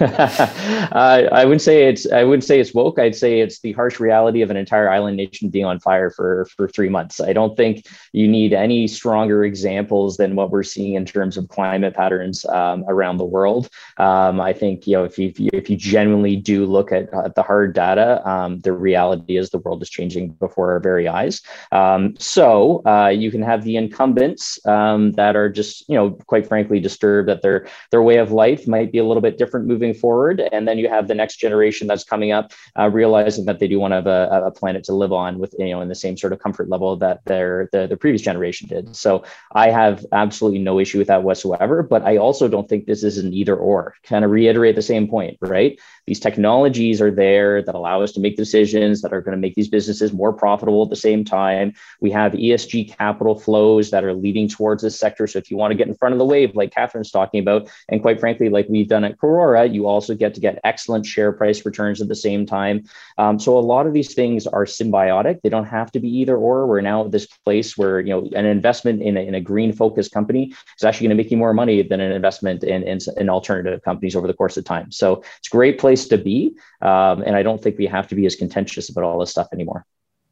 Uh, 0.00 1.28
I 1.32 1.44
wouldn't 1.44 1.62
say 1.62 1.88
it's 1.88 2.10
I 2.10 2.24
wouldn't 2.24 2.44
say 2.44 2.60
it's 2.60 2.74
woke. 2.74 2.98
I'd 2.98 3.14
say 3.14 3.40
it's 3.40 3.60
the 3.60 3.72
harsh 3.72 4.00
reality 4.00 4.42
of 4.42 4.50
an 4.50 4.56
entire 4.56 4.90
island 4.90 5.16
nation 5.16 5.48
being 5.48 5.64
on 5.64 5.80
fire 5.80 6.10
for 6.10 6.46
for 6.56 6.68
three 6.68 6.88
months. 6.88 7.20
I 7.20 7.32
don't 7.32 7.56
think 7.56 7.86
you 8.12 8.28
need 8.28 8.52
any 8.52 8.86
stronger 8.86 9.44
examples 9.44 10.16
than 10.16 10.36
what 10.36 10.50
we're 10.50 10.62
seeing 10.62 10.94
in 10.94 11.04
terms 11.04 11.36
of 11.36 11.48
climate 11.48 11.94
patterns 11.94 12.44
um, 12.46 12.84
around 12.88 13.18
the 13.18 13.24
world. 13.24 13.68
Um, 13.96 14.40
I 14.40 14.52
think 14.52 14.86
you 14.86 14.94
know 14.94 15.04
if 15.04 15.18
you 15.18 15.32
if 15.52 15.70
you 15.70 15.76
genuinely 15.76 16.36
do 16.36 16.66
look 16.66 16.92
at, 16.92 17.12
uh, 17.12 17.28
the 17.28 17.42
hard 17.42 17.74
data, 17.74 18.26
um, 18.28 18.60
the 18.60 18.72
reality 18.72 19.36
is 19.36 19.50
the 19.50 19.58
world 19.58 19.82
is 19.82 19.90
changing 19.90 20.30
before 20.32 20.72
our 20.72 20.80
very 20.80 21.08
eyes. 21.08 21.40
Um, 21.72 22.14
so 22.18 22.82
uh, 22.86 23.08
you 23.08 23.30
can 23.30 23.42
have 23.42 23.64
the 23.64 23.76
incumbents 23.76 24.64
um, 24.66 25.12
that 25.12 25.36
are 25.36 25.48
just 25.48 25.88
you 25.88 25.94
know 25.94 26.10
quite 26.26 26.46
frankly 26.46 26.80
disturbed 26.80 27.28
that 27.28 27.42
their 27.42 27.68
their 27.90 28.02
way 28.02 28.18
of 28.18 28.32
life 28.32 28.66
might 28.66 28.92
be 28.92 28.98
a 28.98 29.04
little 29.04 29.20
bit 29.20 29.38
different 29.38 29.68
moving 29.78 29.94
forward. 29.94 30.42
And 30.52 30.66
then 30.66 30.78
you 30.78 30.88
have 30.88 31.06
the 31.06 31.14
next 31.14 31.36
generation 31.36 31.86
that's 31.86 32.04
coming 32.04 32.32
up, 32.32 32.52
uh, 32.78 32.90
realizing 32.90 33.44
that 33.44 33.60
they 33.60 33.68
do 33.68 33.78
want 33.78 33.92
to 33.92 33.96
have 33.96 34.06
a, 34.06 34.46
a, 34.46 34.50
planet 34.50 34.82
to 34.84 34.92
live 34.92 35.12
on 35.12 35.38
with, 35.38 35.54
you 35.58 35.70
know, 35.70 35.80
in 35.80 35.88
the 35.88 35.94
same 35.94 36.16
sort 36.16 36.32
of 36.32 36.40
comfort 36.40 36.68
level 36.68 36.96
that 36.96 37.24
their 37.26 37.68
the, 37.72 37.86
the 37.86 37.96
previous 37.96 38.22
generation 38.22 38.68
did. 38.68 38.96
So 38.96 39.24
I 39.52 39.70
have 39.70 40.04
absolutely 40.12 40.58
no 40.58 40.80
issue 40.80 40.98
with 40.98 41.08
that 41.08 41.22
whatsoever. 41.22 41.82
But 41.82 42.02
I 42.02 42.16
also 42.16 42.48
don't 42.48 42.68
think 42.68 42.86
this 42.86 43.04
is 43.04 43.18
an 43.18 43.32
either 43.32 43.56
or. 43.56 43.94
Kind 44.02 44.24
of 44.24 44.32
reiterate 44.32 44.74
the 44.74 44.82
same 44.82 45.06
point, 45.06 45.38
right? 45.40 45.78
These 46.08 46.20
technologies 46.20 47.02
are 47.02 47.10
there 47.10 47.62
that 47.62 47.74
allow 47.74 48.00
us 48.00 48.12
to 48.12 48.20
make 48.20 48.36
decisions 48.36 49.02
that 49.02 49.12
are 49.12 49.20
going 49.20 49.36
to 49.36 49.40
make 49.40 49.54
these 49.54 49.68
businesses 49.68 50.10
more 50.10 50.32
profitable 50.32 50.82
at 50.82 50.88
the 50.88 50.96
same 50.96 51.22
time. 51.22 51.74
We 52.00 52.10
have 52.12 52.32
ESG 52.32 52.96
capital 52.96 53.38
flows 53.38 53.90
that 53.90 54.04
are 54.04 54.14
leading 54.14 54.48
towards 54.48 54.82
this 54.82 54.98
sector. 54.98 55.26
So 55.26 55.38
if 55.38 55.50
you 55.50 55.58
want 55.58 55.72
to 55.72 55.76
get 55.76 55.86
in 55.86 55.94
front 55.94 56.14
of 56.14 56.18
the 56.18 56.24
wave, 56.24 56.56
like 56.56 56.72
Catherine's 56.72 57.10
talking 57.10 57.40
about, 57.40 57.68
and 57.90 58.00
quite 58.00 58.20
frankly, 58.20 58.48
like 58.48 58.66
we've 58.70 58.88
done 58.88 59.04
at 59.04 59.18
Karora, 59.18 59.70
you 59.70 59.86
also 59.86 60.14
get 60.14 60.32
to 60.34 60.40
get 60.40 60.58
excellent 60.64 61.04
share 61.04 61.30
price 61.30 61.66
returns 61.66 62.00
at 62.00 62.08
the 62.08 62.14
same 62.14 62.46
time. 62.46 62.84
Um, 63.18 63.38
so 63.38 63.58
a 63.58 63.60
lot 63.60 63.86
of 63.86 63.92
these 63.92 64.14
things 64.14 64.46
are 64.46 64.64
symbiotic. 64.64 65.42
They 65.42 65.50
don't 65.50 65.66
have 65.66 65.92
to 65.92 66.00
be 66.00 66.08
either 66.08 66.38
or. 66.38 66.66
We're 66.66 66.80
now 66.80 67.04
at 67.04 67.12
this 67.12 67.26
place 67.26 67.76
where 67.76 68.00
you 68.00 68.10
know 68.14 68.30
an 68.34 68.46
investment 68.46 69.02
in 69.02 69.18
a, 69.18 69.20
in 69.20 69.34
a 69.34 69.40
green 69.42 69.72
focused 69.72 70.12
company 70.12 70.54
is 70.78 70.84
actually 70.84 71.08
going 71.08 71.18
to 71.18 71.22
make 71.22 71.30
you 71.30 71.36
more 71.36 71.52
money 71.52 71.82
than 71.82 72.00
an 72.00 72.12
investment 72.12 72.64
in, 72.64 72.82
in, 72.82 72.98
in 73.18 73.28
alternative 73.28 73.82
companies 73.82 74.16
over 74.16 74.26
the 74.26 74.32
course 74.32 74.56
of 74.56 74.64
time. 74.64 74.90
So 74.90 75.22
it's 75.38 75.48
a 75.48 75.50
great 75.50 75.78
place 75.78 75.97
to 76.06 76.18
be. 76.18 76.56
Um, 76.80 77.22
and 77.22 77.36
I 77.36 77.42
don't 77.42 77.62
think 77.62 77.78
we 77.78 77.86
have 77.86 78.08
to 78.08 78.14
be 78.14 78.26
as 78.26 78.36
contentious 78.36 78.88
about 78.88 79.04
all 79.04 79.18
this 79.18 79.30
stuff 79.30 79.48
anymore. 79.52 79.84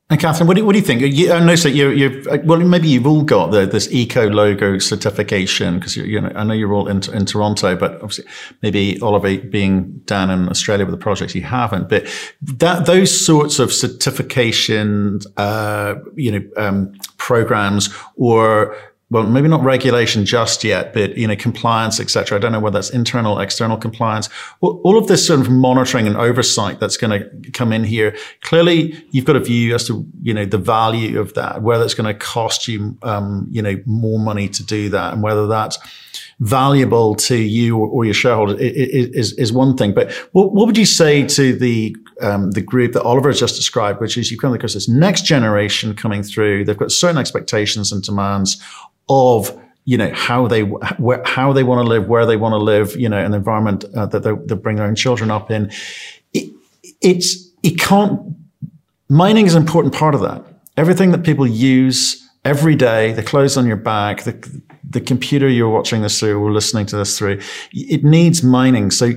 And 0.09 0.21
Catherine, 0.21 0.47
what 0.47 0.57
do, 0.57 0.65
what 0.65 0.73
do 0.73 0.79
you 0.79 0.85
think? 0.85 1.03
You, 1.03 1.33
I 1.33 1.41
know 1.41 1.57
that 1.57 1.73
you, 1.73 1.91
you, 1.91 2.25
well, 2.45 2.61
maybe 2.61 2.87
you've 2.87 3.09
all 3.09 3.25
got 3.25 3.51
the, 3.51 3.67
this 3.67 3.91
eco 3.91 4.29
logo 4.29 4.79
certification 4.79 5.81
because 5.81 5.97
you, 5.97 6.05
you, 6.05 6.21
know, 6.21 6.31
I 6.37 6.45
know 6.45 6.55
you're 6.55 6.73
all 6.73 6.87
in, 6.87 7.03
in 7.13 7.27
Toronto, 7.27 7.75
but 7.75 7.95
obviously 7.95 8.25
maybe 8.63 9.01
Oliver 9.01 9.37
being 9.39 9.99
down 10.05 10.31
in 10.31 10.49
Australia 10.49 10.87
with 10.87 10.93
the 10.93 11.03
projects 11.03 11.35
you 11.35 11.43
haven't. 11.43 11.89
But 11.89 12.07
that 12.41 12.87
those 12.87 13.27
sorts 13.27 13.59
of 13.59 13.73
certification, 13.73 15.23
uh, 15.37 15.97
you 16.15 16.31
know, 16.31 16.51
um, 16.57 16.93
programs 17.17 17.93
or 18.15 18.77
well, 19.09 19.23
maybe 19.23 19.47
not 19.47 19.63
regulation 19.63 20.25
just 20.25 20.65
yet, 20.65 20.93
but 20.93 21.17
you 21.17 21.29
know, 21.29 21.37
compliance, 21.37 22.01
etc. 22.01 22.37
I 22.37 22.41
don't 22.41 22.51
know 22.51 22.59
whether 22.59 22.77
that's 22.77 22.91
internal, 22.91 23.39
external 23.39 23.77
compliance. 23.77 24.29
Well, 24.61 24.81
all 24.83 24.99
of 24.99 25.07
this 25.07 25.25
sort 25.25 25.39
of 25.39 25.49
monitoring 25.49 26.09
and 26.09 26.17
oversight 26.17 26.81
that's 26.81 26.97
going 26.97 27.21
to 27.21 27.51
come 27.53 27.73
in 27.73 27.85
here. 27.85 28.17
Clearly, 28.41 29.01
you've 29.13 29.25
got 29.25 29.37
a 29.37 29.41
view 29.41 29.77
as 29.77 29.87
to 29.87 30.05
you 30.23 30.35
know 30.35 30.45
the 30.45 30.59
value 30.59 31.21
of 31.21 31.35
that, 31.35 31.63
whether 31.63 31.85
it's 31.85 31.95
going 31.95 32.13
to 32.13 32.19
cost 32.19 32.67
you, 32.67 32.99
um, 33.03 33.47
you 33.53 33.63
know, 33.63 33.81
more 33.87 34.19
money 34.19 34.49
to 34.49 34.65
do 34.65 34.89
that, 34.89 35.13
and 35.13 35.23
whether 35.23 35.47
that's 35.47 35.79
valuable 36.41 37.15
to 37.15 37.37
you 37.37 37.79
or, 37.79 37.87
or 37.87 38.05
your 38.05 38.13
shareholders 38.13 38.61
is, 38.61 39.33
is 39.35 39.53
one 39.53 39.77
thing. 39.77 39.95
But 39.95 40.13
what, 40.33 40.53
what 40.53 40.67
would 40.67 40.77
you 40.77 40.85
say 40.85 41.27
to 41.29 41.55
the 41.55 41.97
um, 42.21 42.53
the 42.53 42.63
group 42.63 42.93
that 42.95 43.03
Oliver 43.03 43.29
has 43.29 43.39
just 43.39 43.57
described, 43.57 44.01
which 44.01 44.17
is 44.17 44.31
you've 44.31 44.41
come 44.41 44.55
across 44.55 44.75
this 44.75 44.89
next 44.89 45.27
generation 45.27 45.95
coming 45.95 46.23
through. 46.23 46.65
They've 46.65 46.77
got 46.77 46.91
certain 46.91 47.19
expectations 47.19 47.93
and 47.93 48.03
demands 48.03 48.61
of 49.09 49.57
you 49.85 49.97
know 49.97 50.11
how 50.13 50.47
they 50.49 50.63
wh- 50.63 51.25
how 51.25 51.53
they 51.53 51.63
want 51.63 51.85
to 51.85 51.89
live, 51.89 52.09
where 52.09 52.27
they 52.27 52.37
want 52.37 52.53
to 52.53 52.59
live, 52.59 52.97
you 52.97 53.09
know, 53.09 53.19
an 53.19 53.35
environment 53.35 53.85
uh, 53.97 54.07
that 54.07 54.25
they, 54.25 54.33
they 54.33 54.55
bring 54.55 54.77
their 54.77 54.87
own 54.87 54.97
children 54.97 55.31
up 55.31 55.51
in. 55.51 55.71
It, 56.33 56.53
it's 57.01 57.51
it 57.63 57.79
can't. 57.79 58.21
Mining 59.09 59.47
is 59.47 59.55
an 59.55 59.63
important 59.63 59.95
part 59.95 60.15
of 60.15 60.21
that. 60.23 60.45
Everything 60.77 61.13
that 61.13 61.23
people 61.23 61.47
use 61.47 62.29
every 62.45 62.75
day, 62.75 63.13
the 63.13 63.23
clothes 63.23 63.57
on 63.57 63.67
your 63.67 63.77
back, 63.77 64.25
the 64.25 64.61
the 64.89 65.01
computer 65.01 65.49
you're 65.49 65.71
watching 65.71 66.03
this 66.03 66.19
through 66.19 66.43
or 66.43 66.53
listening 66.53 66.87
to 66.87 66.97
this 66.97 67.17
through, 67.17 67.41
it 67.73 68.05
needs 68.05 68.43
mining. 68.43 68.91
So, 68.91 69.13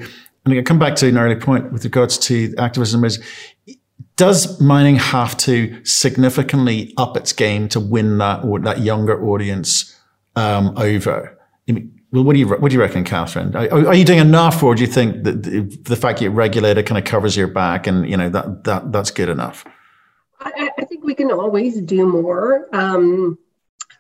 and 0.45 0.53
I 0.53 0.61
come 0.61 0.79
back 0.79 0.95
to 0.97 1.07
an 1.07 1.17
early 1.17 1.35
point 1.35 1.71
with 1.71 1.83
regards 1.83 2.17
to 2.19 2.53
activism 2.57 3.03
is 3.03 3.23
does 4.19 4.59
mining 4.59 4.97
have 4.97 5.37
to 5.37 5.81
significantly 5.85 6.93
up 6.97 7.15
its 7.15 7.31
game 7.31 7.69
to 7.69 7.79
win 7.79 8.17
that 8.17 8.43
or 8.43 8.59
that 8.59 8.81
younger 8.81 9.25
audience 9.25 9.97
um, 10.35 10.77
over? 10.77 11.39
I 11.69 11.71
mean, 11.71 12.01
well, 12.11 12.25
what 12.25 12.33
do 12.33 12.39
you 12.39 12.47
what 12.49 12.69
do 12.69 12.73
you 12.73 12.81
reckon, 12.81 13.05
Catherine? 13.05 13.55
Are, 13.55 13.87
are, 13.87 13.95
you 13.95 14.03
doing 14.03 14.19
enough, 14.19 14.61
or 14.61 14.75
do 14.75 14.81
you 14.81 14.87
think 14.87 15.23
that 15.23 15.43
the, 15.43 15.95
fact 15.95 16.21
you're 16.21 16.31
regulated 16.31 16.85
kind 16.85 16.97
of 16.97 17.05
covers 17.05 17.37
your 17.37 17.47
back, 17.47 17.87
and 17.87 18.09
you 18.09 18.17
know 18.17 18.29
that 18.29 18.65
that 18.65 18.91
that's 18.91 19.09
good 19.09 19.29
enough? 19.29 19.63
I, 20.41 20.69
I 20.77 20.83
think 20.83 21.05
we 21.05 21.15
can 21.15 21.31
always 21.31 21.79
do 21.79 22.05
more. 22.05 22.67
Um, 22.75 23.37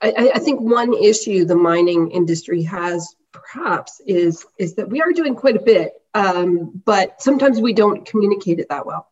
I, 0.01 0.31
I 0.35 0.39
think 0.39 0.59
one 0.59 0.93
issue 0.95 1.45
the 1.45 1.55
mining 1.55 2.11
industry 2.11 2.61
has 2.63 3.15
perhaps 3.31 4.01
is 4.05 4.45
is 4.57 4.75
that 4.75 4.89
we 4.89 5.01
are 5.01 5.13
doing 5.13 5.33
quite 5.33 5.55
a 5.55 5.61
bit, 5.61 5.93
um, 6.13 6.81
but 6.83 7.21
sometimes 7.21 7.61
we 7.61 7.71
don't 7.71 8.05
communicate 8.05 8.59
it 8.59 8.67
that 8.67 8.85
well. 8.85 9.09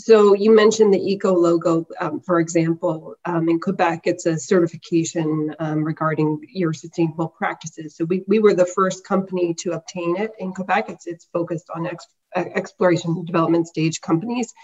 So 0.00 0.32
you 0.34 0.54
mentioned 0.54 0.94
the 0.94 1.12
eco 1.12 1.34
logo, 1.34 1.84
um, 2.00 2.20
for 2.20 2.38
example, 2.38 3.16
um, 3.24 3.48
in 3.48 3.58
Quebec, 3.58 4.02
it's 4.04 4.26
a 4.26 4.38
certification 4.38 5.56
um, 5.58 5.82
regarding 5.82 6.40
your 6.52 6.72
sustainable 6.72 7.28
practices. 7.28 7.96
So 7.96 8.04
we, 8.04 8.22
we 8.28 8.38
were 8.38 8.54
the 8.54 8.64
first 8.64 9.04
company 9.04 9.54
to 9.54 9.72
obtain 9.72 10.16
it 10.16 10.30
in 10.38 10.52
Quebec. 10.52 10.88
It's, 10.88 11.08
it's 11.08 11.26
focused 11.32 11.68
on 11.74 11.88
ex, 11.88 12.06
uh, 12.36 12.44
exploration 12.54 13.10
and 13.10 13.26
development 13.26 13.66
stage 13.66 14.00
companies. 14.00 14.54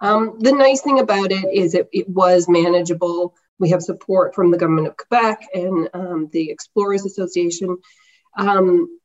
Um, 0.00 0.36
the 0.40 0.52
nice 0.52 0.82
thing 0.82 0.98
about 1.00 1.32
it 1.32 1.46
is 1.50 1.74
it, 1.74 1.88
it 1.90 2.06
was 2.06 2.46
manageable. 2.46 3.34
We 3.58 3.70
have 3.70 3.80
support 3.80 4.34
from 4.34 4.50
the 4.50 4.58
government 4.58 4.88
of 4.88 4.98
Quebec 4.98 5.46
and 5.54 5.88
um, 5.94 6.28
the 6.32 6.50
Explorers 6.50 7.06
Association. 7.06 7.78
Um, 8.36 9.00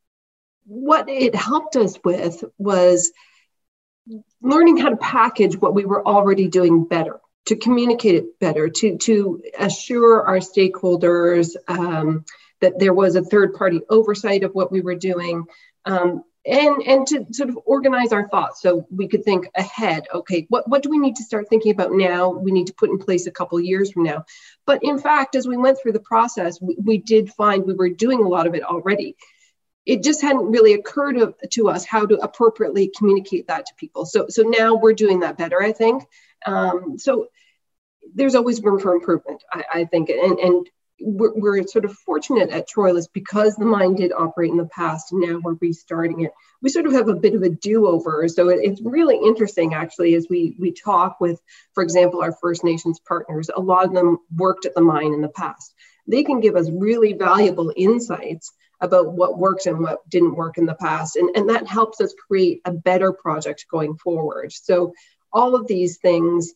what 0.66 1.08
it 1.08 1.34
helped 1.34 1.78
us 1.78 1.98
with 2.04 2.44
was 2.58 3.14
learning 4.42 4.78
how 4.78 4.90
to 4.90 4.98
package 4.98 5.56
what 5.58 5.74
we 5.74 5.86
were 5.86 6.06
already 6.06 6.48
doing 6.48 6.86
better 6.86 7.20
to 7.46 7.56
communicate 7.56 8.16
it 8.16 8.40
better 8.40 8.70
to 8.70 8.98
to 8.98 9.42
assure 9.58 10.26
our 10.26 10.38
stakeholders 10.38 11.56
um, 11.68 12.26
that 12.60 12.78
there 12.80 12.94
was 12.94 13.16
a 13.16 13.24
third 13.24 13.54
party 13.54 13.82
oversight 13.90 14.44
of 14.44 14.54
what 14.54 14.72
we 14.72 14.82
were 14.82 14.96
doing 14.96 15.44
um, 15.86 16.24
and 16.46 16.82
and 16.84 17.08
to 17.08 17.26
sort 17.32 17.50
of 17.50 17.60
organize 17.66 18.12
our 18.12 18.28
thoughts 18.30 18.62
so 18.62 18.86
we 18.90 19.08
could 19.08 19.24
think 19.24 19.48
ahead. 19.56 20.04
Okay 20.14 20.46
what, 20.50 20.68
what 20.68 20.84
do 20.84 20.90
we 20.90 20.98
need 20.98 21.16
to 21.16 21.24
start 21.24 21.50
thinking 21.50 21.72
about 21.72 21.92
now? 21.92 22.30
We 22.30 22.52
need 22.52 22.68
to 22.68 22.74
put 22.74 22.90
in 22.90 22.98
place 22.98 23.28
a 23.28 23.32
couple 23.32 23.60
years 23.60 23.92
from 23.92 24.04
now. 24.04 24.26
But 24.66 24.84
in 24.84 25.00
fact 25.00 25.36
as 25.36 25.48
we 25.48 25.58
went 25.58 25.80
through 25.80 25.94
the 25.94 26.00
process 26.00 26.60
we, 26.62 26.76
we 26.84 26.98
did 26.98 27.34
find 27.34 27.66
we 27.66 27.74
were 27.74 27.90
doing 27.90 28.24
a 28.24 28.28
lot 28.28 28.48
of 28.48 28.56
it 28.56 28.64
already 28.64 29.16
it 29.86 30.04
just 30.04 30.22
hadn't 30.22 30.52
really 30.52 30.74
occurred 30.74 31.14
to, 31.14 31.34
to, 31.50 31.70
us 31.70 31.86
how 31.86 32.06
to 32.06 32.18
appropriately 32.18 32.92
communicate 32.96 33.48
that 33.48 33.66
to 33.66 33.74
people. 33.76 34.06
So, 34.06 34.28
so 34.30 34.44
now 34.44 34.76
we're 34.76 34.94
doing 34.94 35.22
that 35.22 35.38
better, 35.38 35.62
I 35.62 35.72
think. 35.72 36.04
Um, 36.46 36.98
so 37.00 37.28
there's 38.14 38.36
always 38.36 38.62
room 38.62 38.80
for 38.80 38.94
improvement, 38.94 39.44
I, 39.52 39.64
I 39.74 39.86
think. 39.86 40.10
And, 40.10 40.38
and 40.40 40.70
we're, 41.00 41.34
we're, 41.34 41.68
sort 41.68 41.86
of 41.86 41.94
fortunate 41.94 42.52
at 42.52 42.70
Troilus 42.70 43.08
because 43.12 43.56
the 43.56 43.66
mine 43.66 43.96
did 43.96 44.12
operate 44.12 44.52
in 44.52 44.58
the 44.58 44.66
past 44.66 45.12
and 45.12 45.22
now 45.22 45.40
we're 45.42 45.58
restarting 45.60 46.22
it. 46.22 46.32
We 46.62 46.70
sort 46.70 46.86
of 46.86 46.94
have 46.94 47.10
a 47.10 47.16
bit 47.16 47.34
of 47.34 47.42
a 47.42 47.50
do-over. 47.50 48.28
So 48.28 48.50
it, 48.50 48.60
it's 48.62 48.82
really 48.82 49.18
interesting 49.18 49.74
actually 49.74 50.14
as 50.14 50.28
we, 50.30 50.56
we 50.60 50.74
talk 50.74 51.20
with, 51.20 51.42
for 51.74 51.82
example, 51.82 52.22
our 52.22 52.34
First 52.34 52.64
Nations 52.64 53.00
partners, 53.00 53.50
a 53.56 53.60
lot 53.60 53.86
of 53.86 53.94
them 53.94 54.20
worked 54.36 54.66
at 54.66 54.76
the 54.76 54.82
mine 54.82 55.14
in 55.14 55.22
the 55.22 55.30
past. 55.30 55.74
They 56.08 56.24
can 56.24 56.40
give 56.40 56.56
us 56.56 56.70
really 56.70 57.14
valuable 57.14 57.74
insights 57.76 58.52
about 58.82 59.14
what 59.14 59.38
worked 59.38 59.66
and 59.66 59.80
what 59.80 60.08
didn't 60.10 60.36
work 60.36 60.58
in 60.58 60.66
the 60.66 60.76
past. 60.76 61.16
And, 61.16 61.30
and 61.36 61.50
that 61.50 61.68
helps 61.68 62.02
us 62.02 62.14
create 62.28 62.62
a 62.66 62.72
better 62.72 63.14
project 63.14 63.66
going 63.70 63.96
forward. 63.98 64.52
So 64.52 64.94
all 65.32 65.56
of 65.56 65.68
these 65.68 65.98
things 65.98 66.54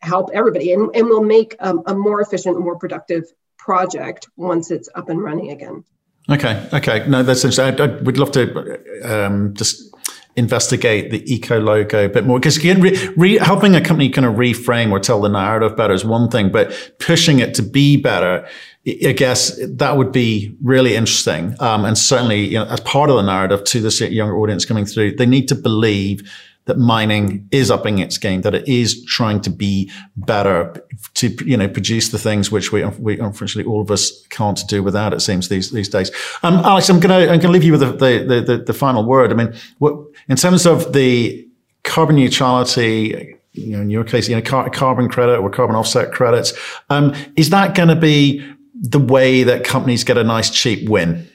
help 0.00 0.30
everybody 0.32 0.72
and, 0.72 0.94
and 0.94 1.08
will 1.08 1.22
make 1.22 1.56
a 1.58 1.94
more 1.94 2.20
efficient, 2.20 2.60
more 2.60 2.78
productive 2.78 3.24
project 3.58 4.28
once 4.36 4.70
it's 4.70 4.88
up 4.94 5.08
and 5.08 5.22
running 5.22 5.50
again. 5.50 5.84
Okay. 6.30 6.68
Okay. 6.72 7.06
No, 7.08 7.22
that's 7.22 7.44
interesting. 7.44 7.80
I, 7.80 7.84
I 7.84 8.00
would 8.02 8.18
love 8.18 8.32
to 8.32 8.80
um, 9.04 9.54
just 9.54 9.93
investigate 10.36 11.10
the 11.10 11.32
eco 11.32 11.60
logo 11.60 12.06
a 12.06 12.08
bit 12.08 12.24
more 12.24 12.38
because 12.38 12.62
re, 12.62 13.08
re, 13.16 13.38
helping 13.38 13.74
a 13.76 13.80
company 13.80 14.08
kind 14.08 14.26
of 14.26 14.34
reframe 14.34 14.90
or 14.90 14.98
tell 14.98 15.20
the 15.20 15.28
narrative 15.28 15.76
better 15.76 15.94
is 15.94 16.04
one 16.04 16.28
thing, 16.28 16.50
but 16.50 16.94
pushing 16.98 17.38
it 17.38 17.54
to 17.54 17.62
be 17.62 17.96
better 17.96 18.46
I 18.86 19.12
guess 19.12 19.58
that 19.66 19.96
would 19.96 20.12
be 20.12 20.54
really 20.62 20.94
interesting. 20.94 21.56
Um, 21.58 21.86
and 21.86 21.96
certainly, 21.96 22.44
you 22.44 22.58
know, 22.58 22.66
as 22.66 22.80
part 22.80 23.08
of 23.08 23.16
the 23.16 23.22
narrative 23.22 23.64
to 23.64 23.80
this 23.80 24.00
younger 24.00 24.36
audience 24.36 24.66
coming 24.66 24.84
through, 24.84 25.16
they 25.16 25.24
need 25.24 25.48
to 25.48 25.54
believe 25.54 26.30
that 26.66 26.78
mining 26.78 27.46
is 27.50 27.70
upping 27.70 27.98
its 27.98 28.16
game, 28.16 28.40
that 28.40 28.54
it 28.54 28.66
is 28.66 29.04
trying 29.04 29.40
to 29.42 29.50
be 29.50 29.90
better 30.16 30.74
to, 31.14 31.28
you 31.44 31.56
know, 31.56 31.68
produce 31.68 32.08
the 32.08 32.18
things 32.18 32.50
which 32.50 32.72
we, 32.72 32.84
we 32.98 33.18
unfortunately 33.18 33.70
all 33.70 33.82
of 33.82 33.90
us 33.90 34.26
can't 34.28 34.60
do 34.68 34.82
without, 34.82 35.12
it 35.12 35.20
seems 35.20 35.48
these, 35.48 35.70
these 35.72 35.88
days. 35.88 36.10
Um, 36.42 36.54
Alex, 36.54 36.88
I'm 36.88 37.00
going 37.00 37.10
to, 37.10 37.30
I'm 37.30 37.38
going 37.38 37.40
to 37.40 37.48
leave 37.50 37.64
you 37.64 37.72
with 37.72 37.80
the, 37.80 37.92
the, 37.92 38.40
the, 38.40 38.64
the 38.66 38.72
final 38.72 39.04
word. 39.04 39.30
I 39.30 39.34
mean, 39.34 39.54
what, 39.78 39.94
in 40.28 40.36
terms 40.36 40.66
of 40.66 40.94
the 40.94 41.46
carbon 41.82 42.16
neutrality, 42.16 43.36
you 43.52 43.76
know, 43.76 43.82
in 43.82 43.90
your 43.90 44.04
case, 44.04 44.28
you 44.28 44.34
know, 44.34 44.42
car- 44.42 44.70
carbon 44.70 45.08
credit 45.08 45.38
or 45.38 45.50
carbon 45.50 45.76
offset 45.76 46.12
credits, 46.12 46.54
um, 46.88 47.14
is 47.36 47.50
that 47.50 47.74
going 47.74 47.90
to 47.90 47.96
be 47.96 48.44
the 48.72 48.98
way 48.98 49.42
that 49.42 49.64
companies 49.64 50.02
get 50.02 50.16
a 50.16 50.24
nice 50.24 50.50
cheap 50.50 50.88
win? 50.88 51.28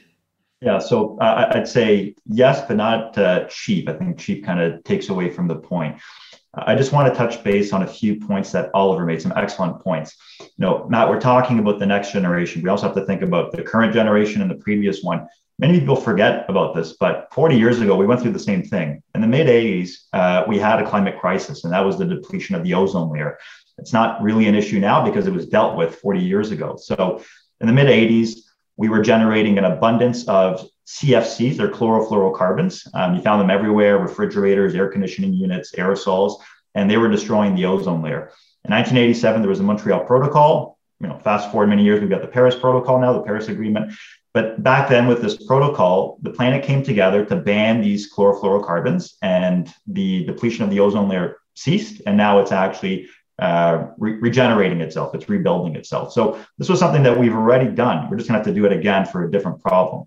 Yeah, 0.60 0.78
so 0.78 1.16
uh, 1.20 1.50
I'd 1.54 1.68
say 1.68 2.14
yes, 2.26 2.66
but 2.68 2.76
not 2.76 3.16
uh, 3.16 3.46
cheap. 3.46 3.88
I 3.88 3.94
think 3.94 4.18
cheap 4.18 4.44
kind 4.44 4.60
of 4.60 4.84
takes 4.84 5.08
away 5.08 5.30
from 5.30 5.48
the 5.48 5.56
point. 5.56 5.96
I 6.52 6.74
just 6.74 6.92
want 6.92 7.08
to 7.08 7.16
touch 7.16 7.42
base 7.44 7.72
on 7.72 7.82
a 7.82 7.86
few 7.86 8.16
points 8.16 8.50
that 8.52 8.70
Oliver 8.74 9.06
made, 9.06 9.22
some 9.22 9.32
excellent 9.36 9.80
points. 9.80 10.16
You 10.40 10.48
know, 10.58 10.86
Matt, 10.88 11.08
we're 11.08 11.20
talking 11.20 11.60
about 11.60 11.78
the 11.78 11.86
next 11.86 12.12
generation. 12.12 12.60
We 12.60 12.68
also 12.68 12.86
have 12.86 12.96
to 12.96 13.06
think 13.06 13.22
about 13.22 13.52
the 13.52 13.62
current 13.62 13.94
generation 13.94 14.42
and 14.42 14.50
the 14.50 14.56
previous 14.56 15.02
one. 15.02 15.28
Many 15.60 15.78
people 15.78 15.96
forget 15.96 16.44
about 16.48 16.74
this, 16.74 16.94
but 16.98 17.28
40 17.32 17.56
years 17.56 17.80
ago, 17.80 17.94
we 17.94 18.06
went 18.06 18.20
through 18.20 18.32
the 18.32 18.38
same 18.38 18.62
thing. 18.62 19.02
In 19.14 19.20
the 19.20 19.28
mid 19.28 19.46
80s, 19.46 19.90
uh, 20.12 20.44
we 20.48 20.58
had 20.58 20.80
a 20.80 20.88
climate 20.88 21.20
crisis, 21.20 21.64
and 21.64 21.72
that 21.72 21.84
was 21.84 21.98
the 21.98 22.04
depletion 22.04 22.54
of 22.54 22.64
the 22.64 22.74
ozone 22.74 23.12
layer. 23.12 23.38
It's 23.78 23.92
not 23.92 24.20
really 24.20 24.46
an 24.46 24.54
issue 24.54 24.80
now 24.80 25.04
because 25.04 25.26
it 25.26 25.32
was 25.32 25.46
dealt 25.46 25.76
with 25.76 25.94
40 25.96 26.20
years 26.20 26.50
ago. 26.50 26.76
So 26.76 27.22
in 27.60 27.66
the 27.66 27.72
mid 27.72 27.86
80s, 27.86 28.40
we 28.80 28.88
were 28.88 29.02
generating 29.02 29.58
an 29.58 29.64
abundance 29.66 30.26
of 30.26 30.66
CFCs, 30.86 31.58
they're 31.58 31.68
chlorofluorocarbons. 31.68 32.88
Um, 32.94 33.14
you 33.14 33.20
found 33.20 33.38
them 33.38 33.50
everywhere 33.50 33.98
refrigerators, 33.98 34.74
air 34.74 34.88
conditioning 34.88 35.34
units, 35.34 35.72
aerosols, 35.72 36.40
and 36.74 36.90
they 36.90 36.96
were 36.96 37.10
destroying 37.10 37.54
the 37.54 37.66
ozone 37.66 38.00
layer. 38.00 38.32
In 38.64 38.72
1987, 38.72 39.42
there 39.42 39.50
was 39.50 39.60
a 39.60 39.62
Montreal 39.62 40.06
Protocol. 40.06 40.78
You 40.98 41.08
know, 41.08 41.18
fast 41.18 41.50
forward 41.50 41.66
many 41.66 41.84
years, 41.84 42.00
we've 42.00 42.08
got 42.08 42.22
the 42.22 42.26
Paris 42.26 42.56
Protocol 42.56 42.98
now, 42.98 43.12
the 43.12 43.20
Paris 43.20 43.48
Agreement. 43.48 43.92
But 44.32 44.62
back 44.62 44.88
then, 44.88 45.06
with 45.06 45.20
this 45.20 45.36
protocol, 45.46 46.18
the 46.22 46.30
planet 46.30 46.64
came 46.64 46.82
together 46.82 47.22
to 47.26 47.36
ban 47.36 47.82
these 47.82 48.10
chlorofluorocarbons, 48.10 49.12
and 49.20 49.70
the 49.86 50.24
depletion 50.24 50.64
of 50.64 50.70
the 50.70 50.80
ozone 50.80 51.10
layer 51.10 51.36
ceased. 51.54 52.00
And 52.06 52.16
now 52.16 52.40
it's 52.40 52.52
actually 52.52 53.10
uh, 53.40 53.86
re- 53.98 54.14
regenerating 54.14 54.80
itself, 54.80 55.14
it's 55.14 55.28
rebuilding 55.28 55.74
itself. 55.76 56.12
So 56.12 56.38
this 56.58 56.68
was 56.68 56.78
something 56.78 57.02
that 57.02 57.18
we've 57.18 57.34
already 57.34 57.68
done. 57.68 58.08
We're 58.08 58.16
just 58.16 58.28
going 58.28 58.40
to 58.40 58.44
have 58.44 58.54
to 58.54 58.60
do 58.60 58.66
it 58.66 58.72
again 58.72 59.06
for 59.06 59.24
a 59.24 59.30
different 59.30 59.60
problem. 59.62 60.04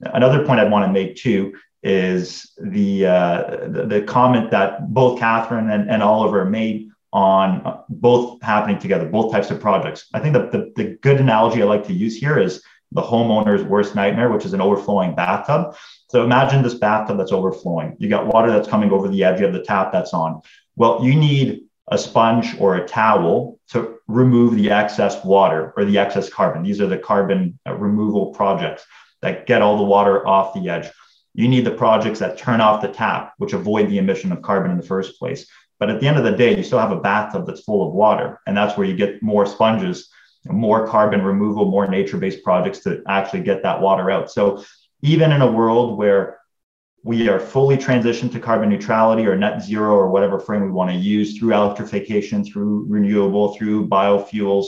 Another 0.00 0.44
point 0.44 0.60
I'd 0.60 0.70
want 0.70 0.86
to 0.86 0.92
make 0.92 1.16
too 1.16 1.54
is 1.82 2.52
the, 2.60 3.06
uh, 3.06 3.66
the, 3.68 3.86
the 3.86 4.02
comment 4.02 4.50
that 4.50 4.92
both 4.92 5.18
Catherine 5.18 5.70
and, 5.70 5.90
and 5.90 6.02
Oliver 6.02 6.44
made 6.44 6.90
on 7.12 7.82
both 7.88 8.42
happening 8.42 8.78
together, 8.78 9.06
both 9.06 9.32
types 9.32 9.50
of 9.50 9.60
projects. 9.60 10.06
I 10.12 10.20
think 10.20 10.34
that 10.34 10.52
the, 10.52 10.72
the 10.76 10.98
good 11.00 11.18
analogy 11.20 11.62
I 11.62 11.64
like 11.64 11.86
to 11.86 11.92
use 11.92 12.16
here 12.16 12.38
is 12.38 12.62
the 12.92 13.02
homeowner's 13.02 13.62
worst 13.62 13.94
nightmare, 13.94 14.30
which 14.30 14.44
is 14.44 14.52
an 14.52 14.60
overflowing 14.60 15.14
bathtub. 15.14 15.76
So 16.08 16.24
imagine 16.24 16.62
this 16.62 16.74
bathtub 16.74 17.18
that's 17.18 17.32
overflowing. 17.32 17.96
You 17.98 18.08
got 18.08 18.26
water 18.26 18.50
that's 18.50 18.68
coming 18.68 18.90
over 18.90 19.08
the 19.08 19.24
edge, 19.24 19.40
you 19.40 19.46
have 19.46 19.54
the 19.54 19.62
tap 19.62 19.92
that's 19.92 20.12
on. 20.12 20.40
Well, 20.76 21.04
you 21.04 21.14
need 21.14 21.62
a 21.88 21.98
sponge 21.98 22.56
or 22.58 22.76
a 22.76 22.86
towel 22.86 23.58
to 23.68 23.98
remove 24.08 24.54
the 24.54 24.70
excess 24.70 25.24
water 25.24 25.72
or 25.76 25.84
the 25.84 25.98
excess 25.98 26.28
carbon. 26.28 26.62
These 26.62 26.80
are 26.80 26.86
the 26.86 26.98
carbon 26.98 27.58
uh, 27.66 27.74
removal 27.74 28.32
projects 28.32 28.84
that 29.22 29.46
get 29.46 29.62
all 29.62 29.76
the 29.76 29.84
water 29.84 30.26
off 30.26 30.54
the 30.54 30.68
edge. 30.68 30.88
You 31.34 31.48
need 31.48 31.64
the 31.64 31.70
projects 31.70 32.18
that 32.20 32.38
turn 32.38 32.60
off 32.60 32.82
the 32.82 32.88
tap, 32.88 33.34
which 33.38 33.52
avoid 33.52 33.88
the 33.88 33.98
emission 33.98 34.32
of 34.32 34.42
carbon 34.42 34.70
in 34.70 34.76
the 34.78 34.82
first 34.82 35.18
place. 35.18 35.46
But 35.78 35.90
at 35.90 36.00
the 36.00 36.08
end 36.08 36.16
of 36.16 36.24
the 36.24 36.32
day, 36.32 36.56
you 36.56 36.62
still 36.62 36.78
have 36.78 36.92
a 36.92 37.00
bathtub 37.00 37.46
that's 37.46 37.62
full 37.62 37.86
of 37.86 37.92
water. 37.92 38.40
And 38.46 38.56
that's 38.56 38.76
where 38.76 38.86
you 38.86 38.96
get 38.96 39.22
more 39.22 39.44
sponges, 39.44 40.08
more 40.46 40.86
carbon 40.86 41.22
removal, 41.22 41.70
more 41.70 41.86
nature 41.86 42.16
based 42.16 42.42
projects 42.42 42.80
to 42.80 43.02
actually 43.06 43.42
get 43.42 43.62
that 43.62 43.80
water 43.80 44.10
out. 44.10 44.30
So 44.30 44.64
even 45.02 45.32
in 45.32 45.42
a 45.42 45.52
world 45.52 45.98
where 45.98 46.38
we 47.06 47.28
are 47.28 47.38
fully 47.38 47.76
transitioned 47.76 48.32
to 48.32 48.40
carbon 48.40 48.68
neutrality 48.68 49.24
or 49.28 49.36
net 49.36 49.62
zero 49.62 49.94
or 49.94 50.10
whatever 50.10 50.40
frame 50.40 50.64
we 50.64 50.72
want 50.72 50.90
to 50.90 50.96
use 50.96 51.38
through 51.38 51.54
electrification, 51.54 52.44
through 52.44 52.84
renewable, 52.88 53.54
through 53.54 53.86
biofuels. 53.86 54.66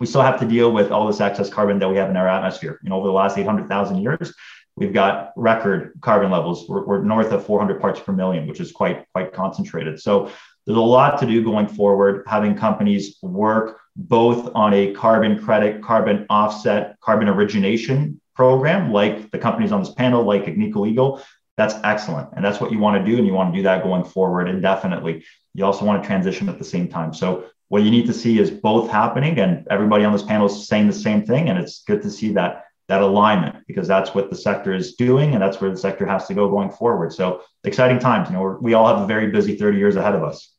We 0.00 0.06
still 0.06 0.22
have 0.22 0.40
to 0.40 0.46
deal 0.46 0.72
with 0.72 0.90
all 0.90 1.06
this 1.06 1.20
excess 1.20 1.50
carbon 1.50 1.78
that 1.80 1.88
we 1.90 1.98
have 1.98 2.08
in 2.08 2.16
our 2.16 2.26
atmosphere. 2.26 2.80
You 2.82 2.88
know, 2.88 2.96
over 2.96 3.08
the 3.08 3.12
last 3.12 3.36
800,000 3.36 4.00
years, 4.00 4.32
we've 4.74 4.94
got 4.94 5.32
record 5.36 5.92
carbon 6.00 6.30
levels. 6.30 6.66
We're, 6.66 6.86
we're 6.86 7.02
north 7.02 7.30
of 7.30 7.44
400 7.44 7.78
parts 7.78 8.00
per 8.00 8.14
million, 8.14 8.46
which 8.46 8.58
is 8.58 8.72
quite 8.72 9.04
quite 9.12 9.34
concentrated. 9.34 10.00
So 10.00 10.32
there's 10.64 10.78
a 10.78 10.80
lot 10.80 11.20
to 11.20 11.26
do 11.26 11.44
going 11.44 11.68
forward. 11.68 12.24
Having 12.26 12.56
companies 12.56 13.18
work 13.20 13.80
both 13.96 14.50
on 14.54 14.72
a 14.72 14.94
carbon 14.94 15.38
credit, 15.38 15.82
carbon 15.82 16.24
offset, 16.30 16.98
carbon 17.00 17.28
origination 17.28 18.18
program, 18.34 18.92
like 18.94 19.30
the 19.30 19.38
companies 19.38 19.72
on 19.72 19.82
this 19.82 19.92
panel, 19.92 20.22
like 20.22 20.46
Agnico 20.46 20.88
Eagle, 20.88 21.22
that's 21.60 21.74
excellent. 21.84 22.30
And 22.34 22.44
that's 22.44 22.60
what 22.60 22.72
you 22.72 22.78
want 22.78 23.04
to 23.04 23.10
do. 23.10 23.18
And 23.18 23.26
you 23.26 23.34
want 23.34 23.52
to 23.52 23.58
do 23.58 23.62
that 23.64 23.82
going 23.82 24.04
forward 24.04 24.48
indefinitely. 24.48 25.24
You 25.52 25.64
also 25.66 25.84
want 25.84 26.02
to 26.02 26.06
transition 26.06 26.48
at 26.48 26.58
the 26.58 26.64
same 26.64 26.88
time. 26.88 27.12
So 27.12 27.50
what 27.68 27.82
you 27.82 27.90
need 27.90 28.06
to 28.06 28.14
see 28.14 28.38
is 28.38 28.50
both 28.50 28.90
happening 28.90 29.38
and 29.38 29.66
everybody 29.70 30.04
on 30.04 30.12
this 30.12 30.22
panel 30.22 30.46
is 30.46 30.66
saying 30.66 30.86
the 30.86 30.92
same 30.92 31.26
thing. 31.26 31.50
And 31.50 31.58
it's 31.58 31.82
good 31.84 32.00
to 32.02 32.10
see 32.10 32.32
that 32.32 32.64
that 32.88 33.02
alignment 33.02 33.64
because 33.68 33.86
that's 33.86 34.16
what 34.16 34.30
the 34.30 34.36
sector 34.36 34.74
is 34.74 34.96
doing 34.96 35.34
and 35.34 35.40
that's 35.40 35.60
where 35.60 35.70
the 35.70 35.76
sector 35.76 36.04
has 36.04 36.26
to 36.26 36.34
go 36.34 36.50
going 36.50 36.70
forward. 36.70 37.12
So 37.12 37.42
exciting 37.62 38.00
times. 38.00 38.28
You 38.28 38.36
know, 38.36 38.58
we 38.60 38.74
all 38.74 38.86
have 38.88 39.02
a 39.02 39.06
very 39.06 39.30
busy 39.30 39.54
30 39.56 39.78
years 39.78 39.94
ahead 39.94 40.16
of 40.16 40.24
us. 40.24 40.52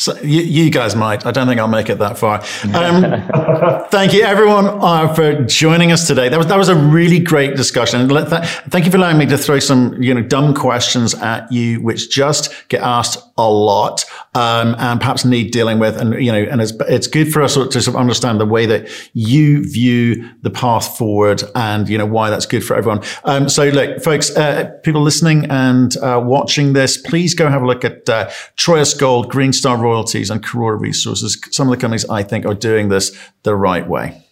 So 0.00 0.18
you, 0.22 0.40
you, 0.40 0.70
guys 0.70 0.96
might. 0.96 1.26
I 1.26 1.30
don't 1.30 1.46
think 1.46 1.60
I'll 1.60 1.68
make 1.68 1.90
it 1.90 1.98
that 1.98 2.16
far. 2.16 2.40
Um, 2.74 3.84
thank 3.90 4.14
you, 4.14 4.22
everyone, 4.22 4.64
uh, 4.66 5.12
for 5.12 5.44
joining 5.44 5.92
us 5.92 6.06
today. 6.06 6.30
That 6.30 6.38
was 6.38 6.46
that 6.46 6.56
was 6.56 6.70
a 6.70 6.74
really 6.74 7.18
great 7.18 7.54
discussion. 7.54 8.08
Thank 8.08 8.86
you 8.86 8.90
for 8.90 8.96
allowing 8.96 9.18
me 9.18 9.26
to 9.26 9.36
throw 9.36 9.58
some 9.58 10.02
you 10.02 10.14
know 10.14 10.22
dumb 10.22 10.54
questions 10.54 11.12
at 11.12 11.52
you, 11.52 11.82
which 11.82 12.10
just 12.10 12.66
get 12.68 12.80
asked 12.80 13.18
a 13.36 13.50
lot 13.50 14.06
um, 14.34 14.74
and 14.78 15.00
perhaps 15.00 15.26
need 15.26 15.50
dealing 15.50 15.78
with. 15.78 15.98
And 15.98 16.14
you 16.14 16.32
know, 16.32 16.44
and 16.44 16.62
it's 16.62 16.72
it's 16.88 17.06
good 17.06 17.30
for 17.30 17.42
us 17.42 17.52
to 17.54 17.70
sort 17.70 17.88
of 17.88 17.96
understand 17.96 18.40
the 18.40 18.46
way 18.46 18.64
that 18.64 18.88
you 19.12 19.70
view 19.70 20.30
the 20.40 20.50
path 20.50 20.96
forward, 20.96 21.42
and 21.54 21.90
you 21.90 21.98
know 21.98 22.06
why 22.06 22.30
that's 22.30 22.46
good 22.46 22.64
for 22.64 22.74
everyone. 22.74 23.02
Um, 23.24 23.50
so, 23.50 23.68
look, 23.68 24.02
folks, 24.02 24.34
uh, 24.34 24.70
people 24.82 25.02
listening 25.02 25.44
and 25.50 25.94
uh, 25.98 26.22
watching 26.24 26.72
this, 26.72 26.96
please 26.96 27.34
go 27.34 27.50
have 27.50 27.60
a 27.60 27.66
look 27.66 27.84
at. 27.84 28.08
Uh, 28.08 28.30
Troilus 28.56 28.98
Gold, 28.98 29.30
Green 29.30 29.52
Star 29.52 29.76
Royalties, 29.90 30.30
and 30.30 30.42
Karora 30.42 30.78
Resources, 30.78 31.38
some 31.50 31.68
of 31.68 31.72
the 31.72 31.80
companies 31.80 32.08
I 32.08 32.22
think 32.22 32.46
are 32.46 32.54
doing 32.54 32.88
this 32.88 33.16
the 33.42 33.54
right 33.54 33.86
way. 33.86 34.24